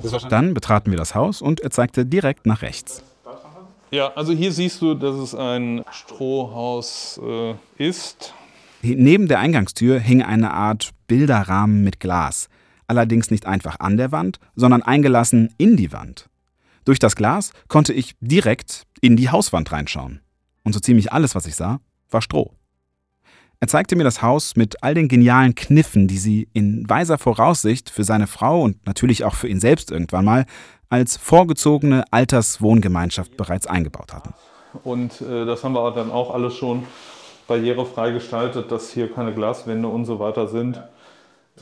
wahrscheinlich 0.04 0.30
Dann 0.30 0.54
betraten 0.54 0.92
wir 0.92 0.98
das 0.98 1.16
Haus 1.16 1.42
und 1.42 1.60
er 1.62 1.72
zeigte 1.72 2.06
direkt 2.06 2.46
nach 2.46 2.62
rechts. 2.62 3.04
Ja, 3.92 4.14
also 4.14 4.32
hier 4.32 4.54
siehst 4.54 4.82
du, 4.82 4.94
dass 4.94 5.16
es 5.16 5.36
ein 5.36 5.84
Strohhaus 5.92 7.20
äh, 7.22 7.56
ist. 7.78 8.34
Neben 8.82 9.28
der 9.28 9.40
Eingangstür 9.40 10.00
hing 10.00 10.24
eine 10.24 10.52
Art 10.52 10.92
Bilderrahmen 11.08 11.84
mit 11.84 12.00
Glas. 12.00 12.48
Allerdings 12.88 13.32
nicht 13.32 13.46
einfach 13.46 13.80
an 13.82 13.98
der 13.98 14.14
Wand, 14.14 14.40
sondern 14.56 14.82
eingelassen 14.82 15.54
in 15.58 15.76
die 15.76 15.92
Wand. 15.92 16.30
Durch 16.86 17.00
das 17.00 17.18
Glas 17.18 17.52
konnte 17.68 17.92
ich 17.92 18.16
direkt 18.22 18.88
in 19.02 19.18
die 19.18 19.30
Hauswand 19.30 19.70
reinschauen. 19.74 20.22
Und 20.64 20.72
so 20.72 20.80
ziemlich 20.80 21.12
alles, 21.12 21.36
was 21.36 21.46
ich 21.46 21.56
sah, 21.56 21.82
war 22.10 22.22
Stroh. 22.22 22.54
Er 23.60 23.68
zeigte 23.68 23.96
mir 23.98 24.06
das 24.06 24.22
Haus 24.22 24.56
mit 24.56 24.84
all 24.84 24.96
den 24.96 25.10
genialen 25.10 25.54
Kniffen, 25.54 26.08
die 26.08 26.18
sie 26.18 26.48
in 26.54 26.90
weiser 26.90 27.18
Voraussicht 27.18 27.90
für 27.90 28.04
seine 28.04 28.28
Frau 28.28 28.62
und 28.62 28.86
natürlich 28.88 29.26
auch 29.26 29.36
für 29.36 29.50
ihn 29.50 29.60
selbst 29.60 29.92
irgendwann 29.92 30.26
mal 30.26 30.46
als 30.92 31.18
vorgezogene 31.18 32.04
Alterswohngemeinschaft 32.12 33.38
bereits 33.38 33.66
eingebaut 33.66 34.14
hatten. 34.14 34.34
Und 34.84 35.22
äh, 35.22 35.46
das 35.46 35.64
haben 35.64 35.74
wir 35.74 35.92
dann 35.92 36.12
auch 36.12 36.34
alles 36.34 36.54
schon 36.54 36.84
barrierefrei 37.48 38.12
gestaltet, 38.12 38.72
dass 38.72 38.92
hier 38.92 39.12
keine 39.12 39.34
Glaswände 39.34 39.88
und 39.88 40.06
so 40.06 40.20
weiter 40.20 40.48
sind, 40.48 40.78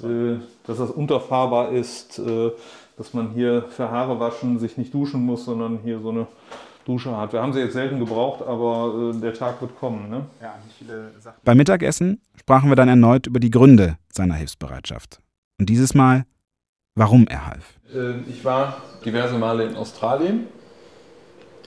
äh, 0.04 0.40
dass 0.66 0.80
das 0.80 0.90
unterfahrbar 0.90 1.72
ist, 1.72 2.20
äh, 2.20 2.52
dass 2.98 3.14
man 3.14 3.32
hier 3.32 3.64
für 3.70 3.90
Haare 3.90 4.20
waschen 4.20 4.60
sich 4.60 4.78
nicht 4.78 4.94
duschen 4.94 5.26
muss, 5.26 5.46
sondern 5.46 5.80
hier 5.84 6.00
so 6.00 6.10
eine 6.10 6.28
Dusche 6.86 7.16
hat. 7.16 7.34
Wir 7.34 7.42
haben 7.42 7.54
sie 7.54 7.60
jetzt 7.60 7.74
selten 7.74 8.00
gebraucht, 8.00 8.42
aber 8.42 9.14
äh, 9.16 9.20
der 9.20 9.34
Tag 9.34 9.62
wird 9.62 9.78
kommen. 9.80 10.10
Ne? 10.10 10.26
Ja, 10.42 10.56
Beim 11.44 11.58
Mittagessen 11.58 12.22
sprachen 12.36 12.70
wir 12.70 12.76
dann 12.76 12.90
erneut 12.90 13.28
über 13.28 13.40
die 13.40 13.52
Gründe 13.52 13.98
seiner 14.12 14.36
Hilfsbereitschaft. 14.36 15.22
Und 15.60 15.70
dieses 15.70 15.94
Mal, 15.94 16.26
warum 16.96 17.28
er 17.28 17.48
half. 17.48 17.74
Äh, 17.94 18.20
ich 18.30 18.44
war 18.44 18.78
diverse 19.06 19.38
Male 19.38 19.64
in 19.64 19.76
Australien, 19.76 20.48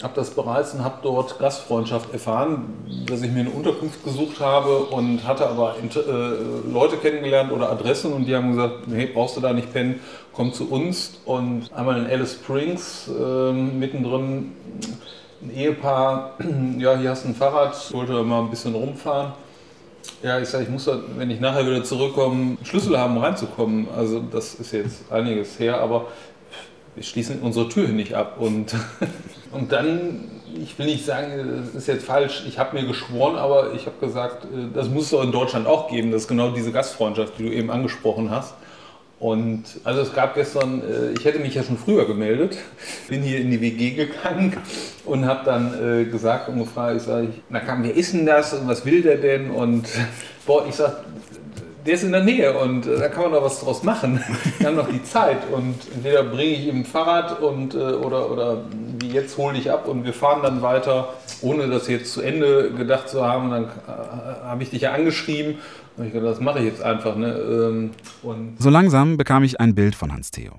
habe 0.03 0.15
das 0.15 0.31
bereits 0.31 0.75
und 0.75 0.85
habe 0.85 0.97
dort 1.03 1.39
Gastfreundschaft 1.39 2.13
erfahren, 2.13 3.05
dass 3.07 3.23
ich 3.23 3.31
mir 3.31 3.41
eine 3.41 3.51
Unterkunft 3.51 4.05
gesucht 4.05 4.41
habe 4.41 4.79
und 4.87 5.27
hatte 5.27 5.49
aber 5.49 5.77
äh, 5.77 6.71
Leute 6.71 6.97
kennengelernt 6.97 7.53
oder 7.53 7.71
Adressen 7.71 8.13
und 8.13 8.27
die 8.27 8.35
haben 8.35 8.51
gesagt, 8.53 8.87
hey, 8.91 9.07
brauchst 9.07 9.37
du 9.37 9.41
da 9.41 9.53
nicht 9.53 9.73
pennen, 9.73 10.01
komm 10.33 10.53
zu 10.53 10.69
uns. 10.71 11.21
Und 11.25 11.73
einmal 11.73 11.99
in 12.01 12.07
Alice 12.07 12.35
Springs, 12.35 13.09
äh, 13.09 13.53
mittendrin 13.53 14.53
ein 15.43 15.51
Ehepaar, 15.55 16.37
ja, 16.79 16.97
hier 16.97 17.11
hast 17.11 17.25
du 17.25 17.29
ein 17.29 17.35
Fahrrad, 17.35 17.93
wollte 17.93 18.23
mal 18.23 18.41
ein 18.43 18.51
bisschen 18.51 18.75
rumfahren. 18.75 19.33
Ja, 20.23 20.39
ich 20.39 20.49
sage, 20.49 20.65
ich 20.65 20.71
muss, 20.71 20.89
wenn 21.17 21.31
ich 21.31 21.41
nachher 21.41 21.67
wieder 21.67 21.83
zurückkomme, 21.83 22.57
Schlüssel 22.63 22.97
haben, 22.97 23.17
um 23.17 23.25
reinzukommen. 23.25 23.89
Also 23.97 24.21
das 24.21 24.55
ist 24.55 24.73
jetzt 24.73 25.11
einiges 25.11 25.59
her, 25.59 25.81
aber 25.81 26.07
wir 26.95 27.03
schließen 27.03 27.41
unsere 27.41 27.69
Tür 27.69 27.89
nicht 27.89 28.15
ab. 28.15 28.37
Und, 28.39 28.73
und 29.51 29.73
dann, 29.73 30.31
ich 30.55 30.79
will 30.79 30.87
nicht 30.87 31.05
sagen, 31.05 31.65
das 31.65 31.75
ist 31.75 31.89
jetzt 31.89 32.07
falsch, 32.07 32.45
ich 32.47 32.61
habe 32.61 32.81
mir 32.81 32.87
geschworen, 32.87 33.35
aber 33.35 33.73
ich 33.75 33.87
habe 33.87 33.97
gesagt, 34.01 34.45
äh, 34.45 34.73
das 34.73 34.89
muss 34.89 35.05
es 35.05 35.11
doch 35.11 35.25
in 35.25 35.33
Deutschland 35.33 35.67
auch 35.67 35.91
geben. 35.91 36.13
Das 36.13 36.23
ist 36.23 36.29
genau 36.29 36.51
diese 36.51 36.71
Gastfreundschaft, 36.71 37.39
die 37.39 37.43
du 37.43 37.53
eben 37.53 37.73
angesprochen 37.73 38.31
hast. 38.31 38.55
Und 39.23 39.63
also 39.85 40.01
es 40.01 40.13
gab 40.13 40.35
gestern, 40.35 40.83
äh, 40.83 41.13
ich 41.17 41.25
hätte 41.25 41.39
mich 41.39 41.55
ja 41.55 41.63
schon 41.63 41.79
früher 41.79 42.07
gemeldet, 42.09 42.59
bin 43.09 43.23
hier 43.23 43.39
in 43.39 43.53
die 43.53 43.61
WG 43.61 43.91
gegangen 43.91 44.57
und 45.05 45.27
habe 45.27 45.45
dann 45.45 45.75
äh, 45.81 46.05
gesagt 46.07 46.49
und 46.49 46.59
gefragt, 46.59 46.97
ich 46.97 47.03
sage, 47.05 47.29
na 47.49 47.61
kam, 47.61 47.85
wer 47.85 47.95
ist 47.95 48.15
denn 48.15 48.27
das 48.27 48.53
und 48.53 48.67
was 48.67 48.85
will 48.85 49.01
der 49.01 49.19
denn? 49.19 49.53
Und 49.53 49.87
boah, 50.47 50.67
ich 50.69 50.75
sage, 50.75 50.97
der 51.87 51.95
ist 51.95 52.03
in 52.03 52.11
der 52.11 52.25
Nähe 52.25 52.59
und 52.59 52.85
äh, 52.89 52.99
da 52.99 53.09
kann 53.09 53.23
man 53.23 53.31
doch 53.31 53.45
was 53.45 53.61
draus 53.61 53.85
machen. 53.85 54.21
Wir 54.59 54.67
haben 54.67 54.75
noch 54.75 54.91
die 54.91 55.05
Zeit 55.05 55.49
und 55.53 55.77
entweder 55.95 56.25
bringe 56.25 56.55
ich 56.55 56.67
ihm 56.67 56.81
ein 56.81 56.85
Fahrrad 56.85 57.41
und, 57.41 57.77
oder, 57.77 58.29
oder 58.29 58.65
wie 58.99 59.11
jetzt 59.11 59.39
hole 59.39 59.57
ich 59.57 59.71
ab 59.71 59.87
und 59.87 60.05
wir 60.05 60.15
fahren 60.15 60.43
dann 60.43 60.63
weiter, 60.63 61.15
ohne 61.43 61.69
das 61.69 61.87
jetzt 61.87 62.13
zu 62.13 62.23
Ende 62.23 62.73
gedacht 62.73 63.09
zu 63.09 63.25
haben. 63.25 63.51
Dann 63.51 63.69
habe 64.45 64.63
ich 64.63 64.71
dich 64.71 64.83
ja 64.83 64.93
angeschrieben 64.93 65.59
ich 65.99 66.13
gedacht, 66.13 66.33
das 66.33 66.41
mache 66.41 66.59
ich 66.61 66.65
jetzt 66.65 66.83
einfach. 66.83 67.17
Ne? 67.17 67.29
Ähm, 67.33 67.91
und 68.23 68.61
so 68.61 68.71
langsam 68.71 69.17
bekam 69.17 69.45
ich 69.45 69.61
ein 69.61 69.75
Bild 69.75 69.95
von 69.95 70.13
Hans 70.13 70.31
Theo. 70.31 70.59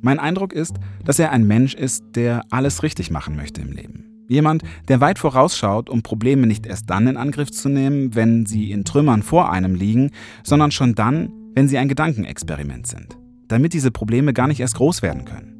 Mein 0.00 0.18
Eindruck 0.18 0.52
ist, 0.52 0.76
dass 1.04 1.18
er 1.18 1.32
ein 1.32 1.46
Mensch 1.46 1.74
ist, 1.74 2.04
der 2.14 2.42
alles 2.50 2.82
richtig 2.82 3.10
machen 3.10 3.36
möchte 3.36 3.60
im 3.60 3.72
Leben. 3.72 4.24
Jemand, 4.28 4.62
der 4.88 5.00
weit 5.00 5.18
vorausschaut, 5.18 5.88
um 5.88 6.02
Probleme 6.02 6.46
nicht 6.46 6.66
erst 6.66 6.90
dann 6.90 7.06
in 7.06 7.16
Angriff 7.16 7.50
zu 7.50 7.68
nehmen, 7.68 8.14
wenn 8.14 8.46
sie 8.46 8.70
in 8.72 8.84
Trümmern 8.84 9.22
vor 9.22 9.50
einem 9.52 9.74
liegen, 9.74 10.10
sondern 10.42 10.70
schon 10.72 10.94
dann, 10.94 11.32
wenn 11.54 11.68
sie 11.68 11.78
ein 11.78 11.88
Gedankenexperiment 11.88 12.86
sind, 12.86 13.16
damit 13.48 13.72
diese 13.72 13.90
Probleme 13.90 14.32
gar 14.32 14.48
nicht 14.48 14.60
erst 14.60 14.76
groß 14.76 15.02
werden 15.02 15.24
können. 15.24 15.56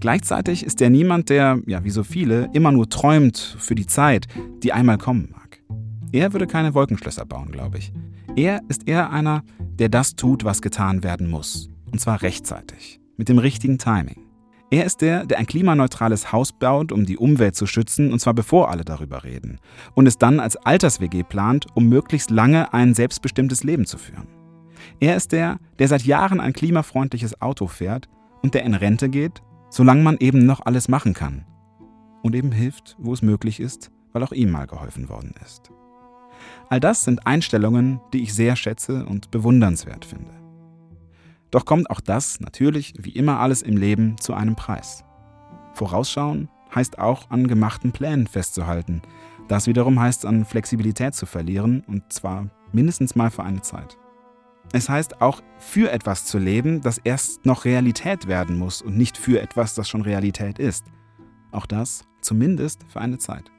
Gleichzeitig 0.00 0.64
ist 0.64 0.80
er 0.80 0.90
niemand, 0.90 1.28
der, 1.28 1.60
ja 1.66 1.84
wie 1.84 1.90
so 1.90 2.02
viele, 2.02 2.48
immer 2.52 2.72
nur 2.72 2.88
träumt 2.88 3.56
für 3.58 3.74
die 3.74 3.86
Zeit, 3.86 4.26
die 4.62 4.72
einmal 4.72 4.98
kommen 4.98 5.28
mag. 5.30 5.39
Er 6.12 6.32
würde 6.32 6.46
keine 6.46 6.74
Wolkenschlösser 6.74 7.24
bauen, 7.24 7.52
glaube 7.52 7.78
ich. 7.78 7.92
Er 8.36 8.62
ist 8.68 8.88
eher 8.88 9.10
einer, 9.10 9.44
der 9.78 9.88
das 9.88 10.16
tut, 10.16 10.44
was 10.44 10.62
getan 10.62 11.04
werden 11.04 11.30
muss. 11.30 11.68
Und 11.92 12.00
zwar 12.00 12.22
rechtzeitig, 12.22 13.00
mit 13.16 13.28
dem 13.28 13.38
richtigen 13.38 13.78
Timing. 13.78 14.26
Er 14.72 14.84
ist 14.84 15.00
der, 15.02 15.26
der 15.26 15.38
ein 15.38 15.46
klimaneutrales 15.46 16.32
Haus 16.32 16.52
baut, 16.52 16.92
um 16.92 17.04
die 17.04 17.16
Umwelt 17.16 17.56
zu 17.56 17.66
schützen, 17.66 18.12
und 18.12 18.20
zwar 18.20 18.34
bevor 18.34 18.70
alle 18.70 18.84
darüber 18.84 19.24
reden. 19.24 19.58
Und 19.94 20.06
es 20.06 20.18
dann 20.18 20.38
als 20.38 20.56
Alters-WG 20.56 21.24
plant, 21.24 21.66
um 21.74 21.88
möglichst 21.88 22.30
lange 22.30 22.72
ein 22.72 22.94
selbstbestimmtes 22.94 23.64
Leben 23.64 23.84
zu 23.84 23.98
führen. 23.98 24.28
Er 25.00 25.16
ist 25.16 25.32
der, 25.32 25.58
der 25.78 25.88
seit 25.88 26.02
Jahren 26.02 26.40
ein 26.40 26.52
klimafreundliches 26.52 27.40
Auto 27.40 27.66
fährt 27.66 28.08
und 28.42 28.54
der 28.54 28.64
in 28.64 28.74
Rente 28.74 29.08
geht, 29.08 29.42
solange 29.70 30.02
man 30.02 30.18
eben 30.18 30.46
noch 30.46 30.64
alles 30.64 30.88
machen 30.88 31.14
kann. 31.14 31.44
Und 32.22 32.34
eben 32.34 32.52
hilft, 32.52 32.96
wo 32.98 33.12
es 33.12 33.22
möglich 33.22 33.60
ist, 33.60 33.90
weil 34.12 34.22
auch 34.22 34.32
ihm 34.32 34.50
mal 34.50 34.66
geholfen 34.66 35.08
worden 35.08 35.34
ist. 35.44 35.72
All 36.70 36.78
das 36.78 37.02
sind 37.02 37.26
Einstellungen, 37.26 38.00
die 38.12 38.22
ich 38.22 38.32
sehr 38.32 38.54
schätze 38.54 39.04
und 39.04 39.32
bewundernswert 39.32 40.04
finde. 40.04 40.30
Doch 41.50 41.64
kommt 41.64 41.90
auch 41.90 42.00
das 42.00 42.38
natürlich, 42.38 42.94
wie 42.96 43.10
immer 43.10 43.40
alles 43.40 43.60
im 43.60 43.76
Leben, 43.76 44.16
zu 44.18 44.34
einem 44.34 44.54
Preis. 44.54 45.04
Vorausschauen 45.74 46.48
heißt 46.72 47.00
auch 47.00 47.28
an 47.28 47.48
gemachten 47.48 47.90
Plänen 47.90 48.28
festzuhalten. 48.28 49.02
Das 49.48 49.66
wiederum 49.66 49.98
heißt 49.98 50.24
an 50.24 50.44
Flexibilität 50.44 51.16
zu 51.16 51.26
verlieren, 51.26 51.82
und 51.88 52.12
zwar 52.12 52.48
mindestens 52.70 53.16
mal 53.16 53.32
für 53.32 53.42
eine 53.42 53.62
Zeit. 53.62 53.98
Es 54.72 54.88
heißt 54.88 55.20
auch, 55.20 55.42
für 55.58 55.90
etwas 55.90 56.24
zu 56.24 56.38
leben, 56.38 56.82
das 56.82 56.98
erst 56.98 57.44
noch 57.44 57.64
Realität 57.64 58.28
werden 58.28 58.56
muss 58.56 58.80
und 58.80 58.96
nicht 58.96 59.18
für 59.18 59.40
etwas, 59.40 59.74
das 59.74 59.88
schon 59.88 60.02
Realität 60.02 60.60
ist. 60.60 60.84
Auch 61.50 61.66
das 61.66 62.04
zumindest 62.20 62.84
für 62.86 63.00
eine 63.00 63.18
Zeit. 63.18 63.50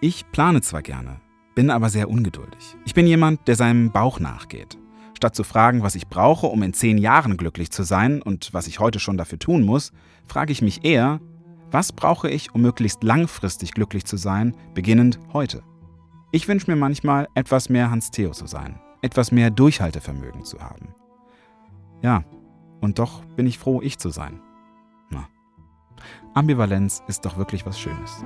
Ich 0.00 0.30
plane 0.32 0.62
zwar 0.62 0.80
gerne, 0.80 1.20
bin 1.54 1.70
aber 1.70 1.88
sehr 1.88 2.08
ungeduldig. 2.08 2.76
Ich 2.84 2.94
bin 2.94 3.06
jemand, 3.06 3.46
der 3.48 3.56
seinem 3.56 3.90
Bauch 3.90 4.20
nachgeht. 4.20 4.78
Statt 5.16 5.34
zu 5.34 5.44
fragen, 5.44 5.82
was 5.82 5.94
ich 5.94 6.08
brauche, 6.08 6.46
um 6.46 6.62
in 6.62 6.72
zehn 6.72 6.96
Jahren 6.96 7.36
glücklich 7.36 7.70
zu 7.70 7.82
sein 7.82 8.22
und 8.22 8.54
was 8.54 8.66
ich 8.66 8.80
heute 8.80 9.00
schon 9.00 9.18
dafür 9.18 9.38
tun 9.38 9.64
muss, 9.64 9.92
frage 10.26 10.52
ich 10.52 10.62
mich 10.62 10.84
eher, 10.84 11.20
was 11.70 11.92
brauche 11.92 12.30
ich, 12.30 12.54
um 12.54 12.62
möglichst 12.62 13.02
langfristig 13.02 13.72
glücklich 13.72 14.04
zu 14.04 14.16
sein, 14.16 14.56
beginnend 14.74 15.18
heute? 15.32 15.62
Ich 16.32 16.48
wünsche 16.48 16.70
mir 16.70 16.76
manchmal, 16.76 17.28
etwas 17.34 17.68
mehr 17.68 17.90
Hans-Theo 17.90 18.30
zu 18.30 18.46
sein, 18.46 18.80
etwas 19.02 19.32
mehr 19.32 19.50
Durchhaltevermögen 19.50 20.44
zu 20.44 20.60
haben. 20.60 20.94
Ja, 22.02 22.24
und 22.80 22.98
doch 22.98 23.24
bin 23.36 23.46
ich 23.46 23.58
froh, 23.58 23.82
ich 23.82 23.98
zu 23.98 24.10
sein. 24.10 24.40
Na. 25.10 25.28
Ambivalenz 26.34 27.02
ist 27.08 27.24
doch 27.24 27.36
wirklich 27.36 27.66
was 27.66 27.78
Schönes. 27.78 28.24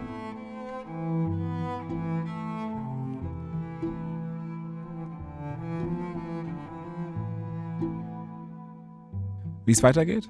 Wie 9.65 9.73
es 9.73 9.83
weitergeht, 9.83 10.29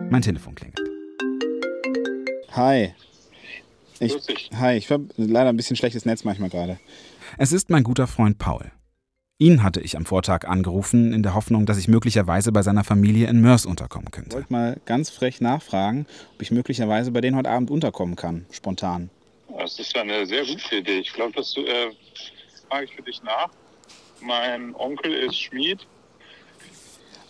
Mein 0.10 0.22
Telefon 0.22 0.56
klingelt. 0.56 0.80
Hi. 2.52 2.94
Ich, 4.00 4.16
hi, 4.58 4.78
ich 4.78 4.90
habe 4.90 5.10
leider 5.18 5.50
ein 5.50 5.58
bisschen 5.58 5.76
schlechtes 5.76 6.06
Netz 6.06 6.24
manchmal 6.24 6.50
gerade. 6.50 6.80
Es 7.38 7.52
ist 7.52 7.70
mein 7.70 7.84
guter 7.84 8.08
Freund 8.08 8.38
Paul. 8.38 8.72
Ihn 9.40 9.64
hatte 9.64 9.82
ich 9.82 9.98
am 9.98 10.06
Vortag 10.06 10.46
angerufen, 10.48 11.12
in 11.12 11.24
der 11.24 11.34
Hoffnung, 11.34 11.66
dass 11.66 11.80
ich 11.80 11.88
möglicherweise 11.88 12.52
bei 12.52 12.62
seiner 12.62 12.84
Familie 12.84 13.28
in 13.28 13.42
Mörs 13.42 13.66
unterkommen 13.66 14.12
könnte. 14.12 14.30
Ich 14.30 14.36
wollte 14.36 14.54
mal 14.54 14.82
ganz 14.86 15.10
frech 15.10 15.42
nachfragen, 15.42 16.06
ob 16.36 16.42
ich 16.42 16.52
möglicherweise 16.52 17.12
bei 17.12 17.20
denen 17.20 17.36
heute 17.36 17.50
Abend 17.50 17.72
unterkommen 17.72 18.16
kann, 18.16 18.46
spontan. 18.52 19.10
Das 19.58 19.80
ist 19.80 19.98
eine 19.98 20.26
sehr 20.28 20.46
gute 20.46 20.76
Idee. 20.76 21.00
Ich 21.00 21.14
glaube, 21.14 21.34
das 21.36 21.56
äh, 21.58 21.92
frage 22.70 22.86
ich 22.86 22.96
für 22.96 23.02
dich 23.02 23.24
nach. 23.24 23.50
Mein 24.22 24.76
Onkel 24.76 25.12
ist 25.12 25.40
Schmied. 25.40 25.80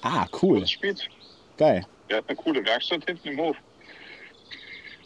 Ah, 0.02 0.28
cool. 0.42 0.68
Schmied. 0.68 1.10
Geil. 1.58 1.86
Der 2.10 2.18
hat 2.18 2.26
eine 2.28 2.36
coole 2.36 2.66
Werkstatt 2.66 3.06
hinten 3.06 3.30
im 3.30 3.40
Hof. 3.40 3.58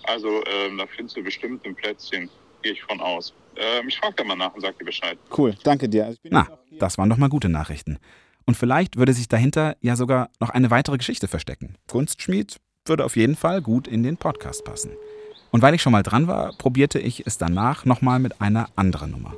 Also 0.03 0.43
ähm, 0.45 0.79
da 0.79 0.85
findest 0.87 1.15
du 1.15 1.23
bestimmt 1.23 1.63
ein 1.65 1.75
Plätzchen, 1.75 2.29
gehe 2.63 2.73
ich 2.73 2.81
von 2.83 2.99
aus. 2.99 3.33
Ähm, 3.57 3.87
ich 3.87 3.97
frage 3.97 4.15
da 4.17 4.23
mal 4.23 4.35
nach 4.35 4.53
und 4.53 4.61
sag 4.61 4.77
dir 4.77 4.85
Bescheid. 4.85 5.17
Cool, 5.35 5.55
danke 5.63 5.89
dir. 5.89 6.05
Also 6.05 6.19
Na, 6.29 6.47
das 6.79 6.97
waren 6.97 7.09
doch 7.09 7.17
mal 7.17 7.29
gute 7.29 7.49
Nachrichten. 7.49 7.97
Und 8.45 8.55
vielleicht 8.55 8.95
würde 8.97 9.13
sich 9.13 9.27
dahinter 9.27 9.75
ja 9.81 9.95
sogar 9.95 10.29
noch 10.39 10.49
eine 10.49 10.71
weitere 10.71 10.97
Geschichte 10.97 11.27
verstecken. 11.27 11.75
Kunstschmied 11.87 12.57
würde 12.85 13.03
auf 13.03 13.15
jeden 13.17 13.35
Fall 13.35 13.61
gut 13.61 13.87
in 13.87 14.03
den 14.03 14.17
Podcast 14.17 14.63
passen. 14.63 14.91
Und 15.51 15.61
weil 15.61 15.73
ich 15.73 15.81
schon 15.81 15.91
mal 15.91 16.03
dran 16.03 16.27
war, 16.27 16.53
probierte 16.57 16.99
ich 16.99 17.25
es 17.25 17.37
danach 17.37 17.85
nochmal 17.85 18.19
mit 18.19 18.41
einer 18.41 18.69
anderen 18.75 19.11
Nummer. 19.11 19.33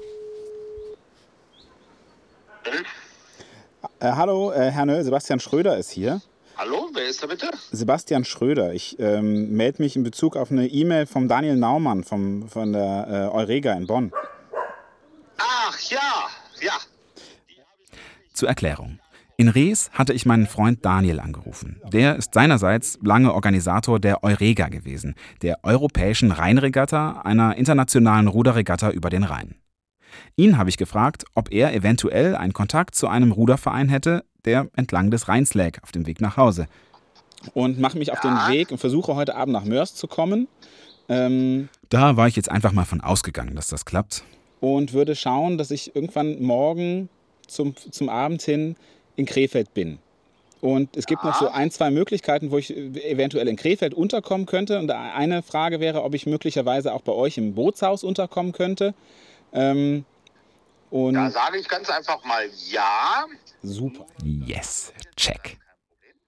Äh, 4.00 4.12
hallo, 4.12 4.52
äh, 4.52 4.72
Herr 4.72 4.86
Nö, 4.86 5.02
Sebastian 5.04 5.40
Schröder 5.40 5.78
ist 5.78 5.92
hier. 5.92 6.22
Hallo, 6.62 6.90
wer 6.92 7.08
ist 7.08 7.24
da 7.24 7.28
bitte? 7.28 7.50
Sebastian 7.72 8.26
Schröder. 8.26 8.74
Ich 8.74 9.00
ähm, 9.00 9.52
melde 9.52 9.82
mich 9.82 9.96
in 9.96 10.04
Bezug 10.04 10.36
auf 10.36 10.52
eine 10.52 10.68
E-Mail 10.68 11.06
vom 11.06 11.30
Daniel 11.30 11.56
Naumann 11.56 12.04
vom, 12.04 12.50
von 12.50 12.74
der 12.74 13.08
äh, 13.10 13.34
Eurega 13.34 13.72
in 13.76 13.88
Bonn. 13.88 14.12
Ach 15.38 15.80
ja, 15.90 16.28
ja. 16.60 16.74
Zur 18.34 18.50
Erklärung. 18.50 19.00
In 19.38 19.48
Rees 19.48 19.90
hatte 19.94 20.12
ich 20.12 20.26
meinen 20.26 20.48
Freund 20.48 20.84
Daniel 20.84 21.22
angerufen. 21.22 21.82
Der 21.94 22.18
ist 22.18 22.34
seinerseits 22.34 23.00
lange 23.02 23.34
Organisator 23.34 23.98
der 23.98 24.22
Eurega 24.26 24.68
gewesen, 24.68 25.16
der 25.42 25.64
europäischen 25.64 26.34
Rheinregatta, 26.34 27.22
einer 27.22 27.56
internationalen 27.56 28.28
Ruderregatta 28.28 28.90
über 28.90 29.10
den 29.10 29.24
Rhein. 29.24 29.56
Ihn 30.36 30.58
habe 30.58 30.70
ich 30.70 30.78
gefragt, 30.78 31.26
ob 31.36 31.52
er 31.52 31.74
eventuell 31.74 32.36
einen 32.36 32.54
Kontakt 32.54 32.96
zu 32.96 33.08
einem 33.08 33.32
Ruderverein 33.32 33.90
hätte, 33.90 34.24
der 34.46 34.68
entlang 34.76 35.12
des 35.12 35.28
Rheins 35.28 35.54
lag, 35.54 35.82
auf 35.84 35.92
dem 35.92 36.08
Weg 36.08 36.22
nach 36.22 36.38
Hause. 36.38 36.68
Und 37.54 37.80
mache 37.80 37.98
mich 37.98 38.12
auf 38.12 38.20
den 38.20 38.34
Weg 38.50 38.72
und 38.72 38.78
versuche 38.78 39.16
heute 39.16 39.36
Abend 39.36 39.54
nach 39.54 39.64
Mörs 39.64 39.96
zu 39.96 40.08
kommen. 40.08 40.48
Ähm, 41.08 41.70
da 41.90 42.18
war 42.18 42.28
ich 42.28 42.36
jetzt 42.36 42.52
einfach 42.52 42.72
mal 42.72 42.86
von 42.86 43.02
ausgegangen, 43.02 43.56
dass 43.56 43.68
das 43.68 43.86
klappt. 43.86 44.24
Und 44.60 44.94
würde 44.94 45.16
schauen, 45.16 45.58
dass 45.58 45.72
ich 45.72 45.96
irgendwann 45.96 46.42
morgen 46.42 47.10
zum, 47.48 47.76
zum 47.76 48.10
Abend 48.10 48.42
hin 48.42 48.76
in 49.16 49.26
Krefeld 49.26 49.74
bin. 49.74 50.00
Und 50.62 50.98
es 50.98 51.06
gibt 51.06 51.24
noch 51.24 51.40
so 51.40 51.48
ein, 51.48 51.72
zwei 51.72 51.90
Möglichkeiten, 51.90 52.52
wo 52.52 52.58
ich 52.58 52.76
eventuell 52.76 53.48
in 53.48 53.56
Krefeld 53.56 53.94
unterkommen 53.94 54.46
könnte. 54.46 54.78
Und 54.78 54.92
eine 54.92 55.42
Frage 55.42 55.80
wäre, 55.80 56.04
ob 56.04 56.14
ich 56.14 56.26
möglicherweise 56.26 56.94
auch 56.94 57.02
bei 57.02 57.14
euch 57.14 57.38
im 57.38 57.56
Bootshaus 57.56 58.04
unterkommen 58.04 58.52
könnte. 58.52 58.94
Ähm, 59.54 60.04
und 60.90 61.14
da 61.14 61.30
sage 61.30 61.58
ich 61.58 61.68
ganz 61.68 61.90
einfach 61.90 62.24
mal 62.26 62.50
ja. 62.70 63.26
Super. 63.62 64.06
Yes, 64.24 64.94
check. 65.16 65.58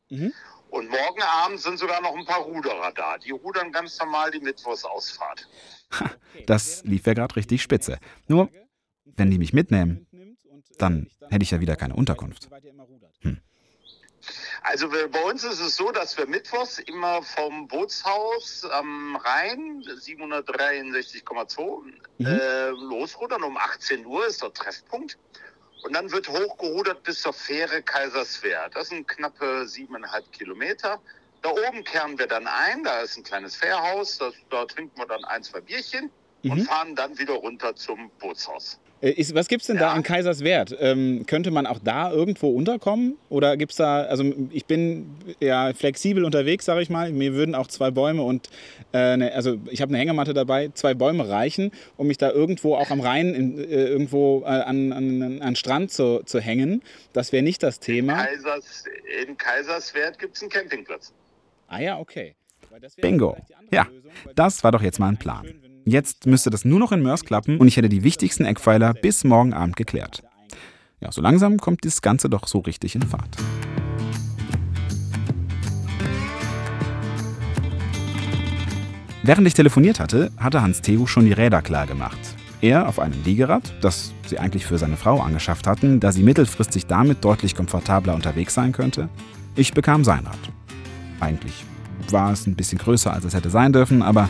Mhm. 0.09 0.33
Und 0.69 0.89
morgen 0.89 1.21
Abend 1.21 1.59
sind 1.59 1.79
sogar 1.79 2.01
noch 2.01 2.15
ein 2.15 2.25
paar 2.25 2.41
Ruderer 2.41 2.91
da. 2.95 3.17
Die 3.17 3.31
rudern 3.31 3.71
ganz 3.71 3.99
normal 3.99 4.31
die 4.31 4.39
Mittwochsausfahrt. 4.39 5.47
das 6.47 6.83
lief 6.85 7.05
ja 7.05 7.13
gerade 7.13 7.35
richtig 7.35 7.61
spitze. 7.61 7.97
Nur, 8.27 8.49
wenn 9.03 9.29
die 9.29 9.37
mich 9.37 9.51
mitnehmen, 9.51 10.07
dann 10.77 11.09
hätte 11.29 11.43
ich 11.43 11.51
ja 11.51 11.59
wieder 11.59 11.75
keine 11.75 11.95
Unterkunft. 11.95 12.49
Also 14.63 14.89
bei 14.89 15.23
uns 15.23 15.43
ist 15.43 15.59
es 15.59 15.75
so, 15.75 15.91
dass 15.91 16.17
wir 16.17 16.27
mittwochs 16.27 16.79
immer 16.79 17.21
vom 17.23 17.67
Bootshaus 17.67 18.63
am 18.65 19.17
Rhein 19.17 19.83
763,2 19.83 21.83
mhm. 22.17 22.25
äh, 22.25 22.69
losrudern. 22.69 23.43
Um 23.43 23.57
18 23.57 24.05
Uhr 24.05 24.27
ist 24.27 24.41
der 24.41 24.53
Treffpunkt. 24.53 25.17
Und 25.83 25.93
dann 25.93 26.11
wird 26.11 26.29
hochgerudert 26.29 27.03
bis 27.03 27.21
zur 27.21 27.33
Fähre 27.33 27.81
Kaiserswerth. 27.81 28.75
Das 28.75 28.89
sind 28.89 29.07
knappe 29.07 29.67
siebeneinhalb 29.67 30.31
Kilometer. 30.31 31.01
Da 31.41 31.49
oben 31.49 31.83
kehren 31.83 32.19
wir 32.19 32.27
dann 32.27 32.47
ein, 32.47 32.83
da 32.83 32.99
ist 32.99 33.17
ein 33.17 33.23
kleines 33.23 33.55
Fährhaus, 33.55 34.19
das, 34.19 34.35
da 34.51 34.65
trinken 34.65 34.95
wir 34.99 35.07
dann 35.07 35.25
ein, 35.25 35.41
zwei 35.41 35.59
Bierchen 35.59 36.11
mhm. 36.43 36.51
und 36.51 36.61
fahren 36.65 36.95
dann 36.95 37.17
wieder 37.17 37.33
runter 37.33 37.75
zum 37.75 38.11
Bootshaus. 38.19 38.79
Äh, 39.01 39.11
ist, 39.11 39.33
was 39.35 39.47
gibt 39.47 39.61
es 39.61 39.67
denn 39.67 39.77
ja. 39.77 39.89
da 39.89 39.95
in 39.95 40.03
Kaiserswerth? 40.03 40.75
Ähm, 40.79 41.25
könnte 41.25 41.51
man 41.51 41.65
auch 41.65 41.79
da 41.83 42.11
irgendwo 42.11 42.49
unterkommen? 42.49 43.17
Oder 43.29 43.57
gibt 43.57 43.71
es 43.71 43.77
da, 43.77 44.03
also 44.03 44.23
ich 44.51 44.65
bin 44.65 45.15
ja 45.39 45.73
flexibel 45.73 46.23
unterwegs, 46.23 46.65
sage 46.65 46.81
ich 46.81 46.89
mal. 46.89 47.11
Mir 47.11 47.33
würden 47.33 47.55
auch 47.55 47.67
zwei 47.67 47.91
Bäume 47.91 48.21
und, 48.21 48.49
äh, 48.93 49.17
ne, 49.17 49.33
also 49.33 49.57
ich 49.69 49.81
habe 49.81 49.89
eine 49.89 49.97
Hängematte 49.97 50.33
dabei, 50.33 50.69
zwei 50.73 50.93
Bäume 50.93 51.27
reichen, 51.27 51.71
um 51.97 52.07
mich 52.07 52.17
da 52.17 52.31
irgendwo 52.31 52.75
auch 52.75 52.91
am 52.91 53.01
Rhein 53.01 53.33
in, 53.33 53.57
äh, 53.57 53.85
irgendwo 53.87 54.41
äh, 54.41 54.45
an, 54.45 54.93
an, 54.93 55.41
an 55.41 55.55
Strand 55.55 55.91
zu, 55.91 56.21
zu 56.25 56.39
hängen. 56.39 56.81
Das 57.13 57.31
wäre 57.31 57.43
nicht 57.43 57.63
das 57.63 57.79
Thema. 57.79 58.23
In, 58.23 58.29
Kaisers, 58.29 58.83
in 59.27 59.37
Kaiserswerth 59.37 60.19
gibt 60.19 60.35
es 60.35 60.41
einen 60.43 60.51
Campingplatz. 60.51 61.11
Ah 61.67 61.79
ja, 61.79 61.99
okay. 61.99 62.35
Bingo. 63.01 63.37
Ja, 63.71 63.87
das 64.35 64.63
war 64.63 64.71
doch 64.71 64.81
jetzt 64.81 64.99
mal 64.99 65.09
ein 65.09 65.17
Plan. 65.17 65.70
Jetzt 65.85 66.27
müsste 66.27 66.51
das 66.51 66.63
nur 66.63 66.79
noch 66.79 66.91
in 66.91 67.01
Mörs 67.01 67.25
klappen 67.25 67.57
und 67.57 67.67
ich 67.67 67.75
hätte 67.75 67.89
die 67.89 68.03
wichtigsten 68.03 68.45
Eckpfeiler 68.45 68.93
bis 68.93 69.23
morgen 69.23 69.53
Abend 69.53 69.75
geklärt. 69.75 70.23
Ja, 70.99 71.11
so 71.11 71.21
langsam 71.21 71.57
kommt 71.57 71.83
das 71.83 72.03
Ganze 72.03 72.29
doch 72.29 72.47
so 72.47 72.59
richtig 72.59 72.93
in 72.93 73.01
Fahrt. 73.01 73.35
Während 79.23 79.47
ich 79.47 79.55
telefoniert 79.55 79.99
hatte, 79.99 80.31
hatte 80.37 80.61
Hans 80.61 80.81
Theo 80.81 81.07
schon 81.07 81.25
die 81.25 81.33
Räder 81.33 81.61
klar 81.61 81.87
gemacht. 81.87 82.19
Er 82.61 82.87
auf 82.87 82.99
einem 82.99 83.23
Liegerad, 83.23 83.73
das 83.81 84.13
sie 84.27 84.37
eigentlich 84.37 84.67
für 84.67 84.77
seine 84.77 84.97
Frau 84.97 85.19
angeschafft 85.19 85.65
hatten, 85.65 85.99
da 85.99 86.11
sie 86.11 86.21
mittelfristig 86.21 86.85
damit 86.85 87.23
deutlich 87.25 87.55
komfortabler 87.55 88.13
unterwegs 88.13 88.53
sein 88.53 88.71
könnte. 88.71 89.09
Ich 89.55 89.73
bekam 89.73 90.03
sein 90.03 90.25
Rad. 90.25 90.39
Eigentlich 91.19 91.65
war 92.11 92.31
es 92.31 92.45
ein 92.45 92.55
bisschen 92.55 92.77
größer, 92.77 93.11
als 93.11 93.25
es 93.25 93.33
hätte 93.33 93.49
sein 93.49 93.73
dürfen, 93.73 94.03
aber. 94.03 94.29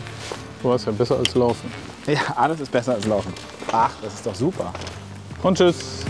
Du 0.62 0.68
warst 0.68 0.86
ja 0.86 0.92
besser 0.92 1.16
als 1.16 1.34
Laufen. 1.34 1.70
Ja, 2.06 2.20
alles 2.36 2.60
ist 2.60 2.70
besser 2.70 2.94
als 2.94 3.04
Laufen. 3.06 3.32
Ach, 3.72 3.90
das 4.00 4.14
ist 4.14 4.26
doch 4.26 4.34
super. 4.34 4.72
Und 5.42 5.58
tschüss. 5.58 6.04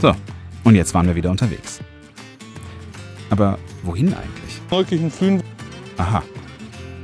So, 0.00 0.14
und 0.64 0.74
jetzt 0.74 0.94
waren 0.94 1.06
wir 1.06 1.14
wieder 1.14 1.30
unterwegs. 1.30 1.80
Aber 3.28 3.58
wohin 3.82 4.14
eigentlich? 4.14 4.60
Neukirchen 4.70 5.42
Aha. 5.98 6.22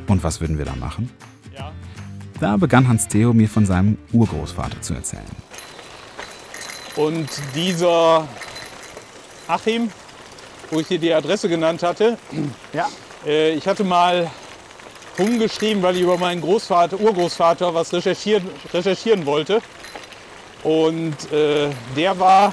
Und 0.07 0.25
was 0.25 0.41
würden 0.41 0.57
wir 0.57 0.65
da 0.65 0.75
machen? 0.77 1.11
Ja. 1.55 1.71
Da 2.41 2.57
begann 2.57 2.89
Hans 2.89 3.09
Theo 3.09 3.35
mir 3.35 3.49
von 3.49 3.67
seinem 3.67 3.99
Urgroßvater 4.13 4.81
zu 4.81 4.95
erzählen. 4.95 5.25
Und 6.97 7.29
dieser 7.55 8.27
Achim, 9.47 9.91
wo 10.71 10.81
ich 10.81 10.89
hier 10.89 10.99
die 10.99 11.13
Adresse 11.13 11.49
genannt 11.49 11.83
hatte, 11.83 12.19
Ja. 12.73 12.89
äh, 13.27 13.53
ich 13.53 13.67
hatte 13.67 13.85
mal 13.85 14.31
rumgeschrieben, 15.19 15.83
weil 15.83 15.97
ich 15.97 16.03
über 16.03 16.19
meinen 16.19 16.41
Großvater, 16.41 16.99
Urgroßvater 17.01 17.75
was 17.75 17.93
recherchieren, 17.93 18.49
recherchieren 18.73 19.27
wollte. 19.27 19.61
Und 20.63 21.33
äh, 21.33 21.71
der 21.97 22.19
war 22.19 22.53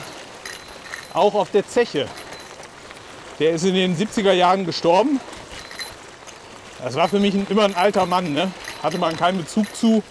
auch 1.13 1.33
auf 1.33 1.51
der 1.51 1.67
Zeche. 1.67 2.07
Der 3.39 3.51
ist 3.51 3.65
in 3.65 3.73
den 3.75 3.95
70er 3.97 4.31
Jahren 4.31 4.65
gestorben. 4.65 5.19
Das 6.83 6.95
war 6.95 7.07
für 7.07 7.19
mich 7.19 7.33
ein, 7.33 7.47
immer 7.49 7.63
ein 7.63 7.75
alter 7.75 8.05
Mann, 8.05 8.33
ne? 8.33 8.51
hatte 8.81 8.97
man 8.97 9.15
keinen 9.17 9.39
Bezug 9.39 9.75
zu. 9.75 10.03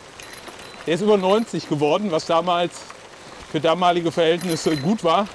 Der 0.87 0.95
ist 0.95 1.01
über 1.01 1.17
90 1.17 1.69
geworden, 1.69 2.11
was 2.11 2.27
damals 2.27 2.73
für 3.51 3.61
damalige 3.61 4.12
Verhältnisse 4.12 4.77
gut 4.77 5.05
war. 5.05 5.29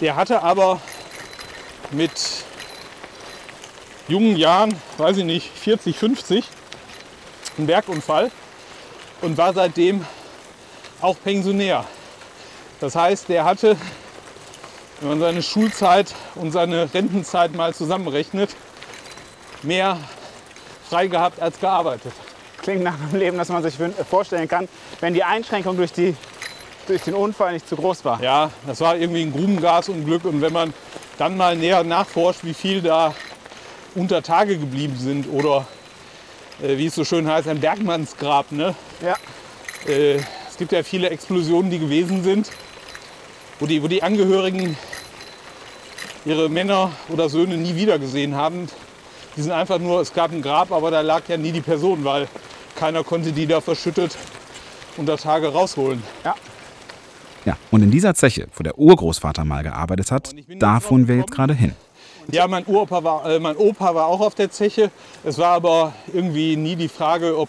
Der 0.00 0.14
hatte 0.14 0.42
aber 0.42 0.80
mit 1.90 2.12
jungen 4.08 4.36
Jahren, 4.36 4.74
weiß 4.98 5.18
ich 5.18 5.24
nicht, 5.24 5.50
40, 5.58 5.98
50, 5.98 6.44
einen 7.58 7.66
Bergunfall 7.66 8.30
und 9.22 9.36
war 9.36 9.52
seitdem 9.52 10.04
auch 11.00 11.16
Pensionär. 11.22 11.84
Das 12.80 12.94
heißt, 12.94 13.28
der 13.28 13.44
hatte, 13.44 13.76
wenn 15.00 15.10
man 15.10 15.20
seine 15.20 15.42
Schulzeit 15.42 16.14
und 16.34 16.52
seine 16.52 16.92
Rentenzeit 16.92 17.54
mal 17.54 17.74
zusammenrechnet, 17.74 18.54
mehr 19.62 19.98
frei 20.88 21.06
gehabt 21.08 21.40
als 21.40 21.58
gearbeitet. 21.58 22.12
Klingt 22.62 22.82
nach 22.82 22.94
einem 22.94 23.18
Leben, 23.18 23.38
das 23.38 23.48
man 23.48 23.62
sich 23.62 23.74
vorstellen 24.08 24.48
kann, 24.48 24.68
wenn 25.00 25.14
die 25.14 25.24
Einschränkung 25.24 25.76
durch, 25.76 25.92
die, 25.92 26.16
durch 26.86 27.02
den 27.02 27.14
Unfall 27.14 27.52
nicht 27.52 27.68
zu 27.68 27.76
groß 27.76 28.04
war. 28.04 28.22
Ja, 28.22 28.50
das 28.66 28.80
war 28.80 28.96
irgendwie 28.96 29.22
ein 29.22 29.32
Grubengasunglück 29.32 30.24
und 30.24 30.40
wenn 30.40 30.52
man 30.52 30.74
dann 31.18 31.36
mal 31.36 31.56
näher 31.56 31.84
nachforscht, 31.84 32.40
wie 32.42 32.54
viel 32.54 32.82
da 32.82 33.14
unter 33.94 34.22
Tage 34.22 34.58
geblieben 34.58 34.96
sind 34.98 35.26
oder 35.30 35.66
äh, 36.62 36.76
wie 36.76 36.86
es 36.86 36.94
so 36.94 37.04
schön 37.04 37.28
heißt, 37.28 37.48
ein 37.48 37.60
Bergmannsgrab. 37.60 38.52
Ne? 38.52 38.74
Ja. 39.00 39.16
Äh, 39.90 40.16
es 40.48 40.56
gibt 40.58 40.72
ja 40.72 40.82
viele 40.82 41.10
Explosionen, 41.10 41.70
die 41.70 41.78
gewesen 41.78 42.22
sind, 42.22 42.50
wo 43.58 43.66
die, 43.66 43.82
wo 43.82 43.88
die 43.88 44.02
Angehörigen 44.02 44.76
ihre 46.24 46.48
Männer 46.48 46.92
oder 47.08 47.28
Söhne 47.28 47.56
nie 47.56 47.76
wieder 47.76 47.98
gesehen 47.98 48.34
haben. 48.34 48.68
Die 49.36 49.42
sind 49.42 49.52
einfach 49.52 49.78
nur, 49.78 50.00
es 50.00 50.12
gab 50.12 50.32
ein 50.32 50.42
Grab, 50.42 50.72
aber 50.72 50.90
da 50.90 51.02
lag 51.02 51.22
ja 51.28 51.36
nie 51.36 51.52
die 51.52 51.60
Person, 51.60 52.04
weil 52.04 52.26
keiner 52.74 53.04
konnte 53.04 53.32
die 53.32 53.46
da 53.46 53.60
verschüttet 53.60 54.16
unter 54.96 55.16
Tage 55.18 55.48
rausholen. 55.48 56.02
Ja, 56.24 56.34
und 57.70 57.82
in 57.82 57.90
dieser 57.90 58.14
Zeche, 58.14 58.48
wo 58.54 58.62
der 58.62 58.78
Urgroßvater 58.78 59.44
mal 59.44 59.62
gearbeitet 59.62 60.10
hat, 60.10 60.32
da 60.58 60.80
fuhren 60.80 61.08
wir 61.08 61.16
jetzt 61.16 61.30
gerade 61.30 61.54
hin. 61.54 61.72
Ja, 62.32 62.48
mein, 62.48 62.64
Uropa 62.66 63.04
war, 63.04 63.30
äh, 63.30 63.38
mein 63.38 63.56
Opa 63.56 63.94
war 63.94 64.06
auch 64.06 64.20
auf 64.20 64.34
der 64.34 64.50
Zeche. 64.50 64.90
Es 65.22 65.38
war 65.38 65.52
aber 65.52 65.92
irgendwie 66.12 66.56
nie 66.56 66.74
die 66.74 66.88
Frage, 66.88 67.38
ob 67.38 67.48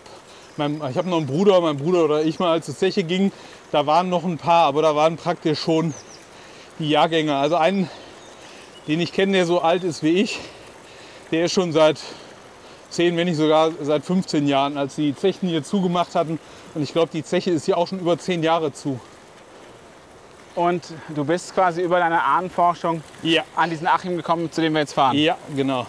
mein, 0.56 0.76
ich 0.90 0.98
habe 0.98 1.10
noch 1.10 1.18
einen 1.18 1.26
Bruder, 1.26 1.60
mein 1.62 1.78
Bruder 1.78 2.06
oder 2.06 2.24
ich 2.24 2.38
mal 2.38 2.62
zur 2.62 2.76
Zeche 2.76 3.04
ging, 3.04 3.32
da 3.72 3.86
waren 3.88 4.10
noch 4.10 4.24
ein 4.24 4.38
paar, 4.38 4.66
aber 4.66 4.82
da 4.84 4.96
waren 4.96 5.18
praktisch 5.18 5.60
schon 5.60 5.94
die 6.80 6.90
Jahrgänge. 6.90 7.36
Also 7.36 7.56
einen, 7.56 7.90
den 8.88 9.00
ich 9.00 9.14
kenne, 9.14 9.34
der 9.34 9.46
so 9.46 9.62
alt 9.62 9.84
ist 9.84 10.04
wie 10.04 10.22
ich, 10.22 10.40
der 11.32 11.46
ist 11.46 11.54
schon 11.54 11.72
seit 11.72 12.00
10, 12.92 13.18
wenn 13.18 13.28
nicht 13.28 13.38
sogar 13.38 13.72
seit 13.82 14.06
15 14.06 14.48
Jahren, 14.48 14.78
als 14.78 14.96
die 14.96 15.16
Zechen 15.16 15.50
hier 15.50 15.64
zugemacht 15.64 16.16
hatten. 16.16 16.40
Und 16.76 16.84
ich 16.84 16.94
glaube, 16.94 17.10
die 17.12 17.24
Zeche 17.24 17.52
ist 17.52 17.66
hier 17.66 17.78
auch 17.78 17.88
schon 17.88 18.00
über 18.00 18.18
10 18.18 18.44
Jahre 18.44 18.72
zu. 18.72 19.00
Und 20.58 20.92
du 21.14 21.24
bist 21.24 21.54
quasi 21.54 21.84
über 21.84 22.00
deine 22.00 22.24
Ahnenforschung 22.24 23.04
Ja, 23.22 23.44
an 23.56 23.70
diesen 23.70 23.86
Achim 23.86 24.16
gekommen, 24.18 24.52
zu 24.52 24.60
dem 24.60 24.74
wir 24.74 24.80
jetzt 24.80 24.94
fahren. 24.94 25.16
ja, 25.16 25.38
genau. 25.56 25.86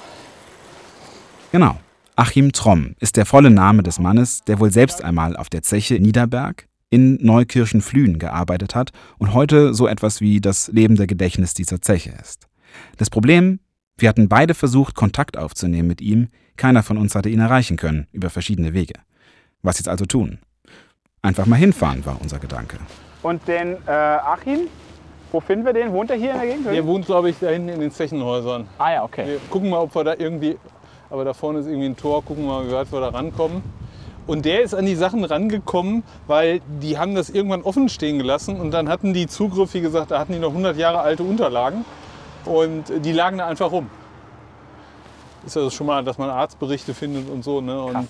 Genau. 1.50 1.78
Achim 2.16 2.52
Tromm 2.52 2.94
ist 3.00 3.16
der 3.16 3.24
volle 3.24 3.48
Name 3.48 3.82
des 3.82 3.98
Mannes, 3.98 4.44
der 4.44 4.60
wohl 4.60 4.70
selbst 4.70 5.02
einmal 5.02 5.38
auf 5.38 5.48
der 5.48 5.62
Zeche 5.62 5.94
Niederberg 5.94 6.66
in 6.90 7.14
Neukirchen-Flühen 7.24 8.18
gearbeitet 8.18 8.74
hat 8.74 8.90
und 9.16 9.32
heute 9.32 9.72
so 9.72 9.86
etwas 9.86 10.20
wie 10.20 10.38
das 10.40 10.68
lebende 10.68 11.06
Gedächtnis 11.06 11.54
dieser 11.54 11.80
Zeche 11.80 12.10
ist. 12.20 12.46
Das 12.98 13.08
Problem, 13.08 13.60
wir 13.96 14.10
hatten 14.10 14.28
beide 14.28 14.52
versucht, 14.52 14.94
Kontakt 14.94 15.38
aufzunehmen 15.38 15.88
mit 15.88 16.02
ihm, 16.02 16.28
keiner 16.58 16.82
von 16.82 16.98
uns 16.98 17.14
hatte 17.14 17.30
ihn 17.30 17.40
erreichen 17.40 17.78
können, 17.78 18.06
über 18.12 18.28
verschiedene 18.28 18.74
Wege. 18.74 18.94
Was 19.62 19.78
jetzt 19.78 19.88
also 19.88 20.04
tun? 20.04 20.40
Einfach 21.22 21.46
mal 21.46 21.56
hinfahren, 21.56 22.04
war 22.04 22.20
unser 22.20 22.38
Gedanke. 22.38 22.76
Und 23.22 23.46
den 23.48 23.76
äh, 23.86 23.90
Achim, 23.90 24.68
wo 25.32 25.40
finden 25.40 25.66
wir 25.66 25.72
den? 25.72 25.92
Wohnt 25.92 26.10
er 26.10 26.16
hier 26.16 26.32
in 26.32 26.38
der 26.38 26.46
Gegend? 26.46 26.66
Der 26.66 26.86
wohnt, 26.86 27.06
glaube 27.06 27.30
ich, 27.30 27.38
da 27.38 27.48
hinten 27.48 27.68
in 27.68 27.80
den 27.80 27.90
Zechenhäusern. 27.90 28.68
Ah 28.78 28.92
ja, 28.92 29.04
okay. 29.04 29.26
Wir 29.26 29.38
gucken 29.50 29.70
mal, 29.70 29.80
ob 29.80 29.94
wir 29.94 30.04
da 30.04 30.14
irgendwie, 30.16 30.56
aber 31.10 31.24
da 31.24 31.34
vorne 31.34 31.58
ist 31.58 31.66
irgendwie 31.66 31.88
ein 31.88 31.96
Tor, 31.96 32.24
gucken 32.24 32.44
wir 32.44 32.52
mal, 32.52 32.68
wie 32.68 32.72
weit 32.72 32.90
wir 32.92 33.00
da 33.00 33.08
rankommen. 33.08 33.62
Und 34.26 34.44
der 34.44 34.60
ist 34.62 34.74
an 34.74 34.84
die 34.84 34.94
Sachen 34.94 35.24
rangekommen, 35.24 36.02
weil 36.26 36.60
die 36.82 36.98
haben 36.98 37.14
das 37.14 37.30
irgendwann 37.30 37.62
offen 37.62 37.88
stehen 37.88 38.18
gelassen 38.18 38.60
und 38.60 38.72
dann 38.72 38.88
hatten 38.88 39.14
die 39.14 39.26
Zugriff, 39.26 39.72
wie 39.72 39.80
gesagt, 39.80 40.10
da 40.10 40.18
hatten 40.18 40.34
die 40.34 40.38
noch 40.38 40.50
100 40.50 40.76
Jahre 40.76 41.00
alte 41.00 41.22
Unterlagen 41.22 41.86
und 42.44 42.84
die 43.04 43.12
lagen 43.12 43.38
da 43.38 43.46
einfach 43.46 43.72
rum. 43.72 43.88
Ist 45.46 45.56
also 45.56 45.70
schon 45.70 45.86
mal, 45.86 46.04
dass 46.04 46.18
man 46.18 46.28
Arztberichte 46.28 46.92
findet 46.92 47.30
und 47.30 47.42
so. 47.42 47.62
Ne? 47.62 47.80
Und, 47.80 48.08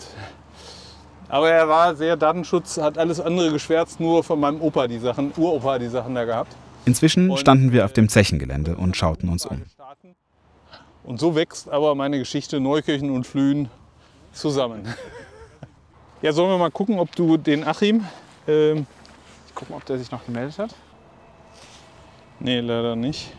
aber 1.29 1.51
er 1.51 1.69
war 1.69 1.95
sehr 1.95 2.17
Datenschutz, 2.17 2.79
hat 2.79 2.99
alles 2.99 3.21
andere 3.21 3.51
geschwärzt, 3.53 4.01
nur 4.01 4.25
von 4.25 4.41
meinem 4.41 4.61
Opa 4.61 4.87
die 4.87 4.99
Sachen, 4.99 5.33
Uropa 5.37 5.79
die 5.79 5.89
Sachen 5.89 6.15
da 6.15 6.25
gehabt. 6.25 6.57
Inzwischen 6.85 7.37
standen 7.37 7.73
wir 7.73 7.85
auf 7.85 7.93
dem 7.93 8.09
Zechengelände 8.09 8.77
und 8.77 8.97
schauten 8.97 9.29
uns 9.29 9.45
um. 9.45 9.63
Und 11.05 11.21
so 11.21 11.35
wächst 11.35 11.69
aber 11.69 11.95
meine 11.95 12.19
Geschichte 12.19 12.61
Neukirchen 12.61 13.11
und 13.11 13.27
Flühen 13.27 13.69
zusammen. 14.33 14.87
Ja, 16.21 16.33
sollen 16.33 16.51
wir 16.51 16.59
mal 16.59 16.73
gucken, 16.73 16.99
ob 16.99 17.15
du 17.15 17.37
den 17.37 17.63
Achim. 17.63 18.05
Ähm, 18.49 18.89
Gucken, 19.55 19.77
ob 19.77 19.85
der 19.85 19.99
sich 19.99 20.11
noch 20.11 20.27
gemeldet 20.27 20.59
hat. 20.59 20.75
nee, 22.41 22.59
leider 22.59 22.97
nicht. 22.97 23.33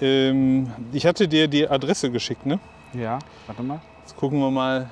Ähm, 0.00 0.70
ich 0.92 1.04
hatte 1.06 1.26
dir 1.26 1.48
die 1.48 1.68
Adresse 1.68 2.12
geschickt, 2.12 2.46
ne? 2.46 2.60
Ja, 2.92 3.18
warte 3.48 3.64
mal. 3.64 3.80
Jetzt 4.02 4.16
gucken 4.16 4.38
wir 4.38 4.48
mal. 4.52 4.88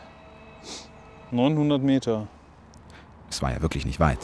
900 1.30 1.82
Meter. 1.82 2.26
Es 3.30 3.42
war 3.42 3.52
ja 3.52 3.60
wirklich 3.60 3.84
nicht 3.84 4.00
weit. 4.00 4.18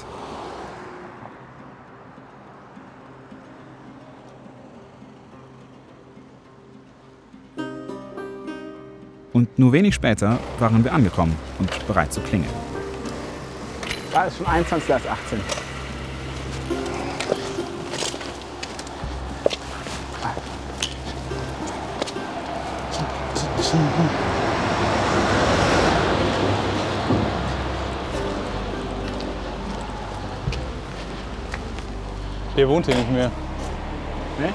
Und 9.33 9.59
nur 9.59 9.73
wenig 9.73 9.95
später 9.95 10.39
waren 10.59 10.85
wir 10.85 10.93
angekommen 10.93 11.35
und 11.59 11.87
bereit 11.87 12.13
zu 12.13 12.21
klingeln. 12.21 12.53
Da 14.13 14.25
ist 14.25 14.37
schon 14.37 14.47
21 14.47 14.93
als 14.93 15.07
18. 15.07 15.41
Der 32.63 32.69
wohnt 32.69 32.87
hier 32.87 32.95
nicht 32.95 33.11
mehr. 33.11 33.29
Ne? 34.39 34.53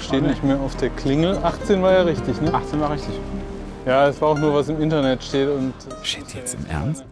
Steht 0.00 0.22
nicht 0.22 0.42
mehr 0.42 0.58
auf 0.58 0.74
der 0.76 0.88
Klingel. 0.88 1.36
18 1.36 1.82
war 1.82 1.92
ja 1.92 2.00
richtig, 2.00 2.40
ne? 2.40 2.54
18 2.54 2.80
war 2.80 2.90
richtig. 2.92 3.12
Ja, 3.84 4.08
es 4.08 4.18
war 4.22 4.30
auch 4.30 4.38
nur, 4.38 4.54
was 4.54 4.70
im 4.70 4.80
Internet 4.80 5.22
steht. 5.22 5.50
Und 5.50 5.74
Shit, 6.02 6.32
jetzt 6.34 6.54
im 6.54 6.64
Ernst? 6.64 7.04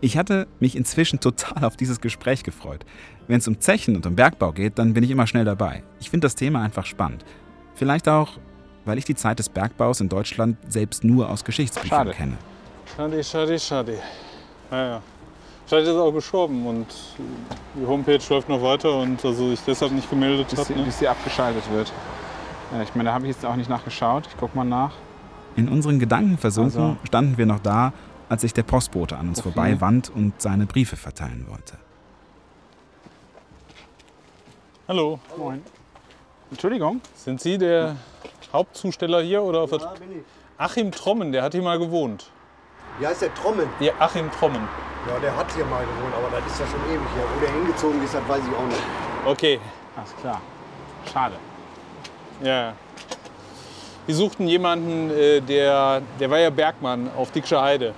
Ich 0.00 0.18
hatte 0.18 0.48
mich 0.58 0.74
inzwischen 0.74 1.20
total 1.20 1.64
auf 1.64 1.76
dieses 1.76 2.00
Gespräch 2.00 2.42
gefreut. 2.42 2.84
Wenn 3.28 3.38
es 3.38 3.46
um 3.46 3.60
Zechen 3.60 3.94
und 3.94 4.06
um 4.06 4.16
Bergbau 4.16 4.50
geht, 4.50 4.76
dann 4.80 4.92
bin 4.92 5.04
ich 5.04 5.10
immer 5.12 5.28
schnell 5.28 5.44
dabei. 5.44 5.84
Ich 6.00 6.10
finde 6.10 6.24
das 6.24 6.34
Thema 6.34 6.62
einfach 6.62 6.84
spannend. 6.84 7.24
Vielleicht 7.76 8.08
auch, 8.08 8.38
weil 8.86 8.98
ich 8.98 9.04
die 9.04 9.14
Zeit 9.14 9.38
des 9.38 9.48
Bergbaus 9.48 10.00
in 10.00 10.08
Deutschland 10.08 10.56
selbst 10.68 11.04
nur 11.04 11.30
aus 11.30 11.44
Geschichtsbüchern 11.44 11.88
Schade. 11.96 12.10
kenne. 12.10 12.38
Schade, 12.96 13.22
schade, 13.22 13.56
schade. 13.60 13.98
Naja. 14.68 15.00
Vielleicht 15.68 15.86
ist 15.88 15.94
er 15.94 16.02
auch 16.02 16.12
gestorben 16.12 16.66
und 16.66 16.86
die 17.74 17.86
Homepage 17.86 18.18
läuft 18.30 18.48
noch 18.48 18.62
weiter 18.62 18.90
und 19.00 19.22
also 19.22 19.50
ich 19.52 19.60
deshalb 19.66 19.92
nicht 19.92 20.08
gemeldet 20.08 20.48
bis, 20.48 20.58
habe. 20.60 20.68
sie, 20.68 20.74
Ne? 20.78 20.84
bis 20.84 20.98
sie 20.98 21.06
abgeschaltet 21.08 21.62
wird. 21.70 21.92
Ja, 22.72 22.82
ich 22.82 22.94
meine, 22.94 23.10
da 23.10 23.14
habe 23.14 23.26
ich 23.26 23.34
jetzt 23.34 23.44
auch 23.44 23.54
nicht 23.56 23.68
nachgeschaut. 23.68 24.26
Ich 24.28 24.36
guck 24.38 24.54
mal 24.54 24.64
nach. 24.64 24.92
In 25.56 25.68
unseren 25.68 25.98
Gedanken 25.98 26.38
versunken 26.38 26.80
Also- 26.82 26.96
standen 27.06 27.36
wir 27.36 27.44
noch 27.44 27.60
da, 27.60 27.92
als 28.30 28.40
sich 28.42 28.54
der 28.54 28.62
Postbote 28.62 29.16
an 29.18 29.28
uns 29.28 29.42
Profil. 29.42 29.52
vorbeiwand 29.52 30.10
und 30.14 30.40
seine 30.40 30.64
Briefe 30.64 30.96
verteilen 30.96 31.46
wollte. 31.50 31.76
Hallo, 34.88 35.18
Moin. 35.36 35.62
Entschuldigung. 36.50 37.02
sind 37.14 37.42
Sie 37.42 37.58
der 37.58 37.96
Hauptzusteller 38.54 39.20
hier 39.20 39.42
oder? 39.42 39.66
Ja, 39.66 39.76
bin 39.98 40.12
ich. 40.20 40.24
Achim 40.56 40.90
Trommen, 40.92 41.30
der 41.30 41.42
hat 41.42 41.52
hier 41.52 41.62
mal 41.62 41.78
gewohnt. 41.78 42.30
Wie 42.98 43.06
heißt 43.06 43.22
der 43.22 43.34
Trommen? 43.34 43.68
Ja, 43.80 43.92
Achim 43.98 44.30
Trommen. 44.32 44.66
Ja, 45.06 45.18
der 45.20 45.36
hat 45.36 45.46
hier 45.54 45.64
mal 45.64 45.84
gewohnt, 45.84 46.14
aber 46.14 46.36
das 46.40 46.52
ist 46.52 46.60
ja 46.60 46.66
schon 46.66 46.80
ewig 46.90 47.08
her. 47.14 47.24
Wo 47.34 47.40
der 47.40 47.52
hingezogen 47.52 48.02
ist, 48.04 48.14
das 48.14 48.28
weiß 48.28 48.42
ich 48.48 48.56
auch 48.56 48.66
nicht. 48.66 48.82
Okay, 49.24 49.60
Alles 49.96 50.14
klar. 50.20 50.40
Schade. 51.12 51.34
ja. 52.42 52.74
Wir 54.06 54.14
suchten 54.14 54.48
jemanden, 54.48 55.10
äh, 55.10 55.40
der, 55.42 56.00
der 56.18 56.30
war 56.30 56.38
ja 56.38 56.48
Bergmann 56.48 57.10
auf 57.14 57.30
Dicksche 57.30 57.60
Heide. 57.60 57.92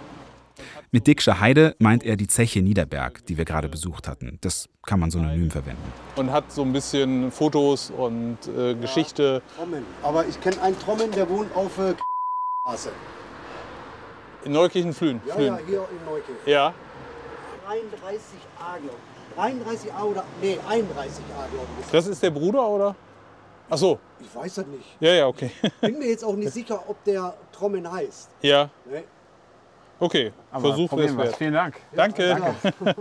Mit 0.90 1.06
Dicksche 1.06 1.38
Heide 1.38 1.76
meint 1.78 2.02
er 2.02 2.16
die 2.16 2.26
Zeche 2.26 2.62
Niederberg, 2.62 3.24
die 3.26 3.38
wir 3.38 3.44
gerade 3.44 3.68
besucht 3.68 4.08
hatten. 4.08 4.38
Das 4.40 4.68
kann 4.84 4.98
man 4.98 5.12
synonym 5.12 5.52
verwenden. 5.52 5.92
und 6.16 6.32
hat 6.32 6.50
so 6.50 6.62
ein 6.62 6.72
bisschen 6.72 7.30
Fotos 7.30 7.92
und 7.96 8.38
äh, 8.58 8.74
Geschichte. 8.74 9.40
Trommen. 9.56 9.86
Aber 10.02 10.26
ich 10.26 10.40
kenne 10.40 10.60
einen 10.62 10.76
Trommen, 10.80 11.12
der 11.12 11.28
wohnt 11.28 11.54
auf 11.54 11.78
äh, 11.78 11.94
Straße. 12.64 12.90
In 14.44 14.52
Neukirchen-Flühen. 14.52 15.20
Ja, 15.26 15.34
Flühen. 15.34 15.54
ja, 15.54 15.60
hier 15.66 15.88
in 15.90 16.04
Neukirchen. 16.04 16.36
Ja. 16.46 16.74
33a, 17.68 18.78
glaube 18.80 18.96
ich. 19.36 19.90
33a 19.90 20.02
oder. 20.04 20.24
Nee, 20.40 20.58
31a, 20.68 20.80
glaube 21.50 21.66
ich. 21.80 21.90
Das 21.92 22.06
ist 22.06 22.22
der 22.22 22.30
Bruder, 22.30 22.66
oder? 22.68 22.96
Ach 23.68 23.78
so. 23.78 23.98
Ich 24.20 24.34
weiß 24.34 24.54
das 24.56 24.66
nicht. 24.66 24.84
Ja, 25.00 25.12
ja, 25.12 25.26
okay. 25.28 25.50
Bin 25.80 25.98
mir 25.98 26.08
jetzt 26.08 26.24
auch 26.24 26.34
nicht 26.34 26.52
sicher, 26.52 26.82
ob 26.88 27.02
der 27.04 27.34
Trommen 27.52 27.90
heißt. 27.90 28.30
ja, 28.42 28.68
Nee. 28.90 29.04
okay. 29.98 30.32
Aber 30.50 30.68
Versuch 30.68 30.88
probieren 30.88 31.10
es 31.10 31.16
wert. 31.16 31.36
Vielen 31.36 31.52
Dank. 31.54 31.76
Danke. 31.94 32.36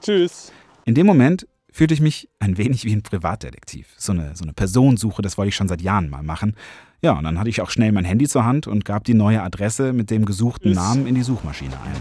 Tschüss. 0.00 0.52
In 0.86 0.94
dem 0.94 1.06
Moment 1.06 1.46
fühlte 1.76 1.92
ich 1.92 2.00
mich 2.00 2.28
ein 2.38 2.56
wenig 2.56 2.84
wie 2.84 2.92
ein 2.94 3.02
Privatdetektiv. 3.02 3.88
So 3.98 4.12
eine, 4.12 4.36
so 4.36 4.44
eine 4.44 4.52
Personensuche, 4.52 5.22
das 5.22 5.36
wollte 5.36 5.48
ich 5.48 5.56
schon 5.56 5.66
seit 5.66 5.82
Jahren 5.82 6.08
mal 6.08 6.22
machen. 6.22 6.54
Ja, 7.02 7.12
und 7.18 7.24
dann 7.24 7.36
hatte 7.40 7.50
ich 7.50 7.60
auch 7.60 7.68
schnell 7.70 7.90
mein 7.90 8.04
Handy 8.04 8.28
zur 8.28 8.44
Hand 8.44 8.68
und 8.68 8.84
gab 8.84 9.02
die 9.02 9.12
neue 9.14 9.42
Adresse 9.42 9.92
mit 9.92 10.08
dem 10.10 10.24
gesuchten 10.24 10.70
Ist- 10.70 10.76
Namen 10.76 11.08
in 11.08 11.16
die 11.16 11.24
Suchmaschine 11.24 11.72
ein. 11.74 12.00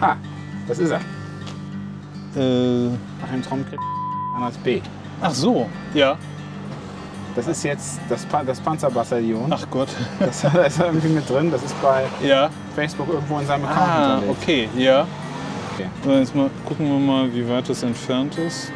Ha, 0.00 0.16
das 0.66 0.78
ist 0.80 0.90
er. 0.90 1.00
Äh, 2.36 2.90
Tromm 3.48 3.64
kriegt 3.68 3.82
als 4.40 4.56
B. 4.58 4.80
ach 5.20 5.32
so. 5.32 5.68
Ja. 5.94 6.16
Das 7.36 7.46
ist 7.46 7.62
jetzt 7.62 8.00
das, 8.08 8.24
pa 8.26 8.42
das 8.42 8.60
Panzerbataillon. 8.60 9.52
Ach 9.52 9.64
Gott. 9.70 9.88
Das 10.18 10.42
da 10.42 10.48
ist 10.64 10.80
er 10.80 10.86
irgendwie 10.86 11.08
mit 11.08 11.28
drin. 11.30 11.50
Das 11.52 11.62
ist 11.62 11.80
bei 11.80 12.04
Ja. 12.24 12.50
Facebook 12.74 13.08
irgendwo 13.08 13.38
in 13.38 13.46
seinem 13.46 13.64
Account 13.64 13.78
Ah, 13.88 14.22
okay. 14.28 14.68
Ja. 14.76 15.06
Okay. 15.78 15.88
So, 16.02 16.10
jetzt 16.10 16.34
mal 16.34 16.50
gucken 16.64 16.86
wir 16.88 16.98
mal, 16.98 17.32
wie 17.32 17.48
weit 17.48 17.68
das 17.68 17.84
entfernt 17.84 18.36
ist. 18.36 18.72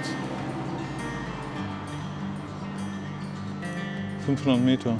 500 4.24 4.61
Meter. 4.61 4.96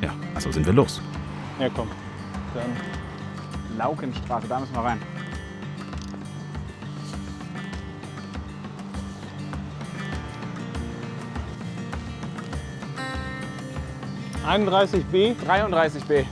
Ja, 0.00 0.14
also 0.34 0.50
sind 0.50 0.64
wir 0.64 0.72
los. 0.72 1.02
Ja, 1.58 1.68
komm. 1.68 1.88
Dann. 2.54 2.74
Laukenstraße, 3.76 4.48
da 4.48 4.60
müssen 4.60 4.74
wir 4.74 4.80
rein. 4.80 4.98
Ja. 14.42 14.56
31b, 14.56 15.34
33b. 15.46 16.24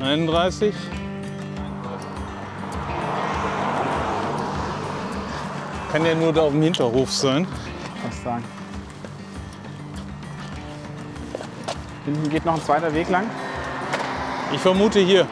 31. 0.00 0.74
Kann 5.92 6.06
ja 6.06 6.14
nur 6.14 6.32
da 6.32 6.42
auf 6.42 6.52
dem 6.52 6.62
Hinterhof 6.62 7.10
sein. 7.10 7.46
Fast 8.04 8.22
sagen. 8.22 8.44
Hinten 12.04 12.30
geht 12.30 12.44
noch 12.44 12.54
ein 12.54 12.62
zweiter 12.62 12.94
Weg 12.94 13.08
lang. 13.08 13.26
Ich 14.52 14.60
vermute 14.60 15.00
hier. 15.00 15.26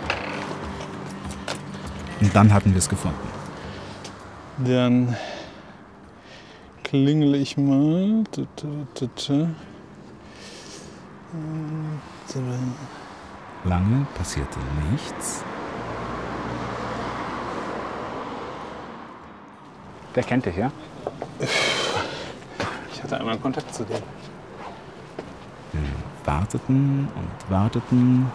Und 2.20 2.34
dann 2.34 2.52
hatten 2.52 2.72
wir 2.72 2.78
es 2.78 2.88
gefunden. 2.88 3.28
Dann 4.58 5.16
klingel 6.82 7.36
ich 7.36 7.56
mal. 7.56 8.24
Lange 13.64 14.06
passierte 14.16 14.58
nichts. 14.90 15.44
Der 20.14 20.22
kennt 20.22 20.46
dich, 20.46 20.56
ja? 20.56 20.70
Ich 22.92 23.02
hatte 23.02 23.18
einmal 23.18 23.38
Kontakt 23.38 23.72
zu 23.74 23.84
dem. 23.84 23.96
Warteten 26.24 27.08
und 27.14 27.50
warteten 27.50 28.30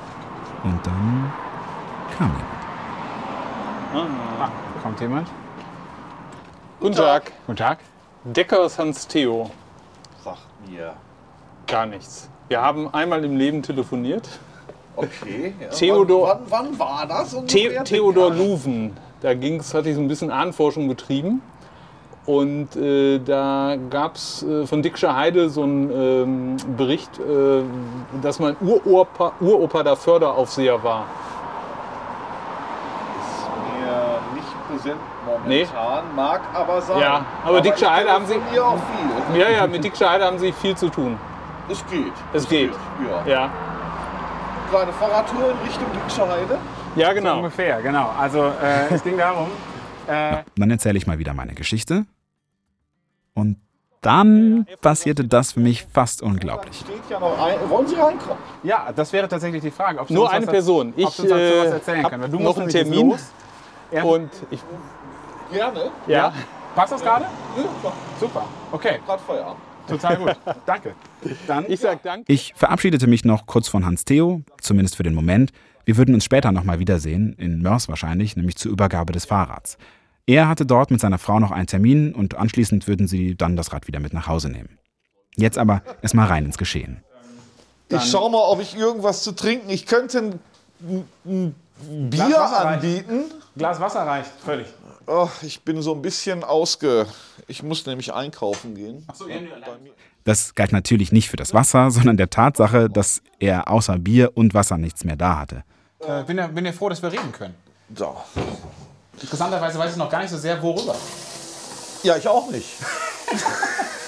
und 0.63 0.79
dann 0.85 1.31
kam 2.17 2.31
jemand. 3.93 4.09
Ah, 4.39 4.49
kommt 4.81 4.99
jemand? 4.99 5.27
Guten 6.79 6.95
Tag. 6.95 7.31
Guten 7.45 7.57
Tag. 7.57 7.79
Deckers 8.23 8.79
Hans 8.79 9.07
Theo. 9.07 9.51
Sagt 10.23 10.39
mir. 10.67 10.93
Gar 11.67 11.85
nichts. 11.85 12.29
Wir 12.47 12.61
haben 12.61 12.91
einmal 12.93 13.23
im 13.23 13.37
Leben 13.37 13.61
telefoniert. 13.61 14.27
Okay. 14.95 15.53
Ja. 15.59 15.67
Theodor- 15.69 16.27
Wann, 16.27 16.39
wann, 16.49 16.65
wann 16.69 16.79
war 16.79 17.05
das? 17.07 17.31
The? 17.31 17.79
Theodor 17.83 18.31
Luven. 18.31 18.95
Da 19.21 19.33
ging's, 19.33 19.73
hatte 19.73 19.89
ich 19.89 19.95
so 19.95 20.01
ein 20.01 20.07
bisschen 20.07 20.31
Ahnenforschung 20.31 20.87
betrieben. 20.87 21.41
Und 22.25 22.75
äh, 22.77 23.19
da 23.19 23.75
gab 23.89 24.15
es 24.15 24.43
äh, 24.43 24.65
von 24.65 24.81
Dickscher 24.81 25.13
Heide 25.15 25.49
so 25.49 25.63
einen 25.63 25.91
ähm, 25.91 26.57
Bericht, 26.77 27.19
äh, 27.19 27.63
dass 28.21 28.39
mein 28.39 28.55
Uropa, 28.61 29.33
Uropa 29.41 29.83
der 29.83 29.97
Förderaufseher 29.97 30.81
war. 30.81 31.03
Ist 33.19 33.49
mir 33.83 34.35
nicht 34.35 34.67
präsent 34.69 35.01
momentan, 35.25 36.15
mag 36.15 36.41
aber 36.53 36.81
sein. 36.81 36.99
Ja, 37.01 37.25
aber 37.45 37.59
Dicksche 37.59 37.83
ich 37.85 37.91
Heide 37.91 38.09
haben 38.09 38.25
Sie- 38.25 38.59
auch 38.59 38.77
viel. 39.31 39.41
Ja, 39.41 39.49
ja, 39.49 39.67
mit 39.67 39.83
Dickscher 39.83 40.09
Heide 40.09 40.25
haben 40.25 40.39
sie 40.39 40.51
viel 40.53 40.75
zu 40.77 40.87
tun. 40.89 41.17
Es 41.69 41.85
geht. 41.87 42.13
Es 42.33 42.47
geht. 42.47 42.71
Ja. 43.27 43.31
Ja, 43.33 43.49
Kleine 44.69 44.91
Fahrradtour 44.93 45.51
in 45.51 45.67
Richtung 45.67 45.87
Dicksche 45.93 46.21
Heide. 46.21 46.57
ja 46.95 47.11
genau. 47.13 47.37
Ungefähr, 47.37 47.81
genau. 47.81 48.09
Also 48.19 48.45
äh, 48.45 48.93
es 48.93 49.03
ging 49.03 49.17
darum, 49.17 49.47
äh, 50.07 50.37
Und 50.37 50.43
dann 50.59 50.71
erzähle 50.71 50.97
ich 50.97 51.07
mal 51.07 51.19
wieder 51.19 51.33
meine 51.33 51.53
Geschichte. 51.53 52.05
Und 53.33 53.57
dann 54.01 54.67
passierte 54.81 55.23
das 55.25 55.53
für 55.53 55.61
mich 55.61 55.85
fast 55.93 56.21
unglaublich. 56.21 56.75
Steht 56.77 57.09
ja 57.09 57.19
noch 57.19 57.41
ein. 57.41 57.55
Wollen 57.69 57.87
Sie 57.87 57.95
reinkommen? 57.95 58.37
ja, 58.63 58.91
das 58.93 59.13
wäre 59.13 59.27
tatsächlich 59.29 59.61
die 59.61 59.71
Frage. 59.71 59.99
Ob 59.99 60.07
Sie 60.09 60.13
Nur 60.13 60.29
eine 60.29 60.45
was- 60.45 60.51
Person. 60.51 60.93
Ich 60.97 61.19
äh, 61.23 61.65
erzählen 61.67 62.03
hab 62.03 62.11
können. 62.11 62.23
weil 62.23 62.29
Du 62.29 62.37
noch 62.37 62.43
musst 62.57 62.59
einen 62.59 62.69
Termin 62.69 63.09
Los. 63.11 63.31
Er, 63.91 64.05
und 64.05 64.29
ich, 64.51 64.59
Gerne. 65.51 65.91
ja, 66.07 66.33
passt 66.75 66.91
das 66.93 67.01
gerade? 67.01 67.25
Ja, 67.55 67.91
Super. 68.19 68.43
Okay, 68.71 68.99
Gerade 69.05 69.21
Feierabend. 69.23 69.61
total 69.87 70.17
gut. 70.17 70.35
Danke. 70.65 70.95
Dann 71.47 71.65
ich 71.69 71.79
sag 71.79 72.01
Dank. 72.03 72.25
Ich 72.27 72.53
verabschiedete 72.55 73.07
mich 73.07 73.23
noch 73.23 73.45
kurz 73.45 73.67
von 73.67 73.85
Hans 73.85 74.03
Theo, 74.03 74.41
zumindest 74.59 74.95
für 74.97 75.03
den 75.03 75.13
Moment. 75.13 75.51
Wir 75.85 75.97
würden 75.97 76.15
uns 76.15 76.23
später 76.23 76.51
nochmal 76.51 76.79
wiedersehen, 76.79 77.33
in 77.33 77.61
Mörs 77.61 77.89
wahrscheinlich, 77.89 78.35
nämlich 78.35 78.55
zur 78.55 78.71
Übergabe 78.71 79.11
des 79.11 79.25
Fahrrads. 79.25 79.77
Er 80.25 80.47
hatte 80.47 80.65
dort 80.65 80.91
mit 80.91 81.01
seiner 81.01 81.17
Frau 81.17 81.39
noch 81.39 81.51
einen 81.51 81.67
Termin 81.67 82.13
und 82.13 82.35
anschließend 82.35 82.87
würden 82.87 83.07
sie 83.07 83.35
dann 83.35 83.57
das 83.57 83.73
Rad 83.73 83.87
wieder 83.87 83.99
mit 83.99 84.13
nach 84.13 84.27
Hause 84.27 84.49
nehmen. 84.49 84.79
Jetzt 85.35 85.57
aber 85.57 85.81
erstmal 86.01 86.27
rein 86.27 86.45
ins 86.45 86.57
Geschehen. 86.57 87.03
Ich 87.89 88.03
schau 88.03 88.29
mal, 88.29 88.49
ob 88.49 88.61
ich 88.61 88.77
irgendwas 88.77 89.23
zu 89.23 89.33
trinken. 89.33 89.69
Ich 89.69 89.85
könnte 89.85 90.39
ein, 91.25 91.55
Glas 92.09 92.27
Bier 92.27 92.37
Wasser 92.37 92.55
rein. 92.57 92.73
anbieten. 92.75 93.23
Glas 93.55 93.79
Wasser 93.79 94.05
reicht. 94.05 94.31
Völlig. 94.43 94.67
Oh, 95.07 95.27
ich 95.41 95.61
bin 95.63 95.81
so 95.81 95.93
ein 95.93 96.01
bisschen 96.01 96.43
ausge. 96.43 97.05
Ich 97.47 97.61
muss 97.61 97.85
nämlich 97.85 98.13
einkaufen 98.13 98.75
gehen. 98.75 99.05
Das 100.23 100.55
galt 100.55 100.71
natürlich 100.71 101.11
nicht 101.11 101.29
für 101.29 101.35
das 101.35 101.53
Wasser, 101.53 101.91
sondern 101.91 102.15
der 102.15 102.29
Tatsache, 102.29 102.89
dass 102.89 103.21
er 103.39 103.69
außer 103.69 103.97
Bier 103.99 104.31
und 104.35 104.53
Wasser 104.53 104.77
nichts 104.77 105.03
mehr 105.03 105.17
da 105.17 105.39
hatte. 105.39 105.63
Äh, 105.99 106.23
bin, 106.23 106.37
ja, 106.37 106.47
bin 106.47 106.65
ja 106.65 106.71
froh, 106.71 106.89
dass 106.89 107.01
wir 107.01 107.11
reden 107.11 107.31
können. 107.31 107.55
So. 107.95 108.15
Interessanterweise 109.21 109.77
weiß 109.77 109.91
ich 109.91 109.97
noch 109.97 110.09
gar 110.09 110.19
nicht 110.21 110.31
so 110.31 110.37
sehr, 110.37 110.61
worüber. 110.61 110.95
Ja, 112.03 112.17
ich 112.17 112.27
auch 112.27 112.49
nicht. 112.49 112.67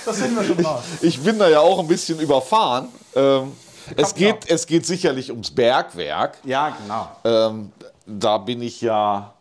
Das 0.06 0.18
sind 0.18 0.36
wir 0.36 0.44
schon 0.44 0.64
raus. 0.64 0.84
Ich 1.02 1.20
bin 1.20 1.40
da 1.40 1.50
ja 1.50 1.60
auch 1.62 1.80
ein 1.80 1.88
bisschen 1.88 2.20
überfahren. 2.20 2.90
Ähm, 3.16 3.54
es, 3.96 4.16
geht, 4.16 4.50
es 4.50 4.68
geht 4.68 4.86
sicherlich 4.86 5.32
ums 5.32 5.52
Bergwerk. 5.52 6.38
Ja, 6.44 6.70
genau. 6.82 7.10
Ähm, 7.24 7.72
da 8.06 8.38
bin 8.38 8.62
ich 8.62 8.82
ja 8.82 9.34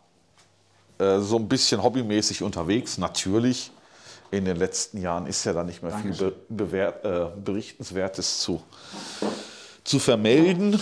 äh, 0.97 1.19
so 1.19 1.37
ein 1.37 1.47
bisschen 1.47 1.81
hobbymäßig 1.81 2.41
unterwegs. 2.43 2.97
Natürlich, 2.97 3.71
in 4.31 4.45
den 4.45 4.57
letzten 4.57 5.01
Jahren 5.01 5.27
ist 5.27 5.43
ja 5.45 5.53
da 5.53 5.63
nicht 5.63 5.81
mehr 5.81 5.91
Dankeschön. 5.91 6.33
viel 6.47 6.57
Be 6.67 7.31
äh, 7.35 7.39
Berichtenswertes 7.39 8.39
zu, 8.39 8.61
zu 9.83 9.99
vermelden. 9.99 10.81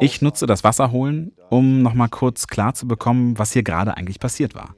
Ich 0.00 0.22
nutze 0.22 0.46
das 0.46 0.64
Wasserholen, 0.64 1.32
um 1.50 1.82
nochmal 1.82 2.08
kurz 2.08 2.48
klar 2.48 2.74
zu 2.74 2.88
bekommen, 2.88 3.38
was 3.38 3.52
hier 3.52 3.62
gerade 3.62 3.96
eigentlich 3.96 4.18
passiert 4.18 4.54
war. 4.54 4.74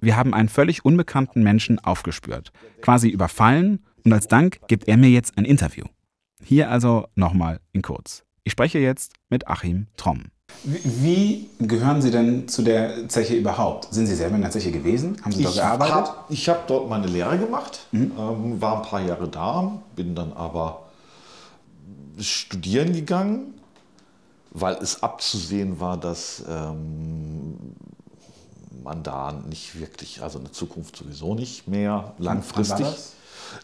Wir 0.00 0.16
haben 0.16 0.34
einen 0.34 0.48
völlig 0.48 0.84
unbekannten 0.84 1.42
Menschen 1.42 1.78
aufgespürt, 1.78 2.52
quasi 2.80 3.08
überfallen 3.08 3.84
und 4.04 4.12
als 4.12 4.28
Dank 4.28 4.60
gibt 4.66 4.88
er 4.88 4.96
mir 4.96 5.10
jetzt 5.10 5.36
ein 5.36 5.44
Interview. 5.44 5.84
Hier 6.44 6.70
also 6.70 7.06
nochmal 7.14 7.60
in 7.72 7.82
kurz. 7.82 8.24
Ich 8.44 8.52
spreche 8.52 8.78
jetzt 8.78 9.12
mit 9.28 9.46
Achim 9.48 9.86
Tromm. 9.96 10.24
Wie 10.64 11.48
gehören 11.60 12.02
Sie 12.02 12.10
denn 12.10 12.46
zu 12.46 12.62
der 12.62 13.08
Zeche 13.08 13.34
überhaupt? 13.34 13.92
Sind 13.92 14.06
Sie 14.06 14.14
selber 14.14 14.36
in 14.36 14.42
der 14.42 14.50
Zeche 14.50 14.70
gewesen? 14.70 15.16
Haben 15.22 15.32
Sie 15.32 15.38
ich 15.40 15.44
dort 15.44 15.56
gearbeitet? 15.56 15.94
Hab, 15.94 16.26
ich 16.28 16.48
habe 16.48 16.60
dort 16.66 16.88
meine 16.88 17.06
Lehre 17.06 17.38
gemacht, 17.38 17.86
mhm. 17.90 18.12
ähm, 18.18 18.60
war 18.60 18.76
ein 18.76 18.82
paar 18.82 19.00
Jahre 19.00 19.28
da, 19.28 19.80
bin 19.96 20.14
dann 20.14 20.32
aber 20.32 20.82
studieren 22.18 22.92
gegangen, 22.92 23.54
weil 24.50 24.74
es 24.74 25.02
abzusehen 25.02 25.80
war, 25.80 25.96
dass 25.96 26.44
ähm, 26.48 27.56
man 28.82 29.02
da 29.02 29.32
nicht 29.48 29.80
wirklich, 29.80 30.22
also 30.22 30.38
eine 30.38 30.52
Zukunft 30.52 30.96
sowieso 30.96 31.34
nicht 31.34 31.66
mehr 31.66 32.14
langfristig. 32.18 32.84
War 32.84 32.92
das? 32.92 33.14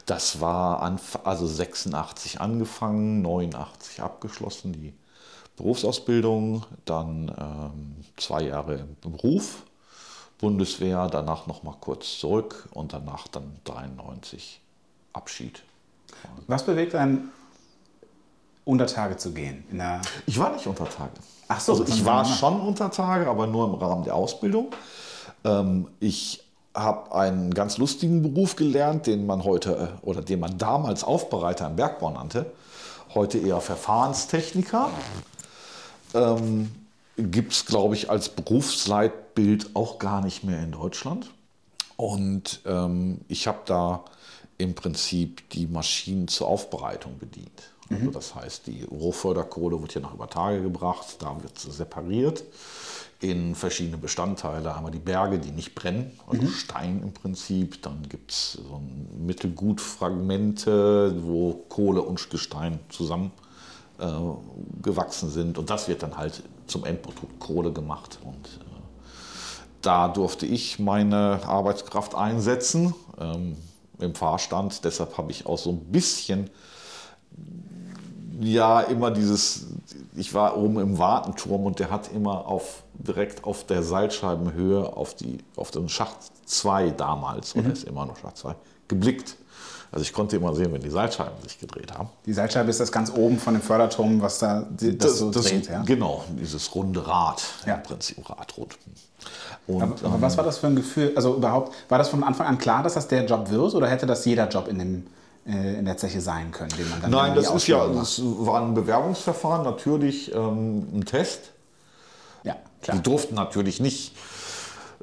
Das? 0.06 0.40
war 0.40 0.82
also 1.24 1.46
86 1.46 2.40
angefangen, 2.40 3.22
89 3.22 4.02
abgeschlossen, 4.02 4.72
die 4.72 4.94
Berufsausbildung, 5.56 6.64
dann 6.84 7.34
ähm, 7.36 8.04
zwei 8.16 8.42
Jahre 8.42 8.76
im 8.76 8.96
Beruf, 9.00 9.64
Bundeswehr, 10.38 11.08
danach 11.08 11.46
noch 11.46 11.64
mal 11.64 11.74
kurz 11.80 12.18
zurück 12.18 12.68
und 12.72 12.92
danach 12.92 13.26
dann 13.26 13.58
93 13.64 14.60
Abschied. 15.12 15.62
Was 16.46 16.64
bewegt 16.64 16.94
einen, 16.94 17.30
unter 18.64 18.86
Tage 18.86 19.16
zu 19.16 19.32
gehen? 19.32 19.64
ich 20.26 20.38
war 20.38 20.52
nicht 20.52 20.66
unter 20.66 20.88
Tage. 20.88 21.12
Ach 21.48 21.60
so, 21.60 21.72
also 21.72 21.84
ich 21.86 22.04
war 22.04 22.24
schon 22.24 22.60
unter 22.60 22.90
Tage, 22.90 23.28
aber 23.28 23.46
nur 23.46 23.66
im 23.66 23.74
Rahmen 23.74 24.04
der 24.04 24.14
Ausbildung. 24.14 24.68
Ähm, 25.44 25.88
ich 25.98 26.44
habe 26.74 27.14
einen 27.14 27.54
ganz 27.54 27.78
lustigen 27.78 28.22
Beruf 28.22 28.56
gelernt, 28.56 29.06
den 29.06 29.26
man 29.26 29.44
heute 29.44 29.98
äh, 30.02 30.06
oder 30.06 30.22
den 30.22 30.40
man 30.40 30.58
damals 30.58 31.04
Aufbereiter 31.04 31.66
im 31.66 31.76
Bergbau 31.76 32.10
nannte, 32.10 32.52
heute 33.14 33.38
eher 33.38 33.60
Verfahrenstechniker 33.60 34.90
ähm, 36.14 36.70
gibt 37.16 37.52
es, 37.52 37.66
glaube 37.66 37.94
ich, 37.94 38.10
als 38.10 38.28
Berufsleitbild 38.28 39.74
auch 39.74 39.98
gar 39.98 40.22
nicht 40.22 40.44
mehr 40.44 40.62
in 40.62 40.72
Deutschland. 40.72 41.30
Und 41.96 42.60
ähm, 42.64 43.22
ich 43.28 43.48
habe 43.48 43.58
da 43.64 44.04
im 44.56 44.74
Prinzip 44.74 45.48
die 45.50 45.66
Maschinen 45.66 46.28
zur 46.28 46.48
Aufbereitung 46.48 47.18
bedient. 47.18 47.72
Also 47.90 48.04
mhm. 48.04 48.12
das 48.12 48.34
heißt, 48.34 48.66
die 48.66 48.84
Rohförderkohle 48.84 49.80
wird 49.80 49.92
hier 49.92 50.02
noch 50.02 50.14
über 50.14 50.28
Tage 50.28 50.62
gebracht, 50.62 51.16
da 51.20 51.36
wird 51.42 51.58
sie 51.58 51.70
separiert 51.70 52.44
in 53.20 53.54
verschiedene 53.54 53.98
Bestandteile. 53.98 54.74
Einmal 54.74 54.92
die 54.92 54.98
Berge, 54.98 55.38
die 55.38 55.50
nicht 55.50 55.74
brennen, 55.74 56.12
also 56.26 56.42
mhm. 56.42 56.48
Stein 56.48 57.02
im 57.02 57.12
Prinzip. 57.12 57.82
Dann 57.82 58.02
gibt 58.08 58.30
es 58.30 58.52
so 58.52 58.80
Mittelgutfragmente, 59.18 61.14
wo 61.24 61.64
Kohle 61.68 62.02
und 62.02 62.30
Gestein 62.30 62.78
zusammen 62.88 63.32
äh, 63.98 64.06
gewachsen 64.82 65.30
sind. 65.30 65.58
Und 65.58 65.70
das 65.70 65.88
wird 65.88 66.02
dann 66.02 66.16
halt 66.16 66.42
zum 66.66 66.84
Endprodukt 66.84 67.40
Kohle 67.40 67.72
gemacht. 67.72 68.18
Und 68.24 68.46
äh, 68.46 68.64
da 69.82 70.08
durfte 70.08 70.46
ich 70.46 70.78
meine 70.78 71.40
Arbeitskraft 71.44 72.14
einsetzen 72.14 72.94
ähm, 73.20 73.56
im 73.98 74.14
Fahrstand. 74.14 74.84
Deshalb 74.84 75.18
habe 75.18 75.32
ich 75.32 75.46
auch 75.46 75.58
so 75.58 75.70
ein 75.70 75.80
bisschen 75.90 76.50
ja 78.40 78.80
immer 78.82 79.10
dieses, 79.10 79.66
ich 80.16 80.34
war 80.34 80.56
oben 80.56 80.78
im 80.78 80.98
Wartenturm 80.98 81.66
und 81.66 81.78
der 81.78 81.90
hat 81.90 82.12
immer 82.12 82.46
auf, 82.46 82.84
direkt 82.98 83.44
auf 83.44 83.64
der 83.64 83.82
Seilscheibenhöhe 83.82 84.84
auf, 84.84 85.14
die, 85.14 85.38
auf 85.56 85.70
den 85.70 85.88
Schacht 85.88 86.16
2 86.46 86.90
damals, 86.90 87.54
mhm. 87.54 87.62
oder 87.62 87.72
ist 87.72 87.84
immer 87.84 88.06
noch 88.06 88.16
Schacht 88.18 88.36
2, 88.38 88.54
geblickt. 88.88 89.36
Also 89.90 90.02
ich 90.02 90.12
konnte 90.12 90.36
immer 90.36 90.54
sehen, 90.54 90.72
wenn 90.72 90.82
die 90.82 90.90
Seilscheiben 90.90 91.42
sich 91.42 91.58
gedreht 91.58 91.92
haben. 91.96 92.10
Die 92.26 92.32
Seilscheibe 92.34 92.68
ist 92.68 92.78
das 92.78 92.92
ganz 92.92 93.10
oben 93.10 93.38
von 93.38 93.54
dem 93.54 93.62
Förderturm, 93.62 94.20
was 94.20 94.38
da 94.38 94.66
das, 94.70 94.96
das 94.98 95.18
so 95.18 95.30
das, 95.30 95.46
dreht, 95.46 95.68
ja? 95.68 95.82
Genau, 95.82 96.24
dieses 96.38 96.74
runde 96.74 97.06
Rad, 97.06 97.42
ja. 97.66 97.76
im 97.76 97.82
Prinzip 97.82 98.28
Radrund. 98.28 98.76
Und, 99.66 99.82
aber, 99.82 99.94
aber 100.04 100.14
ähm, 100.16 100.22
was 100.22 100.36
war 100.36 100.44
das 100.44 100.58
für 100.58 100.66
ein 100.66 100.76
Gefühl? 100.76 101.12
Also 101.16 101.36
überhaupt, 101.36 101.74
war 101.88 101.96
das 101.96 102.10
von 102.10 102.22
Anfang 102.22 102.46
an 102.46 102.58
klar, 102.58 102.82
dass 102.82 102.94
das 102.94 103.08
der 103.08 103.24
Job 103.24 103.50
wird 103.50 103.74
oder 103.74 103.88
hätte 103.88 104.06
das 104.06 104.24
jeder 104.26 104.46
Job 104.48 104.68
in, 104.68 104.78
dem, 104.78 105.06
äh, 105.46 105.78
in 105.78 105.86
der 105.86 105.96
Zeche 105.96 106.20
sein 106.20 106.50
können, 106.50 106.70
den 106.78 106.88
man 106.90 107.00
dann 107.00 107.10
Nein, 107.10 107.34
das 107.34 107.50
ist 107.50 107.66
ja, 107.66 107.86
das 107.86 108.20
war 108.22 108.60
ein 108.60 108.74
Bewerbungsverfahren, 108.74 109.64
natürlich 109.64 110.34
ähm, 110.34 110.86
ein 110.94 111.04
Test. 111.06 111.52
Klar. 112.82 112.96
Die 112.96 113.02
durften 113.02 113.34
natürlich 113.34 113.80
nicht 113.80 114.14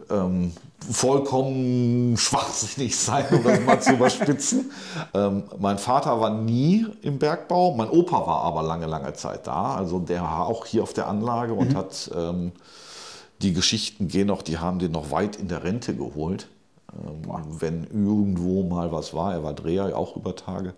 ähm, 0.10 0.54
vollkommen 0.92 2.18
schwachsinnig 2.18 2.98
sein, 2.98 3.26
um 3.32 3.44
das 3.44 3.62
mal 3.62 3.82
zu 3.82 3.94
überspitzen. 3.94 4.72
Ähm, 5.14 5.44
mein 5.60 5.78
Vater 5.78 6.20
war 6.20 6.30
nie 6.30 6.86
im 7.02 7.20
Bergbau, 7.20 7.74
mein 7.76 7.90
Opa 7.90 8.28
war 8.28 8.42
aber 8.42 8.64
lange, 8.64 8.86
lange 8.86 9.14
Zeit 9.14 9.48
da. 9.48 9.76
Also 9.76 10.00
der 10.00 10.22
war 10.24 10.48
auch 10.48 10.66
hier 10.66 10.84
auf 10.84 10.94
der 10.94 11.08
Anlage 11.08 11.54
und 11.54 11.72
mhm. 11.72 11.78
hat 11.78 12.12
ähm, 12.14 12.52
die 13.42 13.54
Geschichten 13.54 14.08
gehen 14.08 14.28
noch, 14.28 14.42
die 14.42 14.58
haben 14.58 14.80
den 14.80 14.92
noch 14.92 15.12
weit 15.12 15.36
in 15.36 15.48
der 15.48 15.64
Rente 15.64 15.96
geholt. 15.96 16.48
Ähm, 16.94 17.32
wenn 17.60 17.84
irgendwo 17.86 18.64
mal 18.64 18.92
was 18.92 19.14
war, 19.14 19.34
er 19.34 19.44
war 19.44 19.54
Dreher 19.54 19.98
auch 19.98 20.16
über 20.16 20.36
Tage 20.36 20.74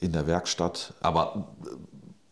in 0.00 0.12
der 0.12 0.26
Werkstatt. 0.26 0.94
Aber 1.00 1.48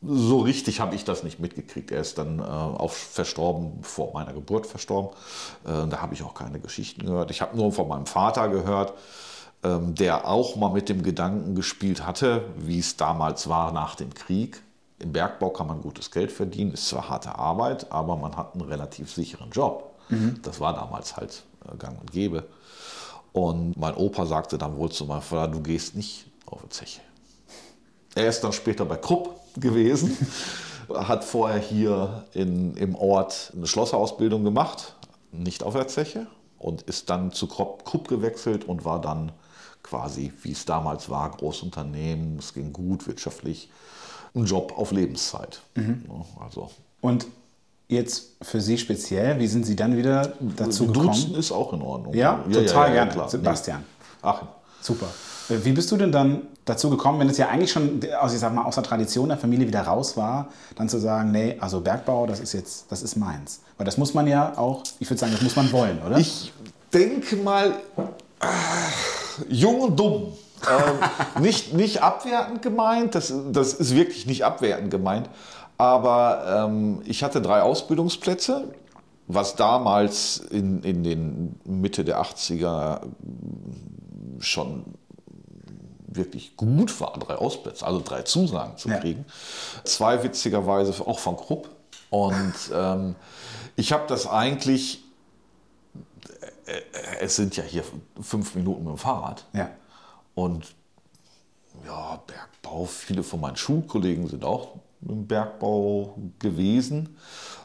so 0.05 0.40
richtig 0.40 0.80
habe 0.80 0.94
ich 0.94 1.05
das 1.05 1.22
nicht 1.22 1.38
mitgekriegt. 1.38 1.90
Er 1.90 2.00
ist 2.00 2.18
dann 2.18 2.40
äh, 2.40 2.42
auch 2.42 2.90
verstorben, 2.90 3.82
vor 3.82 4.12
meiner 4.12 4.32
Geburt 4.32 4.66
verstorben. 4.66 5.11
Äh, 5.64 5.88
da 5.88 6.03
habe 6.03 6.14
ich 6.14 6.22
auch 6.22 6.34
keine 6.34 6.59
Geschichten 6.59 7.07
gehört. 7.07 7.30
Ich 7.30 7.40
habe 7.40 7.57
nur 7.57 7.72
von 7.72 7.88
meinem 7.88 8.07
Vater 8.07 8.48
gehört, 8.48 8.94
ähm, 9.62 9.94
der 9.94 10.26
auch 10.26 10.57
mal 10.57 10.70
mit 10.70 10.88
dem 10.88 11.03
Gedanken 11.03 11.55
gespielt 11.55 12.05
hatte, 12.05 12.44
wie 12.57 12.80
es 12.80 12.96
damals 12.96 13.48
war 13.48 13.72
nach 13.72 13.94
dem 13.94 14.12
Krieg. 14.12 14.61
Im 14.98 15.12
Bergbau 15.12 15.50
kann 15.50 15.68
man 15.68 15.82
gutes 15.82 16.11
Geld 16.11 16.32
verdienen, 16.32 16.72
ist 16.72 16.88
zwar 16.88 17.09
harte 17.09 17.36
Arbeit, 17.36 17.90
aber 17.92 18.16
man 18.16 18.36
hat 18.36 18.55
einen 18.55 18.62
relativ 18.62 19.12
sicheren 19.12 19.50
Job. 19.50 19.94
Mhm. 20.09 20.40
Das 20.42 20.59
war 20.59 20.74
damals 20.74 21.16
halt 21.16 21.44
äh, 21.70 21.76
gang 21.76 22.00
und 22.00 22.11
gäbe. 22.11 22.44
Und 23.32 23.76
mein 23.76 23.94
Opa 23.94 24.26
sagte 24.26 24.59
dann 24.59 24.76
wohl 24.76 24.90
zu 24.90 25.05
meinem 25.07 25.22
Vater, 25.22 25.53
du 25.53 25.61
gehst 25.61 25.94
nicht 25.94 26.26
auf 26.46 26.61
die 26.62 26.68
Zeche. 26.70 27.00
Er 28.14 28.28
ist 28.28 28.42
dann 28.42 28.53
später 28.53 28.84
bei 28.84 28.96
Krupp 28.96 29.41
gewesen, 29.61 30.16
hat 30.94 31.24
vorher 31.24 31.61
hier 31.61 32.24
in, 32.32 32.76
im 32.76 32.94
Ort 32.94 33.53
eine 33.57 33.66
Schlosserausbildung 33.66 34.44
gemacht, 34.44 34.96
nicht 35.30 35.62
auf 35.62 35.74
der 35.74 35.88
Zeche, 35.88 36.26
und 36.59 36.82
ist 36.82 37.11
dann 37.11 37.32
zu 37.32 37.48
Krupp 37.48 38.09
gewechselt 38.09 38.64
und 38.64 38.84
war 38.84 39.00
dann 39.00 39.32
quasi, 39.82 40.32
wie 40.42 40.53
es 40.53 40.64
damals 40.64 41.11
war, 41.11 41.30
Großunternehmen, 41.30 42.38
es 42.38 42.55
ging 42.55 42.72
gut 42.72 43.07
wirtschaftlich, 43.07 43.68
ein 44.34 44.44
Job 44.44 44.74
auf 44.76 44.92
Lebenszeit. 44.92 45.61
Mhm. 45.74 46.05
Also. 46.40 46.70
Und 47.00 47.26
jetzt 47.88 48.36
für 48.40 48.61
Sie 48.61 48.78
speziell, 48.78 49.38
wie 49.38 49.46
sind 49.46 49.66
Sie 49.66 49.76
dann 49.76 49.96
wieder 49.96 50.34
dazu 50.57 50.86
gekommen? 50.86 51.09
Duzen 51.09 51.34
ist 51.34 51.53
auch 51.53 51.72
in 51.72 51.82
Ordnung. 51.82 52.14
Ja, 52.14 52.44
ja 52.48 52.61
total 52.61 52.88
ja, 52.90 52.94
ja, 52.94 53.05
gerne. 53.05 53.28
Sebastian. 53.28 53.84
Ach. 54.22 54.42
Super. 54.80 55.09
Wie 55.49 55.72
bist 55.72 55.90
du 55.90 55.97
denn 55.97 56.12
dann 56.12 56.43
dazu 56.64 56.90
gekommen, 56.90 57.20
wenn 57.20 57.28
es 57.28 57.38
ja 57.38 57.49
eigentlich 57.49 57.72
schon 57.72 58.01
aus, 58.20 58.32
ich 58.32 58.38
sag 58.38 58.55
mal, 58.55 58.64
aus 58.64 58.76
der 58.76 58.84
Tradition 58.84 59.28
der 59.28 59.38
Familie 59.38 59.66
wieder 59.66 59.82
raus 59.82 60.16
war, 60.16 60.49
dann 60.76 60.88
zu 60.88 60.99
sagen, 60.99 61.32
nee, 61.32 61.57
also 61.61 61.80
Bergbau, 61.80 62.26
das 62.26 62.40
ist 62.40 62.53
jetzt, 62.53 62.90
das 62.90 63.03
ist 63.03 63.16
meins. 63.16 63.61
Weil 63.76 63.86
das 63.86 63.99
muss 63.99 64.14
man 64.14 64.26
ja 64.26 64.57
auch, 64.57 64.82
ich 65.01 65.11
würde 65.11 65.18
sagen, 65.18 65.32
das 65.32 65.43
muss 65.43 65.57
man 65.57 65.72
wollen, 65.72 66.01
oder? 66.07 66.18
Ich 66.18 66.53
denke 66.93 67.36
mal, 67.36 67.72
äh, 68.40 68.47
jung 69.49 69.80
und 69.80 69.99
dumm. 69.99 70.32
ähm, 70.70 71.43
nicht, 71.43 71.74
nicht 71.74 72.03
abwertend 72.03 72.62
gemeint, 72.62 73.14
das, 73.14 73.32
das 73.51 73.74
ist 73.74 73.95
wirklich 73.97 74.26
nicht 74.26 74.45
abwertend 74.45 74.90
gemeint, 74.90 75.28
aber 75.78 76.66
ähm, 76.68 77.03
ich 77.05 77.24
hatte 77.24 77.43
drei 77.43 77.62
Ausbildungsplätze, 77.62 78.72
was 79.26 79.57
damals 79.57 80.36
in, 80.36 80.82
in 80.82 81.03
den 81.03 81.61
Mitte 81.64 82.05
der 82.05 82.22
80er 82.22 83.01
schon 84.38 84.84
wirklich 86.16 86.56
gut 86.56 87.00
war, 87.00 87.12
drei 87.18 87.36
Ausplätze, 87.36 87.86
also 87.86 88.02
drei 88.04 88.22
Zusagen 88.22 88.76
zu 88.76 88.88
kriegen. 88.88 89.24
Ja. 89.26 89.84
Zwei 89.84 90.22
witzigerweise 90.22 91.06
auch 91.06 91.18
von 91.18 91.36
Krupp. 91.36 91.68
Und 92.10 92.54
ähm, 92.74 93.14
ich 93.76 93.92
habe 93.92 94.04
das 94.06 94.26
eigentlich, 94.26 95.02
äh, 96.66 96.76
äh, 96.76 96.82
es 97.20 97.36
sind 97.36 97.56
ja 97.56 97.62
hier 97.62 97.84
fünf 98.20 98.54
Minuten 98.54 98.84
mit 98.84 98.92
dem 98.92 98.98
Fahrrad. 98.98 99.44
Ja. 99.52 99.70
Und 100.34 100.74
ja, 101.86 102.20
Bergbau. 102.26 102.84
Viele 102.84 103.22
von 103.22 103.40
meinen 103.40 103.56
Schulkollegen 103.56 104.28
sind 104.28 104.44
auch 104.44 104.74
im 105.08 105.26
Bergbau 105.26 106.16
gewesen, 106.38 107.16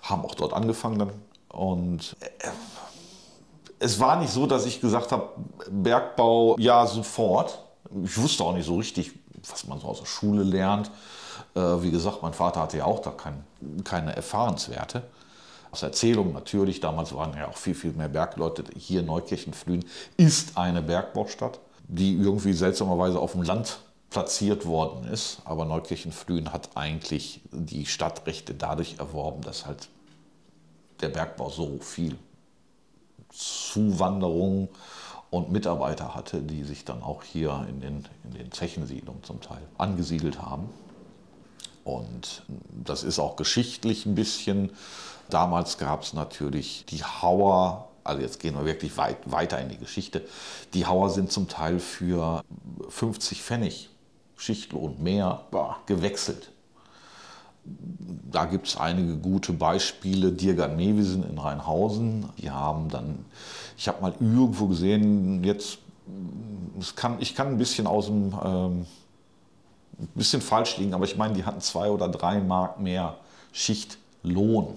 haben 0.02 0.26
auch 0.26 0.36
dort 0.36 0.54
angefangen 0.54 1.00
dann. 1.00 1.12
Und 1.50 2.16
äh, 2.20 2.50
es 3.80 4.00
war 4.00 4.20
nicht 4.20 4.32
so, 4.32 4.48
dass 4.48 4.66
ich 4.66 4.82
gesagt 4.82 5.12
habe, 5.12 5.30
Bergbau, 5.70 6.56
ja, 6.58 6.86
sofort. 6.88 7.66
Ich 8.04 8.18
wusste 8.18 8.44
auch 8.44 8.54
nicht 8.54 8.66
so 8.66 8.78
richtig, 8.78 9.12
was 9.50 9.68
man 9.68 9.80
so 9.80 9.88
aus 9.88 10.00
der 10.00 10.06
Schule 10.06 10.44
lernt. 10.44 10.92
Äh, 11.56 11.60
wie 11.60 11.92
gesagt, 11.92 12.22
mein 12.22 12.34
Vater 12.34 12.62
hatte 12.62 12.78
ja 12.78 12.86
auch 12.86 13.00
da 13.00 13.12
kein, 13.12 13.44
keine 13.84 14.16
Erfahrenswerte. 14.16 15.04
Aus 15.72 15.84
Erzählungen 15.84 16.34
natürlich, 16.34 16.80
damals 16.80 17.14
waren 17.14 17.36
ja 17.36 17.48
auch 17.48 17.58
viel, 17.58 17.76
viel 17.76 17.94
mehr 17.94 18.10
Bergleute. 18.10 18.64
Hier 18.78 19.04
Neukirchen-Flühen 19.04 19.86
ist 20.16 20.58
eine 20.58 20.82
Bergbaustadt, 20.82 21.60
die 21.88 22.16
irgendwie 22.16 22.54
seltsamerweise 22.54 23.20
auf 23.20 23.34
dem 23.34 23.44
Land 23.44 23.80
platziert 24.10 24.66
worden 24.66 25.08
ist. 25.08 25.40
Aber 25.44 25.66
Neukirchen-Flühen 25.66 26.54
hat 26.54 26.70
eigentlich 26.76 27.42
die 27.52 27.86
Stadtrechte 27.86 28.54
dadurch 28.54 28.96
erworben, 29.00 29.42
dass 29.42 29.66
halt 29.66 29.90
der 31.02 31.10
Bergbau 31.10 31.50
so 31.50 31.78
viel 31.80 32.18
Zuwanderung 33.30 34.70
und 35.30 35.52
Mitarbeiter 35.52 36.16
hatte, 36.16 36.42
die 36.42 36.64
sich 36.64 36.86
dann 36.86 37.04
auch 37.04 37.24
hier 37.24 37.66
in 37.70 37.82
den, 37.82 38.06
in 38.24 38.32
den 38.32 38.52
Zechensiedlungen 38.52 39.24
zum 39.24 39.42
Teil 39.42 39.62
angesiedelt 39.78 40.42
haben. 40.42 40.70
Und 41.84 42.44
das 42.84 43.04
ist 43.04 43.20
auch 43.20 43.36
geschichtlich 43.36 44.06
ein 44.06 44.16
bisschen. 44.16 44.72
Damals 45.30 45.78
gab 45.78 46.04
es 46.04 46.14
natürlich 46.14 46.86
die 46.90 47.04
Hauer, 47.04 47.88
also 48.04 48.22
jetzt 48.22 48.40
gehen 48.40 48.56
wir 48.56 48.66
wirklich 48.66 48.98
weit, 48.98 49.18
weiter 49.26 49.60
in 49.60 49.70
die 49.70 49.78
Geschichte. 49.78 50.26
Die 50.74 50.86
Hauer 50.86 51.10
sind 51.10 51.32
zum 51.32 51.48
Teil 51.48 51.80
für 51.80 52.44
50 52.90 53.42
Pfennig 53.42 53.90
Schichtlohn 54.38 55.02
mehr 55.02 55.46
gewechselt. 55.86 56.52
Da 58.32 58.45
gibt 58.45 58.68
es 58.68 58.78
einige 58.78 59.18
gute 59.18 59.53
Beispiele. 59.53 60.32
Dirgan 60.32 60.76
Mewisen 60.76 61.28
in 61.30 61.38
Rheinhausen, 61.38 62.26
die 62.38 62.51
haben 62.51 62.89
dann, 62.89 63.26
ich 63.78 63.88
habe 63.88 64.01
mal 64.01 64.13
irgendwo 64.20 64.68
gesehen, 64.68 65.43
jetzt, 65.43 65.80
kann, 66.95 67.18
ich 67.20 67.36
kann 67.36 67.47
ein 67.47 67.57
bisschen 67.57 67.88
aus 67.88 68.07
dem, 68.07 68.34
ähm, 68.43 68.86
ein 69.99 70.07
bisschen 70.13 70.41
falsch 70.41 70.78
liegen, 70.78 70.93
aber 70.93 71.05
ich 71.05 71.18
meine, 71.18 71.34
die 71.34 71.43
hatten 71.43 71.61
zwei 71.61 71.89
oder 71.89 72.07
drei 72.07 72.39
Mark 72.39 72.80
mehr 72.80 73.18
Schichtlohn. 73.51 74.76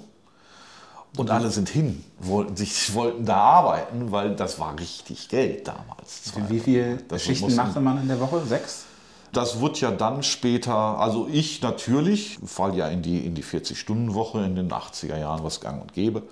Und 1.17 1.31
alle 1.31 1.51
sind 1.51 1.69
hin, 1.69 2.05
wollten, 2.21 2.57
sich, 2.57 2.95
wollten 2.95 3.25
da 3.27 3.37
arbeiten, 3.37 4.13
weil 4.13 4.37
das 4.37 4.59
war 4.59 4.79
richtig 4.79 5.29
Geld 5.29 5.67
damals. 5.67 6.33
Wie 6.49 6.61
viele 6.61 6.99
Schichten 7.19 7.55
machte 7.57 7.81
man 7.81 8.01
in 8.01 8.09
der 8.09 8.21
Woche? 8.21 8.41
Sechs? 8.47 8.87
Das 9.33 9.61
wird 9.61 9.81
ja 9.81 9.91
dann 9.91 10.23
später, 10.23 10.75
also 10.75 11.29
ich 11.31 11.63
natürlich, 11.63 12.39
fall 12.45 12.77
ja 12.77 12.89
in 12.89 13.03
die, 13.03 13.25
in 13.25 13.35
die 13.35 13.45
40-Stunden-Woche 13.45 14.45
in 14.45 14.57
den 14.57 14.71
80er 14.71 15.19
Jahren, 15.19 15.45
was 15.45 15.61
gang 15.61 15.81
und 15.81 15.93
gäbe. 15.93 16.23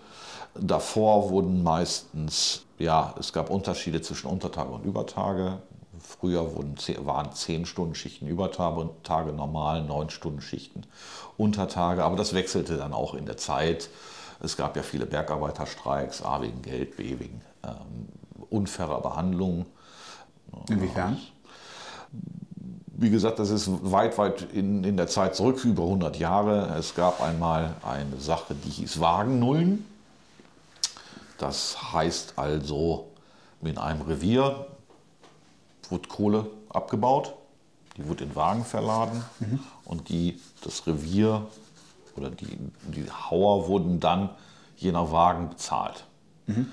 Davor 0.59 1.31
wurden 1.31 1.63
meistens, 1.63 2.65
ja, 2.79 3.15
es 3.19 3.33
gab 3.33 3.51
Unterschiede 3.51 4.01
zwischen 4.01 4.29
Untertage 4.29 4.71
und 4.71 4.85
Übertage. 4.85 5.59
Früher 6.01 6.57
wurden, 6.57 6.77
waren 7.05 7.31
10-Stunden-Schichten 7.31 8.27
Übertage 8.27 8.91
Tage 9.05 9.33
normal, 9.33 9.83
9-Stunden-Schichten 9.83 10.85
Untertage, 11.37 12.03
aber 12.03 12.17
das 12.17 12.35
wechselte 12.35 12.77
dann 12.77 12.93
auch 12.93 13.15
in 13.15 13.27
der 13.27 13.37
Zeit. 13.37 13.91
Es 14.41 14.57
gab 14.57 14.77
ja 14.77 14.83
viele 14.83 15.07
Bergarbeiterstreiks, 15.07 16.23
A 16.23 16.41
wegen 16.43 16.63
Geld, 16.63 16.97
B 16.97 17.19
wegen 17.19 17.41
ähm, 17.65 18.09
unfairer 18.51 19.01
Behandlung. 19.01 19.67
Inwiefern? 20.69 21.19
Wie 23.01 23.11
gesagt, 23.11 23.39
das 23.39 23.51
ist 23.51 23.71
weit, 23.93 24.19
weit 24.19 24.43
in, 24.53 24.83
in 24.83 24.97
der 24.97 25.07
Zeit 25.07 25.37
zurück, 25.37 25.65
über 25.65 25.85
100 25.85 26.17
Jahre. 26.17 26.75
Es 26.77 26.97
gab 26.97 27.23
einmal 27.23 27.77
eine 27.85 28.19
Sache, 28.19 28.57
die 28.57 28.71
hieß 28.71 28.99
Wagennullen. 28.99 29.85
Das 31.39 31.93
heißt 31.93 32.33
also, 32.35 33.07
in 33.63 33.79
einem 33.79 34.03
Revier 34.03 34.67
wurde 35.89 36.09
Kohle 36.09 36.47
abgebaut, 36.71 37.35
die 37.97 38.09
wurde 38.09 38.25
in 38.25 38.35
Wagen 38.35 38.65
verladen 38.65 39.25
mhm. 39.39 39.61
und 39.85 40.09
die, 40.09 40.41
das 40.65 40.85
Revier 40.85 41.47
oder 42.17 42.31
die, 42.31 42.59
die 42.89 43.07
Hauer 43.09 43.69
wurden 43.69 44.01
dann 44.01 44.31
je 44.77 44.91
nach 44.91 45.13
Wagen 45.13 45.51
bezahlt. 45.51 46.05
Mhm. 46.47 46.67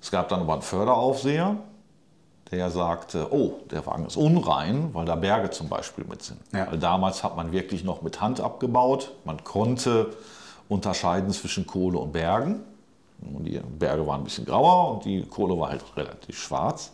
Es 0.00 0.10
gab 0.10 0.30
dann 0.30 0.40
aber 0.40 0.54
einen 0.54 0.62
Förderaufseher, 0.62 1.58
der 2.50 2.70
sagte, 2.70 3.32
oh, 3.32 3.60
der 3.70 3.84
Wagen 3.86 4.06
ist 4.06 4.16
unrein, 4.16 4.90
weil 4.94 5.04
da 5.04 5.16
Berge 5.16 5.50
zum 5.50 5.68
Beispiel 5.68 6.04
mit 6.04 6.22
sind. 6.22 6.40
Ja. 6.52 6.70
Weil 6.70 6.78
damals 6.78 7.22
hat 7.22 7.36
man 7.36 7.52
wirklich 7.52 7.84
noch 7.84 8.02
mit 8.02 8.20
Hand 8.20 8.40
abgebaut. 8.40 9.12
Man 9.24 9.44
konnte 9.44 10.14
unterscheiden 10.68 11.30
zwischen 11.30 11.66
Kohle 11.66 11.98
und 11.98 12.12
Bergen. 12.12 12.60
Und 13.20 13.44
die 13.44 13.60
Berge 13.78 14.06
waren 14.06 14.20
ein 14.20 14.24
bisschen 14.24 14.46
grauer 14.46 14.92
und 14.94 15.04
die 15.04 15.22
Kohle 15.24 15.58
war 15.58 15.70
halt 15.70 15.84
relativ 15.96 16.38
schwarz. 16.38 16.92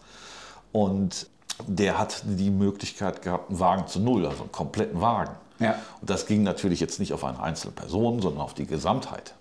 Und 0.73 1.29
der 1.67 1.99
hat 1.99 2.23
die 2.25 2.51
Möglichkeit 2.51 3.23
gehabt, 3.23 3.51
einen 3.51 3.61
Wagen 3.61 3.87
zu 3.87 4.01
Null, 4.01 4.27
also 4.27 4.43
einen 4.43 4.53
kompletten 4.53 5.01
Wagen. 5.01 5.35
Ja. 5.61 5.77
Und 6.01 6.11
das 6.11 6.27
ging 6.27 6.43
natürlich 6.43 6.81
jetzt 6.81 6.99
nicht 6.99 7.13
auf 7.13 7.25
eine 7.25 7.41
einzelne 7.41 7.73
Person, 7.73 8.21
sondern 8.21 8.41
auf 8.41 8.55
die 8.55 8.67
Gesamtheit. 8.67 9.35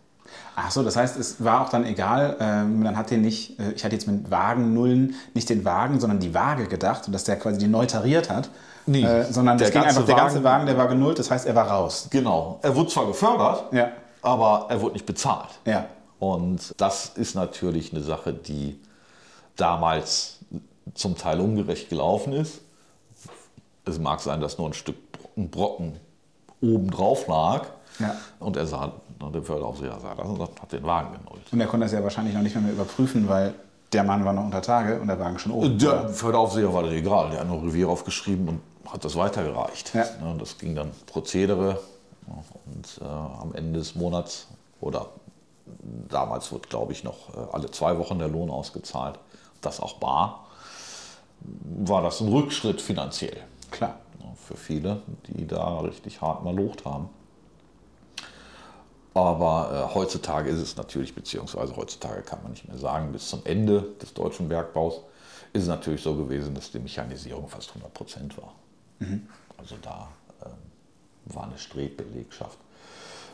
Ach 0.55 0.69
so, 0.69 0.84
das 0.84 0.95
heißt, 0.95 1.17
es 1.17 1.43
war 1.43 1.61
auch 1.61 1.69
dann 1.69 1.86
egal, 1.86 2.38
ähm, 2.39 2.84
man 2.84 2.95
hat 2.95 3.09
den 3.09 3.21
nicht, 3.21 3.59
äh, 3.59 3.71
ich 3.71 3.84
hatte 3.84 3.95
jetzt 3.95 4.07
mit 4.07 4.29
Wagennullen 4.29 5.15
nicht 5.34 5.49
den 5.49 5.65
Wagen, 5.65 5.99
sondern 5.99 6.19
die 6.19 6.34
Waage 6.34 6.67
gedacht, 6.67 7.13
dass 7.13 7.23
der 7.23 7.38
quasi 7.38 7.57
die 7.57 7.67
neu 7.67 7.86
tariert 7.86 8.29
hat. 8.29 8.49
Nee, 8.86 9.03
äh, 9.03 9.31
sondern 9.31 9.59
es 9.59 9.71
ging 9.71 9.81
einfach, 9.81 10.05
der 10.05 10.15
ganze 10.15 10.43
Wagen, 10.43 10.65
der 10.65 10.77
war 10.77 10.88
genullt, 10.88 11.17
das 11.17 11.31
heißt, 11.31 11.45
er 11.45 11.55
war 11.55 11.67
raus. 11.67 12.07
Genau. 12.11 12.59
Er 12.61 12.75
wurde 12.75 12.89
zwar 12.89 13.07
gefördert, 13.07 13.73
ja. 13.73 13.91
aber 14.21 14.67
er 14.69 14.81
wurde 14.81 14.93
nicht 14.93 15.05
bezahlt. 15.05 15.49
Ja. 15.65 15.86
Und 16.19 16.73
das 16.77 17.11
ist 17.15 17.36
natürlich 17.36 17.91
eine 17.91 18.01
Sache, 18.01 18.34
die 18.34 18.79
damals 19.55 20.39
zum 20.93 21.17
Teil 21.17 21.39
ungerecht 21.39 21.89
gelaufen 21.89 22.34
ist. 22.34 22.61
Es 23.86 23.99
mag 23.99 24.19
sein, 24.21 24.39
dass 24.39 24.57
nur 24.57 24.69
ein 24.69 24.73
Stück 24.73 24.95
ein 25.36 25.49
Brocken 25.49 25.99
oben 26.61 26.89
drauf 26.89 27.27
lag. 27.27 27.67
Ja. 27.99 28.15
Und 28.39 28.57
er 28.57 28.65
sah 28.65 28.91
der 29.33 29.41
Förderaufseher 29.41 29.97
sah 30.01 30.15
das 30.15 30.27
und 30.27 30.41
hat 30.41 30.71
den 30.71 30.83
Wagen 30.83 31.13
genullt. 31.13 31.51
Und 31.51 31.59
er 31.59 31.67
konnte 31.67 31.85
das 31.85 31.93
ja 31.93 32.03
wahrscheinlich 32.03 32.33
noch 32.33 32.41
nicht 32.41 32.55
mehr, 32.55 32.63
mehr 32.63 32.73
überprüfen, 32.73 33.27
weil 33.29 33.53
der 33.93 34.03
Mann 34.03 34.25
war 34.25 34.33
noch 34.33 34.45
unter 34.45 34.61
Tage 34.61 34.99
und 34.99 35.07
der 35.07 35.19
Wagen 35.19 35.39
schon 35.39 35.51
oben. 35.51 35.77
Der? 35.77 36.09
Förderaufseher 36.09 36.73
war 36.73 36.83
das 36.83 36.93
egal. 36.93 37.29
Der 37.29 37.41
hat 37.41 37.47
nur 37.47 37.63
Revier 37.63 37.89
aufgeschrieben 37.89 38.47
und 38.47 38.61
hat 38.91 39.05
das 39.05 39.15
weitergereicht. 39.15 39.93
Ja. 39.93 40.05
Das 40.37 40.57
ging 40.57 40.75
dann 40.75 40.91
Prozedere. 41.05 41.79
Und 42.65 43.01
äh, 43.01 43.05
am 43.05 43.53
Ende 43.53 43.79
des 43.79 43.95
Monats 43.95 44.47
oder 44.81 45.07
damals 46.09 46.51
wird, 46.51 46.69
glaube 46.69 46.93
ich, 46.93 47.03
noch 47.03 47.29
äh, 47.35 47.39
alle 47.51 47.69
zwei 47.69 47.97
Wochen 47.97 48.19
der 48.19 48.29
Lohn 48.29 48.49
ausgezahlt. 48.49 49.19
Das 49.61 49.79
auch 49.79 49.95
bar. 49.95 50.47
War 51.39 52.01
das 52.01 52.21
ein 52.21 52.29
Rückschritt 52.29 52.81
finanziell. 52.81 53.37
Klar. 53.71 53.95
Für 54.47 54.57
viele, 54.57 55.01
die 55.27 55.47
da 55.47 55.79
richtig 55.79 56.21
hart 56.21 56.43
mal 56.43 56.55
locht 56.55 56.85
haben. 56.85 57.09
Aber 59.14 59.89
äh, 59.91 59.93
heutzutage 59.93 60.49
ist 60.49 60.59
es 60.59 60.76
natürlich, 60.76 61.14
beziehungsweise 61.14 61.76
heutzutage 61.76 62.24
kann 62.24 62.41
man 62.41 62.51
nicht 62.51 62.68
mehr 62.68 62.78
sagen, 62.78 63.11
bis 63.11 63.28
zum 63.28 63.41
Ende 63.45 63.93
des 64.01 64.14
deutschen 64.14 64.49
Bergbaus 64.49 65.01
ist 65.53 65.64
es 65.64 65.68
natürlich 65.68 66.01
so 66.01 66.16
gewesen, 66.16 66.55
dass 66.55 66.72
die 66.72 66.80
Mechanisierung 66.80 67.47
fast 67.47 67.70
100 67.70 67.93
Prozent 67.93 68.38
war. 68.38 68.55
Mhm. 68.99 69.28
Also 69.57 69.76
da 69.82 70.09
äh, 70.41 71.34
war 71.34 71.43
eine 71.43 71.57
Strebbelegschaft. 71.59 72.57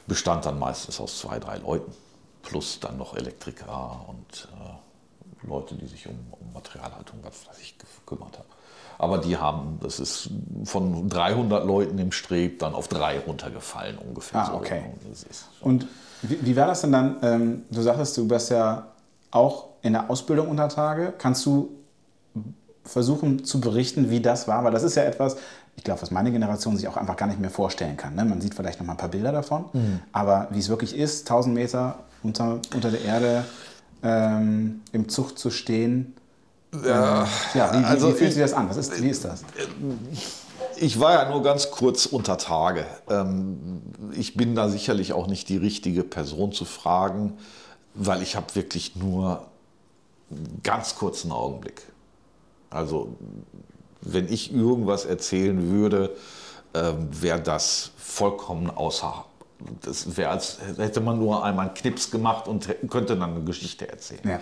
Bestand 0.06 0.46
dann 0.46 0.60
meistens 0.60 1.00
aus 1.00 1.20
zwei, 1.20 1.40
drei 1.40 1.58
Leuten, 1.58 1.94
plus 2.42 2.80
dann 2.82 2.98
noch 2.98 3.16
Elektriker 3.16 4.06
und 4.08 4.50
äh, 4.52 4.89
Leute, 5.44 5.76
die 5.76 5.88
sich 5.88 6.08
um, 6.08 6.16
um 6.32 6.54
Materialhaltung, 6.54 7.20
was 7.24 7.48
weiß 7.48 7.60
ich, 7.62 7.78
gekümmert 7.78 8.38
haben. 8.38 8.50
Aber 8.98 9.18
die 9.18 9.38
haben, 9.38 9.80
das 9.82 10.00
ist 10.00 10.30
von 10.66 11.08
300 11.08 11.66
Leuten 11.66 11.98
im 12.00 12.12
Streb 12.12 12.60
dann 12.60 12.74
auf 12.74 12.90
drei 12.90 13.20
runtergefallen 13.20 13.98
ungefähr. 13.98 14.42
Ah, 14.42 14.54
okay. 14.54 14.84
Und 15.62 15.88
wie, 16.22 16.46
wie, 16.46 16.56
war 16.58 16.68
das 16.68 16.82
denn 16.82 16.92
dann? 16.92 17.16
Ähm, 17.22 17.62
du 17.72 17.82
sagtest, 17.82 18.18
du 18.18 18.28
bist 18.28 18.52
ja 18.52 18.88
auch 19.32 19.68
in 19.82 19.94
der 19.94 20.10
Ausbildung 20.10 20.50
unter 20.50 20.68
Tage. 20.68 21.14
Kannst 21.18 21.46
du 21.46 21.70
versuchen 22.84 23.46
zu 23.46 23.62
berichten, 23.62 24.10
wie 24.10 24.20
das 24.20 24.50
war? 24.50 24.66
Weil 24.66 24.72
das 24.74 24.84
ist 24.84 24.96
ja 24.96 25.04
etwas, 25.04 25.38
ich 25.78 25.84
glaube, 25.86 26.02
was 26.02 26.12
meine 26.12 26.32
Generation 26.32 26.76
sich 26.76 26.88
auch 26.90 26.98
einfach 26.98 27.16
gar 27.16 27.28
nicht 27.28 27.40
mehr 27.40 27.50
vorstellen 27.50 27.96
kann. 27.96 28.16
Ne? 28.16 28.26
Man 28.26 28.42
sieht 28.42 28.54
vielleicht 28.54 28.80
noch 28.80 28.88
mal 28.88 28.94
ein 28.94 28.98
paar 28.98 29.10
Bilder 29.10 29.32
davon, 29.32 29.66
mhm. 29.72 30.02
aber 30.12 30.48
wie 30.52 30.60
es 30.60 30.68
wirklich 30.68 30.94
ist, 30.94 31.22
1000 31.22 31.56
Meter 31.56 32.00
unter, 32.22 32.60
unter 32.74 32.92
der 32.92 33.02
Erde 33.02 33.46
ähm, 34.04 34.82
im 34.91 35.10
Zug 35.10 35.38
zu 35.38 35.52
stehen, 35.52 36.16
ja, 36.72 37.28
ja 37.54 37.74
wie, 37.74 37.84
also 37.84 38.10
wie, 38.10 38.14
fühlt 38.14 38.34
sich 38.34 38.41
das 38.41 38.54
an? 38.54 38.70
Was 38.70 38.78
ist, 38.78 39.02
wie 39.02 39.10
ist 39.10 39.26
das? 39.26 39.43
Ich 40.78 41.00
war 41.00 41.14
ja 41.14 41.30
nur 41.30 41.41
ganz 41.41 41.72
kurz 41.72 42.06
unter 42.06 42.38
Tage. 42.38 42.86
Ähm, 43.10 43.82
ich 44.14 44.36
bin 44.36 44.56
da 44.56 44.70
sicherlich 44.70 45.14
auch 45.14 45.28
nicht 45.28 45.50
die 45.50 45.58
richtige 45.58 46.04
Person 46.04 46.52
zu 46.52 46.66
fragen, 46.66 47.38
weil 47.95 48.22
ich 48.22 48.36
habe 48.36 48.54
wirklich 48.56 48.95
nur 48.95 49.47
einen 50.30 50.62
ganz 50.64 50.95
kurzen 50.95 51.32
Augenblick. 51.32 51.84
Also 52.70 53.16
wenn 54.02 54.32
ich 54.32 54.54
irgendwas 54.54 55.06
erzählen 55.06 55.72
würde, 55.72 56.16
ähm, 56.74 57.10
wäre 57.12 57.41
das 57.41 57.91
vollkommen 57.97 58.70
außer. 58.70 59.26
Das 59.82 60.16
wäre, 60.16 60.30
als 60.30 60.57
hätte 60.78 61.01
man 61.01 61.20
nur 61.20 61.43
einmal 61.43 61.68
einen 61.68 61.74
Knips 61.74 62.12
gemacht 62.12 62.47
und 62.47 62.70
könnte 62.89 63.18
dann 63.18 63.36
eine 63.36 63.43
Geschichte 63.43 63.89
erzählen. 63.89 64.39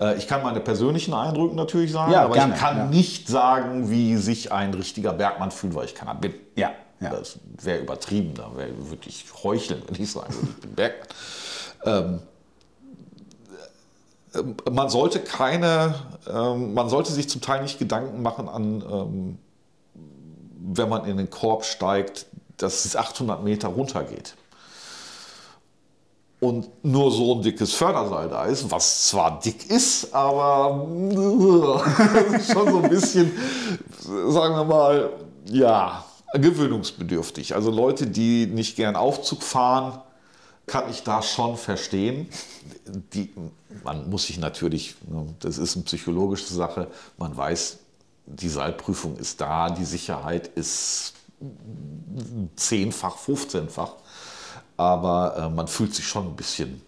Ja. 0.00 0.12
Äh, 0.12 0.18
ich 0.18 0.28
kann 0.28 0.42
meine 0.42 0.60
persönlichen 0.60 1.14
Eindrücke 1.14 1.56
natürlich 1.56 1.90
sagen, 1.90 2.12
ja, 2.12 2.22
aber 2.22 2.34
gerne, 2.34 2.54
ich 2.54 2.60
kann 2.60 2.76
ja. 2.76 2.86
nicht 2.86 3.28
sagen, 3.28 3.90
wie 3.90 4.16
sich 4.16 4.52
ein 4.52 4.72
richtiger 4.72 5.12
Bergmann 5.14 5.50
fühlt, 5.50 5.74
weil 5.74 5.86
ich 5.86 5.94
keiner 5.94 6.14
bin. 6.14 6.34
Ja. 6.54 6.70
Das 7.00 7.40
wäre 7.60 7.80
übertrieben, 7.80 8.34
da 8.34 8.52
würde 8.54 9.08
ich 9.08 9.24
heucheln, 9.42 9.82
wenn 9.88 10.00
ich 10.00 10.12
sagen 10.12 10.32
würde, 10.32 10.48
ich 10.50 10.60
bin 10.60 10.74
Bergmann. 10.76 11.08
Ähm, 11.84 12.20
ähm, 14.34 14.56
man 14.70 14.88
sollte 14.88 15.20
keine, 15.20 15.94
ähm, 16.32 16.74
man 16.74 16.88
sollte 16.88 17.12
sich 17.12 17.28
zum 17.28 17.40
Teil 17.40 17.62
nicht 17.62 17.78
Gedanken 17.78 18.22
machen 18.22 18.48
an, 18.48 18.84
ähm, 18.88 19.38
wenn 20.74 20.88
man 20.88 21.04
in 21.04 21.16
den 21.16 21.28
Korb 21.28 21.64
steigt, 21.64 22.26
dass 22.56 22.84
es 22.84 22.96
800 22.96 23.42
Meter 23.42 23.68
runtergeht. 23.68 24.36
Und 26.42 26.84
nur 26.84 27.12
so 27.12 27.36
ein 27.36 27.42
dickes 27.42 27.72
Förderseil 27.72 28.28
da 28.28 28.46
ist, 28.46 28.68
was 28.68 29.06
zwar 29.06 29.38
dick 29.38 29.70
ist, 29.70 30.12
aber 30.12 30.88
schon 32.52 32.68
so 32.68 32.82
ein 32.82 32.90
bisschen, 32.90 33.30
sagen 34.26 34.56
wir 34.56 34.64
mal, 34.64 35.10
ja, 35.44 36.04
gewöhnungsbedürftig. 36.34 37.54
Also 37.54 37.70
Leute, 37.70 38.08
die 38.08 38.46
nicht 38.46 38.74
gern 38.74 38.96
Aufzug 38.96 39.40
fahren, 39.44 40.00
kann 40.66 40.90
ich 40.90 41.04
da 41.04 41.22
schon 41.22 41.56
verstehen. 41.56 42.28
Die, 43.14 43.32
man 43.84 44.10
muss 44.10 44.26
sich 44.26 44.38
natürlich, 44.38 44.96
ne, 45.08 45.26
das 45.38 45.58
ist 45.58 45.76
eine 45.76 45.84
psychologische 45.84 46.52
Sache, 46.52 46.88
man 47.18 47.36
weiß, 47.36 47.78
die 48.26 48.48
Seilprüfung 48.48 49.16
ist 49.16 49.40
da, 49.40 49.70
die 49.70 49.84
Sicherheit 49.84 50.48
ist 50.48 51.14
zehnfach, 52.56 53.16
15-fach, 53.16 53.94
aber 54.76 55.36
äh, 55.36 55.48
man 55.48 55.68
fühlt 55.68 55.94
sich 55.94 56.06
schon 56.06 56.26
ein 56.28 56.36
bisschen 56.36 56.82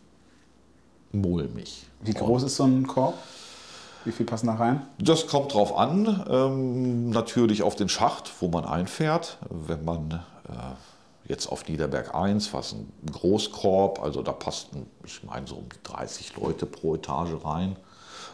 mulmig. 1.13 1.87
Wie 2.01 2.13
groß 2.13 2.43
Und 2.43 2.47
ist 2.47 2.57
so 2.57 2.65
ein 2.65 2.87
Korb? 2.87 3.15
Wie 4.05 4.13
viel 4.13 4.27
passen 4.27 4.49
da 4.49 4.55
rein? 4.55 4.87
Das 4.99 5.27
kommt 5.27 5.55
drauf 5.55 5.77
an. 5.77 6.25
Ähm, 6.29 7.11
natürlich 7.11 7.63
auf 7.63 7.75
den 7.75 7.89
Schacht, 7.89 8.31
wo 8.41 8.49
man 8.49 8.65
einfährt. 8.65 9.39
Wenn 9.49 9.85
man 9.85 10.23
äh, 10.49 10.53
jetzt 11.27 11.47
auf 11.47 11.67
Niederberg 11.67 12.15
1, 12.15 12.53
was 12.53 12.73
ein 12.73 12.93
Großkorb, 13.11 14.03
also 14.03 14.23
da 14.23 14.33
passten, 14.33 14.87
ich 15.05 15.25
meine, 15.25 15.47
so 15.47 15.57
um 15.57 15.69
die 15.71 15.83
30 15.83 16.37
Leute 16.37 16.67
pro 16.67 16.97
Etage 16.97 17.45
rein. 17.45 17.77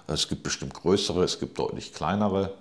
Es 0.08 0.26
gibt 0.26 0.42
bestimmt 0.42 0.74
größere, 0.74 1.22
es 1.22 1.38
gibt 1.38 1.56
deutlich 1.58 1.94
kleinere. 1.94 2.54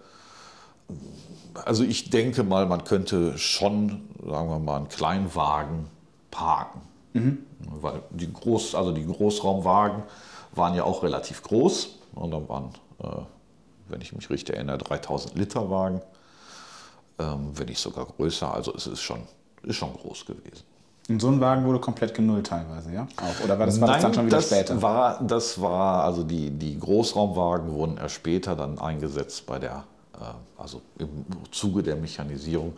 Also 1.66 1.84
ich 1.84 2.12
denke 2.12 2.44
mal, 2.44 2.68
man 2.68 2.84
könnte 2.84 3.40
schon, 3.40 4.08
sagen 4.24 4.50
wir 4.50 4.60
mal, 4.60 4.78
einen 4.78 4.90
Kleinwagen 4.90 5.88
parken. 6.32 6.82
Mhm. 7.14 7.40
Weil 7.82 8.02
die, 8.12 8.32
Groß, 8.32 8.76
also 8.76 8.92
die 8.92 9.06
Großraumwagen 9.06 10.04
waren 10.54 10.76
ja 10.76 10.84
auch 10.84 11.04
relativ 11.04 11.44
groß. 11.44 11.96
Und 12.16 12.32
dann 12.32 12.48
waren, 12.50 12.70
äh, 13.02 13.08
wenn 13.88 14.02
ich 14.02 14.14
mich 14.14 14.30
richtig 14.30 14.56
erinnere, 14.56 14.78
3000 14.78 15.36
Liter 15.36 15.70
Wagen. 15.70 16.02
Ähm, 17.20 17.52
wenn 17.54 17.68
nicht 17.68 17.80
sogar 17.80 18.06
größer. 18.06 18.54
Also 18.54 18.74
es 18.74 18.88
ist 18.88 19.02
schon 19.02 19.22
ist 19.64 19.76
schon 19.76 19.94
groß 19.94 20.26
gewesen. 20.26 20.64
Und 21.10 21.22
so 21.22 21.28
ein 21.30 21.40
Wagen 21.40 21.66
wurde 21.66 21.80
komplett 21.80 22.14
genullt 22.14 22.48
teilweise, 22.48 22.94
ja? 22.94 23.08
Auch. 23.18 23.44
Oder 23.44 23.58
war 23.58 23.66
das, 23.66 23.82
war 23.82 23.88
Nein, 23.88 23.96
das 23.96 24.04
dann 24.04 24.14
schon 24.14 24.26
wieder 24.28 24.38
das 24.38 24.46
später? 24.46 24.82
War, 24.82 25.24
das 25.24 25.60
war, 25.60 26.04
also 26.04 26.24
die, 26.24 26.52
die 26.52 26.80
Großraumwagen 26.80 27.72
wurden 27.72 27.98
erst 27.98 28.16
später 28.16 28.56
dann 28.56 28.78
eingesetzt 28.78 29.48
bei 29.48 29.58
der, 29.58 29.86
also 30.58 30.82
im 30.98 31.26
Zuge 31.52 31.84
der 31.84 31.96
Mechanisierung. 31.96 32.74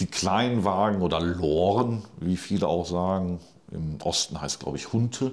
Die 0.00 0.06
kleinen 0.06 0.64
Wagen 0.64 1.02
oder 1.02 1.20
Loren, 1.20 2.04
wie 2.20 2.36
viele 2.36 2.66
auch 2.66 2.86
sagen, 2.86 3.40
im 3.70 3.98
Osten 4.02 4.40
heißt 4.40 4.60
glaube 4.60 4.76
ich 4.78 4.92
Hunte, 4.92 5.32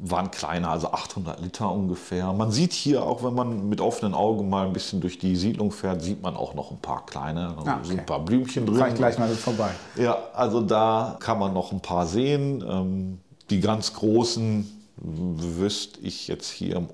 waren 0.00 0.30
kleiner, 0.30 0.70
also 0.70 0.92
800 0.92 1.40
Liter 1.40 1.70
ungefähr. 1.70 2.32
Man 2.32 2.50
sieht 2.52 2.72
hier 2.72 3.02
auch, 3.02 3.24
wenn 3.24 3.34
man 3.34 3.68
mit 3.68 3.80
offenen 3.80 4.14
Augen 4.14 4.48
mal 4.48 4.66
ein 4.66 4.72
bisschen 4.72 5.00
durch 5.00 5.18
die 5.18 5.36
Siedlung 5.36 5.72
fährt, 5.72 6.02
sieht 6.02 6.22
man 6.22 6.36
auch 6.36 6.54
noch 6.54 6.70
ein 6.70 6.78
paar 6.78 7.04
kleine, 7.04 7.48
also 7.56 7.70
ah, 7.70 7.76
okay. 7.78 7.88
sind 7.88 8.00
ein 8.00 8.06
paar 8.06 8.24
Blümchen 8.24 8.66
drin. 8.66 8.76
Fahr 8.76 8.88
ich 8.88 8.94
gleich 8.94 9.18
mal 9.18 9.28
vorbei. 9.28 9.70
Ja, 9.96 10.16
also 10.34 10.60
da 10.60 11.16
kann 11.18 11.38
man 11.38 11.52
noch 11.52 11.72
ein 11.72 11.80
paar 11.80 12.06
sehen. 12.06 12.64
Ähm, 12.68 13.20
die 13.50 13.60
ganz 13.60 13.94
großen 13.94 14.70
wüsste 14.96 16.00
ich 16.00 16.28
jetzt 16.28 16.50
hier 16.50 16.76
im 16.76 16.88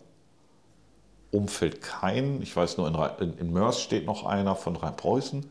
Umfeld 1.34 1.82
keinen. 1.82 2.42
Ich 2.42 2.56
weiß 2.56 2.78
nur, 2.78 2.88
in, 3.20 3.38
in 3.38 3.52
Mörs 3.52 3.80
steht 3.80 4.06
noch 4.06 4.24
einer 4.24 4.56
von 4.56 4.76
Rheinpreußen. 4.76 5.44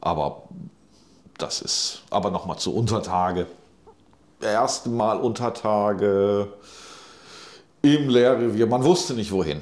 Aber 0.00 0.42
das 1.38 1.62
ist, 1.62 2.02
aber 2.10 2.30
nochmal 2.30 2.58
zu 2.58 2.74
Untertage 2.74 3.46
erste 4.42 4.90
Mal 4.90 5.18
Untertage 5.18 6.52
im 7.82 8.08
Lehrrevier. 8.08 8.66
Man 8.66 8.84
wusste 8.84 9.14
nicht 9.14 9.32
wohin. 9.32 9.60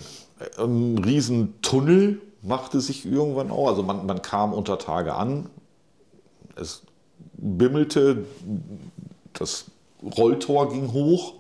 Ein 0.59 0.99
Riesentunnel 0.99 2.21
machte 2.43 2.81
sich 2.81 3.05
irgendwann 3.05 3.51
auch. 3.51 3.69
Also 3.69 3.83
man, 3.83 4.07
man 4.07 4.23
kam 4.23 4.53
unter 4.53 4.79
Tage 4.79 5.15
an. 5.15 5.51
Es 6.57 6.83
bimmelte, 7.35 8.25
das 9.35 9.67
Rolltor 10.03 10.71
ging 10.71 10.93
hoch. 10.93 11.35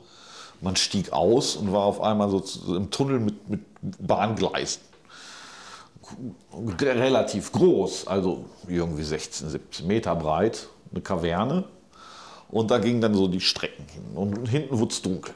Man 0.61 0.77
stieg 0.77 1.13
aus 1.13 1.57
und 1.57 1.73
war 1.73 1.85
auf 1.85 2.01
einmal 2.01 2.29
so 2.31 2.77
im 2.77 2.91
Tunnel 2.91 3.19
mit, 3.19 3.49
mit 3.49 3.61
Bahngleisen. 3.83 4.83
Relativ 6.81 7.53
groß, 7.53 8.07
also 8.07 8.45
irgendwie 8.69 9.05
16, 9.05 9.49
17 9.49 9.87
Meter 9.87 10.15
breit, 10.17 10.69
eine 10.91 11.01
Kaverne. 11.01 11.65
Und 12.51 12.71
da 12.71 12.79
gingen 12.79 13.01
dann 13.01 13.15
so 13.15 13.29
die 13.29 13.41
Strecken 13.41 13.87
hin. 13.87 14.05
Und 14.15 14.49
hinten 14.49 14.79
wurde 14.79 14.91
es 14.91 15.03
dunkel. 15.03 15.35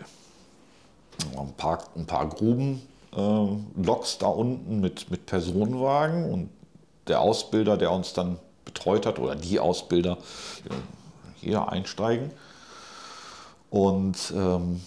Ein 1.38 1.52
paar, 1.56 1.78
ein 1.96 2.06
paar 2.06 2.28
Gruben, 2.28 2.82
äh, 3.16 3.46
Loks 3.82 4.18
da 4.18 4.26
unten 4.26 4.80
mit, 4.80 5.10
mit 5.10 5.24
Personenwagen. 5.26 6.30
Und 6.30 6.50
der 7.06 7.20
Ausbilder, 7.20 7.76
der 7.76 7.92
uns 7.92 8.12
dann 8.12 8.38
betreut 8.64 9.06
hat, 9.06 9.18
oder 9.18 9.36
die 9.36 9.60
Ausbilder, 9.60 10.18
hier 11.36 11.68
einsteigen. 11.68 12.32
Und 13.70 14.32
ähm, 14.34 14.80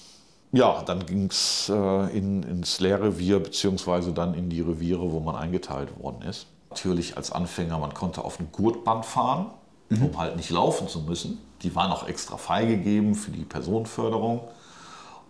ja, 0.52 0.82
dann 0.84 1.06
ging 1.06 1.28
es 1.30 1.70
äh, 1.70 2.18
in, 2.18 2.44
ins 2.44 2.80
Lehrrevier, 2.80 3.40
beziehungsweise 3.40 4.14
dann 4.14 4.34
in 4.34 4.50
die 4.50 4.62
Reviere, 4.62 5.12
wo 5.12 5.20
man 5.20 5.36
eingeteilt 5.36 6.00
worden 6.00 6.22
ist. 6.22 6.48
Natürlich 6.70 7.18
als 7.18 7.32
Anfänger, 7.32 7.78
man 7.80 7.94
konnte 7.94 8.24
auf 8.24 8.38
dem 8.38 8.52
Gurtband 8.52 9.06
fahren, 9.06 9.48
mhm. 9.90 10.06
um 10.06 10.18
halt 10.18 10.36
nicht 10.36 10.50
laufen 10.50 10.88
zu 10.88 11.02
müssen. 11.02 11.40
Die 11.64 11.76
waren 11.76 11.92
auch 11.92 12.08
extra 12.08 12.38
freigegeben 12.38 13.16
für 13.16 13.32
die 13.32 13.44
Personenförderung. 13.44 14.42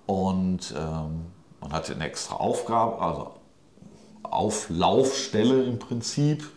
Und 0.05 0.73
ähm, 0.77 1.25
man 1.61 1.73
hatte 1.73 1.93
eine 1.93 2.05
extra 2.05 2.35
Aufgabe, 2.35 3.01
also 3.01 3.31
Auflaufstelle 4.23 5.63
im 5.63 5.79
Prinzip. 5.79 6.49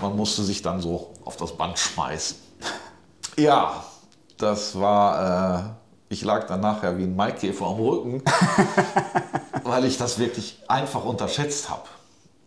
Man 0.00 0.16
musste 0.16 0.42
sich 0.42 0.62
dann 0.62 0.80
so 0.80 1.12
auf 1.24 1.36
das 1.36 1.56
Band 1.56 1.78
schmeißen. 1.78 2.36
Ja, 3.36 3.84
das 4.36 4.78
war, 4.78 5.76
äh, 5.76 5.81
ich 6.12 6.24
lag 6.24 6.46
dann 6.46 6.60
nachher 6.60 6.98
wie 6.98 7.04
ein 7.04 7.16
Maikäfer 7.16 7.66
am 7.66 7.80
Rücken, 7.80 8.22
weil 9.64 9.84
ich 9.86 9.96
das 9.96 10.18
wirklich 10.18 10.62
einfach 10.68 11.04
unterschätzt 11.04 11.70
habe. 11.70 11.82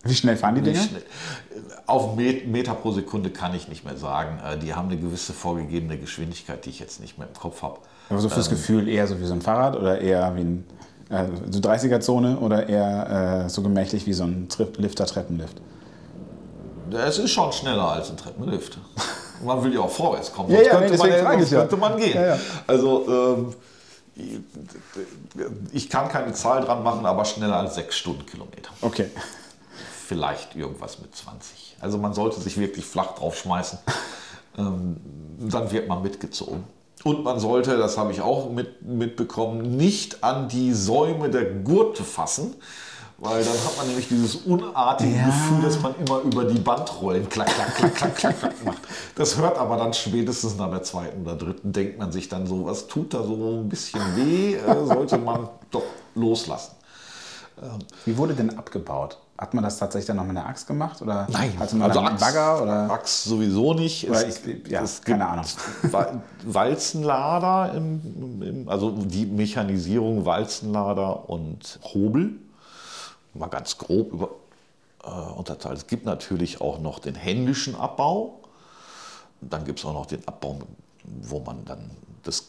Wie 0.04 0.14
schnell 0.14 0.36
fahren 0.36 0.54
die 0.54 0.60
Dinger? 0.62 0.86
Auf 1.86 2.14
Meter 2.14 2.74
pro 2.74 2.92
Sekunde 2.92 3.30
kann 3.30 3.54
ich 3.54 3.66
nicht 3.66 3.84
mehr 3.84 3.96
sagen. 3.96 4.38
Äh, 4.38 4.56
die 4.58 4.72
haben 4.72 4.88
eine 4.88 4.98
gewisse 4.98 5.32
vorgegebene 5.32 5.98
Geschwindigkeit, 5.98 6.64
die 6.64 6.70
ich 6.70 6.78
jetzt 6.78 7.00
nicht 7.00 7.18
mehr 7.18 7.26
im 7.26 7.34
Kopf 7.34 7.62
habe. 7.62 7.78
Aber 8.08 8.20
so 8.20 8.28
fürs 8.28 8.46
ähm, 8.46 8.54
Gefühl 8.54 8.88
eher 8.88 9.06
so 9.08 9.18
wie 9.20 9.24
so 9.24 9.32
ein 9.32 9.42
Fahrrad 9.42 9.76
oder 9.76 10.00
eher 10.00 10.36
wie 10.36 10.42
ein 10.42 10.64
äh, 11.10 11.24
so 11.50 11.58
30er-Zone 11.58 12.38
oder 12.38 12.68
eher 12.68 13.46
äh, 13.46 13.48
so 13.48 13.62
gemächlich 13.62 14.06
wie 14.06 14.12
so 14.12 14.24
ein 14.24 14.48
Lifter-Treppenlift? 14.76 15.60
Es 16.92 17.18
ist 17.18 17.32
schon 17.32 17.52
schneller 17.52 17.90
als 17.90 18.10
ein 18.10 18.16
Treppenlift. 18.16 18.78
Man 19.44 19.62
will 19.62 19.74
ja 19.74 19.80
auch 19.80 19.90
vorwärts 19.90 20.32
kommen. 20.32 20.50
ja, 20.50 20.62
ja, 20.62 20.70
könnte, 20.78 20.96
man, 20.98 21.44
könnte 21.44 21.76
man 21.76 21.96
gehen. 21.96 22.14
Ja, 22.14 22.26
ja. 22.26 22.38
Also 22.66 23.06
ähm, 23.08 23.54
ich 25.72 25.90
kann 25.90 26.08
keine 26.08 26.32
Zahl 26.32 26.62
dran 26.62 26.82
machen, 26.82 27.04
aber 27.04 27.24
schneller 27.24 27.58
als 27.58 27.74
sechs 27.74 27.96
Stundenkilometer. 27.96 28.70
Okay 28.80 29.10
vielleicht 30.06 30.54
irgendwas 30.54 31.00
mit 31.00 31.14
20. 31.14 31.76
Also 31.80 31.98
man 31.98 32.14
sollte 32.14 32.40
sich 32.40 32.58
wirklich 32.58 32.84
flach 32.84 33.14
draufschmeißen. 33.14 33.78
Ähm, 34.58 34.96
dann 35.38 35.70
wird 35.70 35.86
man 35.86 36.02
mitgezogen. 36.02 36.64
Und 37.04 37.22
man 37.22 37.38
sollte, 37.38 37.76
das 37.76 37.98
habe 37.98 38.12
ich 38.12 38.22
auch 38.22 38.50
mit, 38.50 38.80
mitbekommen, 38.80 39.76
nicht 39.76 40.24
an 40.24 40.48
die 40.48 40.72
Säume 40.72 41.28
der 41.28 41.44
Gurte 41.44 42.04
fassen, 42.04 42.54
weil 43.18 43.42
dann 43.42 43.54
hat 43.54 43.76
man 43.78 43.86
nämlich 43.86 44.08
dieses 44.08 44.36
unartige 44.36 45.16
ja. 45.16 45.26
Gefühl, 45.26 45.62
dass 45.62 45.80
man 45.80 45.94
immer 46.04 46.20
über 46.20 46.44
die 46.44 46.58
Bandrollen 46.58 47.28
klack, 47.28 47.48
klack, 47.48 47.74
klack, 47.74 47.94
klack, 47.94 48.16
klack, 48.16 48.38
klack 48.38 48.64
macht. 48.64 48.82
Das 49.14 49.36
hört 49.38 49.56
aber 49.58 49.76
dann 49.76 49.94
spätestens 49.94 50.56
nach 50.56 50.70
der 50.70 50.82
zweiten 50.82 51.22
oder 51.22 51.36
dritten, 51.36 51.72
denkt 51.72 51.98
man 51.98 52.12
sich 52.12 52.28
dann 52.28 52.46
so, 52.46 52.66
was 52.66 52.86
tut 52.88 53.14
da 53.14 53.22
so 53.22 53.60
ein 53.62 53.68
bisschen 53.68 54.00
weh, 54.16 54.54
äh, 54.54 54.86
sollte 54.86 55.18
man 55.18 55.48
doch 55.70 55.84
loslassen. 56.14 56.72
Wie 58.04 58.18
wurde 58.18 58.34
denn 58.34 58.58
abgebaut? 58.58 59.16
Hat 59.38 59.54
man 59.54 59.64
das 59.64 59.78
tatsächlich 59.78 60.06
dann 60.06 60.16
noch 60.16 60.24
mit 60.24 60.36
einer 60.36 60.46
Axt 60.46 60.66
gemacht? 60.66 61.00
Oder 61.00 61.26
Nein, 61.30 61.58
hatte 61.58 61.76
man 61.76 61.88
also 61.90 62.00
einen 62.00 62.08
Axt, 62.08 62.20
Bagger? 62.20 62.62
Oder? 62.62 62.90
Axt 62.90 63.24
sowieso 63.24 63.72
nicht. 63.72 64.08
Oder 64.10 64.26
es, 64.26 64.46
ich, 64.46 64.68
ja, 64.68 64.82
es 64.82 65.00
keine 65.00 65.26
Ahnung. 65.26 65.44
Wa- 65.90 66.20
Walzenlader, 66.44 67.74
im, 67.74 68.42
im, 68.42 68.68
also 68.68 68.90
die 68.90 69.24
Mechanisierung 69.24 70.26
Walzenlader 70.26 71.28
und 71.30 71.78
Hobel. 71.82 72.40
Mal 73.38 73.48
ganz 73.48 73.78
grob 73.78 74.12
über, 74.12 74.30
äh, 75.04 75.08
unterteilt. 75.08 75.78
Es 75.78 75.86
gibt 75.86 76.04
natürlich 76.04 76.60
auch 76.60 76.78
noch 76.78 76.98
den 76.98 77.14
händischen 77.14 77.74
Abbau. 77.74 78.40
Dann 79.40 79.64
gibt 79.64 79.78
es 79.78 79.84
auch 79.84 79.92
noch 79.92 80.06
den 80.06 80.26
Abbau, 80.26 80.58
wo 81.22 81.40
man 81.40 81.64
dann 81.64 81.90
das, 82.22 82.48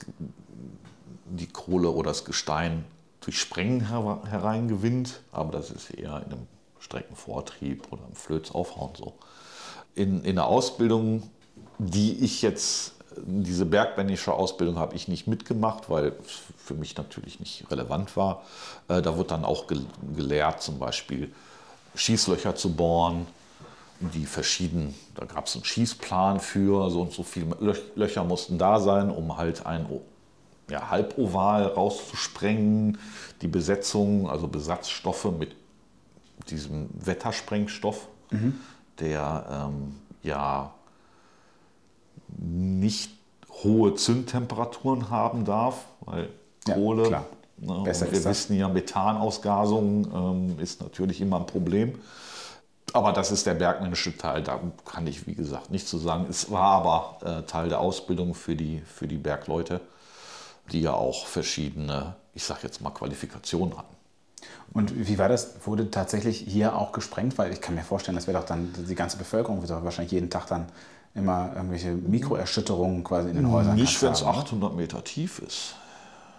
die 1.25 1.47
Kohle 1.47 1.89
oder 1.89 2.11
das 2.11 2.25
Gestein 2.25 2.85
durch 3.21 3.39
Sprengen 3.39 3.87
her 3.89 4.21
hereingewinnt. 4.29 5.21
Aber 5.31 5.51
das 5.51 5.69
ist 5.69 5.91
eher 5.91 6.23
in 6.25 6.31
einem 6.31 6.47
Streckenvortrieb 6.79 7.91
oder 7.91 8.03
im 8.07 8.15
Flötsaufhauen 8.15 8.95
so. 8.95 9.13
In, 9.95 10.23
in 10.23 10.35
der 10.35 10.45
Ausbildung, 10.45 11.29
die 11.77 12.23
ich 12.23 12.41
jetzt, 12.41 12.93
diese 13.25 13.65
bergmännische 13.65 14.33
Ausbildung 14.33 14.77
habe 14.77 14.95
ich 14.95 15.07
nicht 15.07 15.27
mitgemacht, 15.27 15.89
weil 15.89 16.13
es 16.25 16.41
für 16.57 16.73
mich 16.73 16.95
natürlich 16.97 17.39
nicht 17.39 17.69
relevant 17.71 18.15
war. 18.17 18.43
Äh, 18.87 19.01
da 19.01 19.17
wird 19.17 19.31
dann 19.31 19.45
auch 19.45 19.67
gel 19.67 19.85
gelehrt, 20.15 20.61
zum 20.61 20.79
Beispiel 20.79 21.33
Schießlöcher 21.95 22.55
zu 22.55 22.73
bohren, 22.73 23.27
die 23.99 24.25
verschieden, 24.25 24.93
da 25.15 25.25
gab 25.25 25.47
es 25.47 25.55
einen 25.55 25.65
Schießplan 25.65 26.39
für, 26.39 26.89
so 26.91 27.01
und 27.01 27.13
so 27.13 27.23
viele 27.23 27.55
Lö- 27.55 27.81
Löcher 27.95 28.23
mussten 28.23 28.57
da 28.59 28.79
sein, 28.79 29.09
um 29.09 29.37
halt 29.37 29.65
ein 29.65 29.87
ja, 30.69 30.89
Halboval 30.89 31.63
rauszusprengen, 31.65 32.99
die 33.41 33.47
Besetzung, 33.47 34.29
also 34.29 34.47
Besatzstoffe 34.47 35.31
mit 35.39 35.55
diesem 36.49 36.89
Wettersprengstoff, 36.93 38.07
der 38.99 39.69
ähm, 39.69 39.95
ja 40.21 40.73
nicht 42.37 43.11
hohe 43.63 43.95
Zündtemperaturen 43.95 45.09
haben 45.09 45.45
darf, 45.45 45.85
weil 46.01 46.29
Ja, 46.67 46.75
Kohle, 46.75 47.03
klar. 47.03 47.25
ne, 47.57 47.81
wir 47.83 47.91
ist 47.91 48.01
das. 48.01 48.25
wissen 48.25 48.55
ja, 48.55 48.67
Methanausgasung 48.67 50.07
ähm, 50.55 50.59
ist 50.59 50.81
natürlich 50.81 51.21
immer 51.21 51.37
ein 51.39 51.45
Problem. 51.47 51.99
Aber 52.93 53.11
das 53.11 53.31
ist 53.31 53.45
der 53.45 53.53
bergmännische 53.53 54.17
Teil, 54.17 54.43
da 54.43 54.59
kann 54.85 55.07
ich, 55.07 55.27
wie 55.27 55.35
gesagt, 55.35 55.71
nichts 55.71 55.89
zu 55.89 55.97
sagen. 55.97 56.25
Es 56.29 56.49
war 56.51 56.71
aber 56.85 57.39
äh, 57.39 57.43
Teil 57.43 57.67
der 57.69 57.79
Ausbildung 57.81 58.33
für 58.33 58.55
die, 58.55 58.81
für 58.85 59.07
die 59.07 59.17
Bergleute, 59.17 59.81
die 60.71 60.81
ja 60.81 60.93
auch 60.93 61.25
verschiedene, 61.25 62.15
ich 62.33 62.43
sag 62.43 62.63
jetzt 62.63 62.81
mal, 62.81 62.91
Qualifikationen 62.91 63.77
hatten. 63.77 63.95
Und 64.73 65.07
wie 65.07 65.17
war 65.17 65.27
das? 65.29 65.65
Wurde 65.65 65.91
tatsächlich 65.91 66.39
hier 66.39 66.75
auch 66.75 66.91
gesprengt? 66.91 67.37
Weil 67.37 67.51
ich 67.51 67.61
kann 67.61 67.75
mir 67.75 67.83
vorstellen, 67.83 68.15
das 68.15 68.27
wäre 68.27 68.39
doch 68.39 68.45
dann, 68.45 68.73
die 68.87 68.95
ganze 68.95 69.17
Bevölkerung 69.17 69.61
wird 69.61 69.71
doch 69.71 69.83
wahrscheinlich 69.83 70.11
jeden 70.11 70.29
Tag 70.29 70.47
dann 70.47 70.67
immer 71.17 71.51
irgendwelche 71.55 71.91
Mikroerschütterungen 71.91 73.03
quasi 73.03 73.29
in 73.29 73.35
den 73.35 73.51
Häusern. 73.51 73.75
Nicht, 73.75 74.01
wenn 74.01 74.13
es 74.13 74.23
haben, 74.25 74.39
800 74.39 74.75
Meter 74.75 75.03
tief 75.03 75.39
ist. 75.39 75.75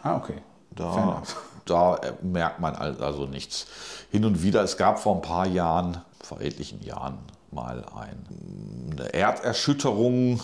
Ah, 0.03 0.17
okay. 0.17 0.41
Da, 0.71 1.23
da 1.65 1.97
äh, 1.97 2.13
merkt 2.23 2.61
man 2.61 2.75
al- 2.75 3.03
also 3.03 3.27
nichts. 3.27 3.67
Hin 4.11 4.25
und 4.25 4.43
wieder, 4.43 4.63
es 4.63 4.77
gab 4.77 4.99
vor 4.99 5.17
ein 5.17 5.23
paar 5.23 5.47
Jahren, 5.47 5.99
vor 6.23 6.41
etlichen 6.41 6.83
Jahren, 6.83 7.19
mal 7.51 7.85
ein, 7.97 8.97
eine 8.99 9.13
Erderschütterung, 9.15 10.41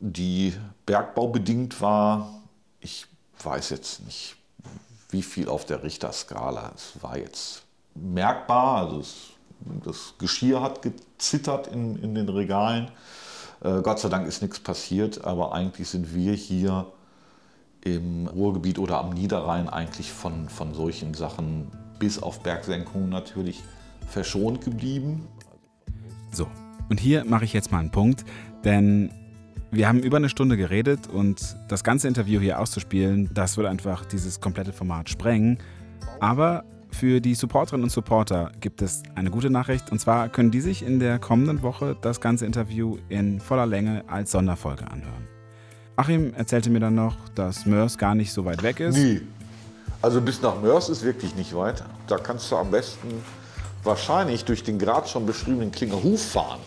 die 0.00 0.54
bergbaubedingt 0.86 1.80
war. 1.80 2.28
Ich 2.80 3.06
weiß 3.42 3.70
jetzt 3.70 4.04
nicht, 4.04 4.36
wie 5.10 5.22
viel 5.22 5.48
auf 5.48 5.64
der 5.64 5.82
Richterskala. 5.82 6.72
Es 6.76 7.02
war 7.02 7.16
jetzt 7.18 7.62
merkbar, 7.94 8.76
also 8.86 9.00
es, 9.00 9.14
das 9.84 10.14
Geschirr 10.18 10.60
hat 10.62 10.82
gezittert 10.82 11.66
in, 11.68 11.96
in 12.02 12.14
den 12.14 12.28
Regalen. 12.28 12.90
Äh, 13.62 13.82
Gott 13.82 13.98
sei 13.98 14.08
Dank 14.08 14.26
ist 14.26 14.42
nichts 14.42 14.60
passiert, 14.60 15.24
aber 15.24 15.52
eigentlich 15.52 15.88
sind 15.88 16.14
wir 16.14 16.32
hier 16.32 16.86
im 17.84 18.26
Ruhrgebiet 18.26 18.78
oder 18.78 18.98
am 18.98 19.10
Niederrhein 19.10 19.68
eigentlich 19.68 20.12
von, 20.12 20.48
von 20.48 20.74
solchen 20.74 21.14
Sachen 21.14 21.70
bis 21.98 22.22
auf 22.22 22.42
Bergsenkungen 22.42 23.08
natürlich 23.08 23.62
verschont 24.08 24.64
geblieben. 24.64 25.26
So, 26.32 26.46
und 26.88 27.00
hier 27.00 27.24
mache 27.24 27.44
ich 27.44 27.52
jetzt 27.52 27.72
mal 27.72 27.78
einen 27.78 27.90
Punkt, 27.90 28.24
denn 28.64 29.10
wir 29.70 29.86
haben 29.86 30.00
über 30.00 30.16
eine 30.16 30.28
Stunde 30.28 30.56
geredet 30.56 31.08
und 31.08 31.56
das 31.68 31.84
ganze 31.84 32.08
Interview 32.08 32.40
hier 32.40 32.58
auszuspielen, 32.58 33.30
das 33.34 33.56
würde 33.56 33.68
einfach 33.68 34.04
dieses 34.06 34.40
komplette 34.40 34.72
Format 34.72 35.10
sprengen. 35.10 35.58
Aber 36.20 36.64
für 36.90 37.20
die 37.20 37.34
Supporterinnen 37.34 37.84
und 37.84 37.90
Supporter 37.90 38.52
gibt 38.60 38.82
es 38.82 39.02
eine 39.14 39.30
gute 39.30 39.50
Nachricht 39.50 39.92
und 39.92 40.00
zwar 40.00 40.28
können 40.28 40.50
die 40.50 40.60
sich 40.60 40.82
in 40.82 40.98
der 40.98 41.18
kommenden 41.18 41.62
Woche 41.62 41.96
das 42.00 42.20
ganze 42.20 42.46
Interview 42.46 42.96
in 43.08 43.40
voller 43.40 43.66
Länge 43.66 44.04
als 44.08 44.32
Sonderfolge 44.32 44.90
anhören. 44.90 45.28
Achim 45.96 46.32
erzählte 46.34 46.70
mir 46.70 46.80
dann 46.80 46.94
noch, 46.94 47.16
dass 47.34 47.66
Mörs 47.66 47.98
gar 47.98 48.14
nicht 48.14 48.32
so 48.32 48.44
weit 48.44 48.62
weg 48.62 48.80
ist. 48.80 48.96
Nee. 48.96 49.20
Also 50.00 50.20
bis 50.20 50.40
nach 50.42 50.60
Mörs 50.60 50.88
ist 50.88 51.02
wirklich 51.02 51.34
nicht 51.34 51.54
weit. 51.56 51.82
Da 52.06 52.18
kannst 52.18 52.50
du 52.52 52.56
am 52.56 52.70
besten 52.70 53.08
wahrscheinlich 53.82 54.44
durch 54.44 54.62
den 54.62 54.78
gerade 54.78 55.08
schon 55.08 55.26
beschriebenen 55.26 55.72
Klingerhof 55.72 56.22
fahren. 56.22 56.60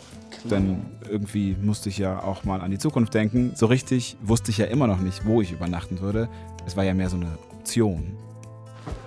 Denn 0.44 0.86
irgendwie 1.08 1.56
musste 1.62 1.90
ich 1.90 1.98
ja 1.98 2.22
auch 2.22 2.44
mal 2.44 2.62
an 2.62 2.72
die 2.72 2.78
Zukunft 2.78 3.14
denken. 3.14 3.54
So 3.56 3.68
richtig 3.68 4.18
wusste 4.22 4.52
ich 4.52 4.58
ja 4.58 4.66
immer 4.66 4.88
noch 4.88 5.00
nicht, 5.00 5.26
wo 5.26 5.42
ich 5.42 5.52
übernachten 5.52 6.02
würde. 6.02 6.28
Es 6.66 6.76
war 6.76 6.84
ja 6.84 6.94
mehr 6.94 7.10
so 7.10 7.18
eine 7.18 7.38
Option. 7.52 8.18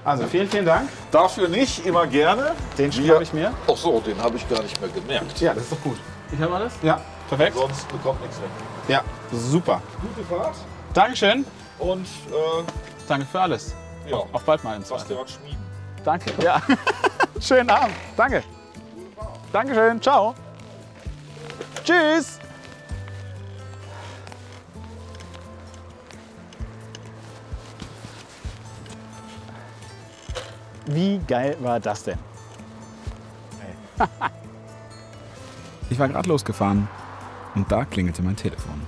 Also 0.04 0.26
vielen, 0.26 0.48
vielen 0.48 0.66
Dank. 0.66 0.88
Dafür 1.10 1.48
nicht, 1.48 1.86
immer 1.86 2.06
gerne. 2.06 2.52
Den 2.76 2.92
schnapp 2.92 3.22
ich 3.22 3.32
mir. 3.32 3.52
Ach 3.70 3.76
so, 3.76 4.00
den 4.00 4.20
habe 4.22 4.36
ich 4.36 4.48
gar 4.48 4.62
nicht 4.62 4.78
mehr 4.80 4.90
gemerkt. 4.90 5.40
Ja, 5.40 5.54
das 5.54 5.64
ist 5.64 5.72
doch 5.72 5.80
gut. 5.82 5.96
Ich 6.30 6.40
habe 6.40 6.54
alles? 6.54 6.74
Ja, 6.82 7.00
perfekt. 7.28 7.56
Sonst 7.56 7.88
bekommt 7.88 8.20
nichts 8.20 8.36
weg. 8.38 8.48
Ja, 8.88 9.02
super. 9.32 9.80
Gute 10.00 10.26
Fahrt 10.28 10.56
Dankeschön. 10.92 11.44
und 11.78 12.04
äh, 12.06 12.64
Danke 13.08 13.26
für 13.26 13.40
alles. 13.40 13.74
ja, 14.08 14.16
Auf 14.32 14.44
bald 14.44 14.62
mal 14.62 14.76
im 14.76 14.82
der 14.82 15.26
schmieden. 15.26 15.58
Danke. 16.04 16.32
Ja. 16.42 16.60
Schönen 17.40 17.70
Abend. 17.70 17.94
Danke. 18.16 18.42
Dankeschön. 19.52 20.00
Ciao. 20.02 20.34
Tschüss. 21.84 22.38
Wie 30.86 31.18
geil 31.26 31.56
war 31.60 31.80
das 31.80 32.04
denn? 32.04 32.18
ich 35.90 35.98
war 35.98 36.08
gerade 36.08 36.28
losgefahren 36.28 36.88
und 37.54 37.70
da 37.70 37.84
klingelte 37.84 38.22
mein 38.22 38.36
Telefon. 38.36 38.82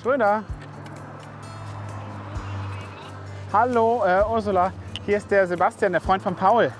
Schröder. 0.00 0.44
Hallo, 3.52 4.04
äh, 4.04 4.22
Ursula. 4.30 4.72
Hier 5.06 5.16
ist 5.16 5.30
der 5.30 5.46
Sebastian, 5.46 5.92
der 5.92 6.00
Freund 6.00 6.22
von 6.22 6.36
Paul. 6.36 6.70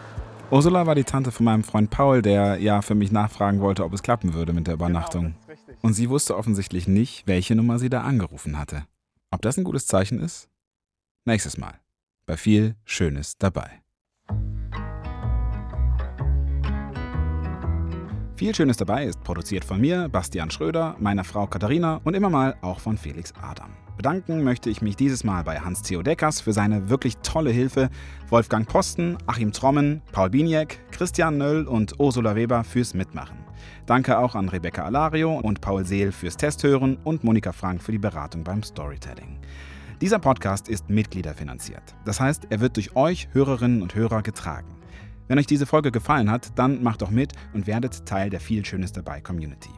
Ursula 0.50 0.86
war 0.86 0.94
die 0.94 1.04
Tante 1.04 1.32
von 1.32 1.44
meinem 1.44 1.64
Freund 1.64 1.90
Paul, 1.90 2.22
der 2.22 2.58
ja 2.58 2.82
für 2.82 2.94
mich 2.94 3.10
nachfragen 3.10 3.60
wollte, 3.60 3.84
ob 3.84 3.92
es 3.92 4.02
klappen 4.02 4.34
würde 4.34 4.52
mit 4.52 4.66
der 4.66 4.74
Übernachtung. 4.74 5.34
das 5.46 5.58
ist 5.58 5.66
richtig. 5.68 5.84
Und 5.84 5.94
sie 5.94 6.08
wusste 6.08 6.36
offensichtlich 6.36 6.86
nicht, 6.86 7.26
welche 7.26 7.54
Nummer 7.54 7.78
sie 7.78 7.90
da 7.90 8.02
angerufen 8.02 8.58
hatte. 8.58 8.84
Ob 9.30 9.42
das 9.42 9.56
ein 9.58 9.64
gutes 9.64 9.86
Zeichen 9.86 10.20
ist? 10.20 10.48
Nächstes 11.24 11.58
Mal. 11.58 11.74
Bei 12.28 12.36
viel 12.36 12.76
Schönes 12.84 13.38
dabei. 13.38 13.80
Viel 18.36 18.54
Schönes 18.54 18.76
dabei 18.76 19.06
ist 19.06 19.24
produziert 19.24 19.64
von 19.64 19.80
mir, 19.80 20.10
Bastian 20.10 20.50
Schröder, 20.50 20.94
meiner 20.98 21.24
Frau 21.24 21.46
Katharina 21.46 22.02
und 22.04 22.12
immer 22.12 22.28
mal 22.28 22.54
auch 22.60 22.80
von 22.80 22.98
Felix 22.98 23.32
Adam. 23.40 23.70
Bedanken 23.96 24.44
möchte 24.44 24.68
ich 24.68 24.82
mich 24.82 24.94
dieses 24.94 25.24
Mal 25.24 25.42
bei 25.42 25.58
Hans 25.58 25.80
Theo 25.80 26.02
Deckers 26.02 26.42
für 26.42 26.52
seine 26.52 26.90
wirklich 26.90 27.16
tolle 27.22 27.50
Hilfe, 27.50 27.88
Wolfgang 28.28 28.68
Posten, 28.68 29.16
Achim 29.26 29.50
Trommen, 29.50 30.02
Paul 30.12 30.28
Biniek, 30.28 30.80
Christian 30.90 31.38
Nöll 31.38 31.66
und 31.66 31.98
Ursula 31.98 32.36
Weber 32.36 32.62
fürs 32.62 32.92
Mitmachen. 32.92 33.38
Danke 33.86 34.18
auch 34.18 34.34
an 34.34 34.50
Rebecca 34.50 34.84
Alario 34.84 35.34
und 35.38 35.62
Paul 35.62 35.86
Seel 35.86 36.12
fürs 36.12 36.36
Testhören 36.36 36.98
und 37.04 37.24
Monika 37.24 37.52
Frank 37.52 37.82
für 37.82 37.92
die 37.92 37.98
Beratung 37.98 38.44
beim 38.44 38.62
Storytelling. 38.62 39.38
Dieser 40.01 40.20
Podcast 40.20 40.68
ist 40.68 40.88
mitgliederfinanziert. 40.88 41.82
Das 42.05 42.20
heißt, 42.20 42.46
er 42.51 42.61
wird 42.61 42.76
durch 42.76 42.94
euch 42.94 43.28
Hörerinnen 43.32 43.82
und 43.82 43.96
Hörer 43.96 44.22
getragen. 44.22 44.76
Wenn 45.26 45.40
euch 45.40 45.46
diese 45.46 45.66
Folge 45.66 45.90
gefallen 45.90 46.30
hat, 46.30 46.57
dann 46.57 46.84
macht 46.84 47.03
doch 47.03 47.11
mit 47.11 47.32
und 47.53 47.66
werdet 47.66 48.07
Teil 48.07 48.30
der 48.30 48.38
Viel 48.38 48.64
Schönes 48.64 48.92
dabei 48.92 49.20
Community. 49.20 49.70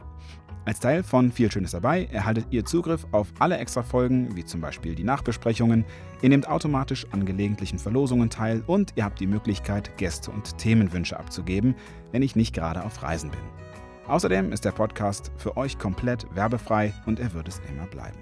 Als 0.63 0.79
Teil 0.79 1.01
von 1.01 1.31
Viel 1.31 1.51
Schönes 1.51 1.71
dabei 1.71 2.05
erhaltet 2.05 2.45
ihr 2.51 2.63
Zugriff 2.63 3.07
auf 3.11 3.33
alle 3.39 3.57
extra 3.57 3.81
Folgen, 3.81 4.35
wie 4.35 4.45
zum 4.45 4.61
Beispiel 4.61 4.93
die 4.93 5.03
Nachbesprechungen. 5.03 5.85
Ihr 6.21 6.29
nehmt 6.29 6.47
automatisch 6.47 7.07
an 7.09 7.25
gelegentlichen 7.25 7.79
Verlosungen 7.79 8.29
teil 8.29 8.63
und 8.67 8.93
ihr 8.95 9.05
habt 9.05 9.19
die 9.19 9.27
Möglichkeit, 9.27 9.97
Gäste 9.97 10.29
und 10.29 10.55
Themenwünsche 10.59 11.19
abzugeben, 11.19 11.73
wenn 12.11 12.21
ich 12.21 12.35
nicht 12.35 12.53
gerade 12.53 12.83
auf 12.83 13.01
Reisen 13.01 13.31
bin. 13.31 13.41
Außerdem 14.05 14.51
ist 14.51 14.65
der 14.65 14.71
Podcast 14.71 15.31
für 15.37 15.57
euch 15.57 15.79
komplett 15.79 16.27
werbefrei 16.35 16.93
und 17.07 17.19
er 17.19 17.33
wird 17.33 17.47
es 17.47 17.59
immer 17.67 17.87
bleiben. 17.87 18.19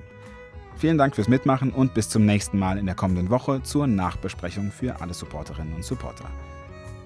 Vielen 0.80 0.98
Dank 0.98 1.14
fürs 1.14 1.28
Mitmachen 1.28 1.72
und 1.72 1.94
bis 1.94 2.08
zum 2.08 2.26
nächsten 2.26 2.58
Mal 2.58 2.78
in 2.78 2.86
der 2.86 2.96
kommenden 2.96 3.30
Woche 3.30 3.62
zur 3.64 3.86
Nachbesprechung 3.86 4.72
für 4.72 5.02
alle 5.02 5.14
Supporterinnen 5.14 5.76
und 5.76 5.84
Supporter. 5.84 6.24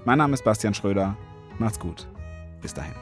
Mein 0.06 0.20
Name 0.20 0.36
ist 0.36 0.44
Bastian 0.44 0.76
Schröder. 0.76 1.18
Macht's 1.58 1.80
gut. 1.80 2.08
Bis 2.62 2.72
dahin. 2.72 2.94